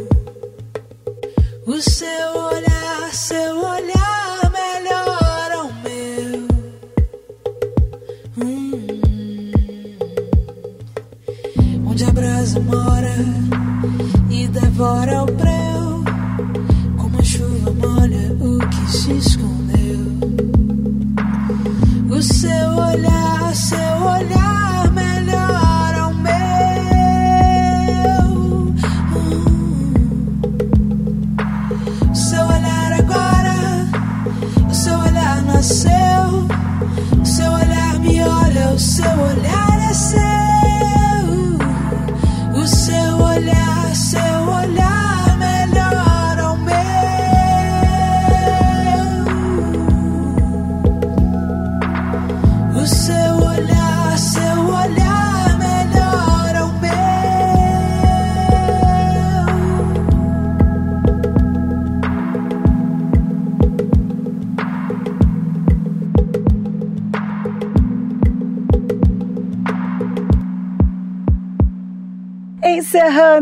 O 1.67 1.83
seu 1.83 2.31
olhar, 2.37 3.13
seu 3.13 3.59
olhar 3.59 4.53
melhora 4.53 5.65
o 5.65 5.73
meu. 5.83 6.47
Hum. 8.39 8.87
Onde 11.85 12.05
a 12.05 12.11
brasa 12.13 12.61
mora 12.61 13.17
e 14.31 14.47
devora 14.47 15.25
o 15.25 15.27
breu, 15.27 16.05
como 16.97 17.19
a 17.19 17.25
chuva 17.25 17.73
molha 17.73 18.37
o 18.41 18.61
que 18.69 18.93
se 18.93 19.13
escondeu. 19.19 19.40
Seu 22.23 22.69
olhar, 22.77 23.55
seu 23.57 24.03
olhar 24.03 24.50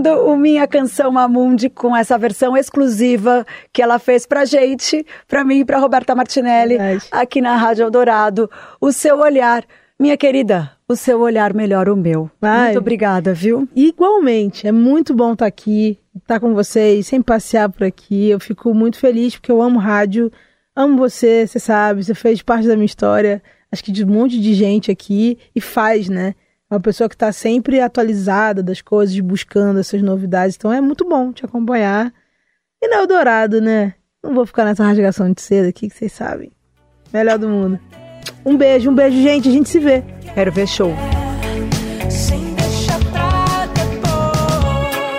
Encerrando 0.09 0.31
o 0.31 0.37
Minha 0.37 0.67
Canção 0.67 1.11
Mamundi 1.13 1.69
com 1.69 1.95
essa 1.95 2.17
versão 2.17 2.57
exclusiva 2.57 3.47
que 3.73 3.83
ela 3.83 3.99
fez 3.99 4.27
pra 4.27 4.45
gente, 4.45 5.05
pra 5.27 5.45
mim 5.45 5.61
e 5.61 5.65
pra 5.65 5.79
Roberta 5.79 6.15
Martinelli, 6.15 6.79
Verdade. 6.79 7.07
aqui 7.11 7.41
na 7.41 7.57
Rádio 7.57 7.85
Eldorado. 7.85 8.51
O 8.81 8.93
seu 8.93 9.19
olhar, 9.19 9.65
minha 9.99 10.17
querida, 10.17 10.71
o 10.89 10.97
seu 10.97 11.21
olhar 11.21 11.53
melhora 11.53 11.93
o 11.93 11.97
meu. 11.97 12.31
Vai. 12.41 12.67
Muito 12.67 12.79
obrigada, 12.79 13.35
viu? 13.35 13.69
Igualmente, 13.75 14.67
é 14.67 14.73
muito 14.73 15.15
bom 15.15 15.33
estar 15.33 15.47
aqui, 15.47 15.99
estar 16.17 16.41
com 16.41 16.55
vocês, 16.55 17.07
sem 17.07 17.21
passear 17.21 17.69
por 17.69 17.85
aqui. 17.85 18.31
Eu 18.31 18.41
fico 18.41 18.73
muito 18.75 18.99
feliz 18.99 19.37
porque 19.37 19.53
eu 19.53 19.61
amo 19.61 19.79
rádio, 19.79 20.33
amo 20.75 20.97
você, 20.97 21.47
você 21.47 21.59
sabe, 21.59 22.05
você 22.05 22.15
fez 22.15 22.41
parte 22.43 22.67
da 22.67 22.75
minha 22.75 22.87
história, 22.87 23.43
acho 23.71 23.85
que 23.85 23.93
de 23.93 24.05
um 24.05 24.09
monte 24.09 24.41
de 24.41 24.55
gente 24.55 24.91
aqui 24.91 25.39
e 25.55 25.61
faz, 25.61 26.09
né? 26.09 26.35
É 26.71 26.75
uma 26.75 26.81
pessoa 26.81 27.09
que 27.09 27.15
está 27.15 27.33
sempre 27.33 27.81
atualizada 27.81 28.63
das 28.63 28.81
coisas, 28.81 29.19
buscando 29.21 29.81
essas 29.81 30.03
novidades. 30.03 30.57
Então 30.57 30.73
é 30.73 30.81
muito 30.81 31.09
bom 31.09 31.33
te 31.33 31.45
acompanhar. 31.45 32.13
E 32.81 32.89
na 32.89 32.97
Eldorado, 32.99 33.61
né? 33.61 33.95
Não 34.23 34.35
vou 34.35 34.45
ficar 34.45 34.65
nessa 34.65 34.85
rasgação 34.85 35.33
de 35.33 35.41
seda 35.41 35.69
aqui 35.69 35.89
que 35.89 35.97
vocês 35.97 36.13
sabem. 36.13 36.53
Melhor 37.13 37.39
do 37.39 37.49
mundo. 37.49 37.81
Um 38.45 38.57
beijo, 38.57 38.91
um 38.91 38.95
beijo, 38.95 39.21
gente. 39.23 39.49
A 39.49 39.53
gente 39.53 39.69
se 39.69 39.79
vê. 39.79 40.05
Quero 40.35 40.53
ver 40.53 40.67
show. 40.67 40.93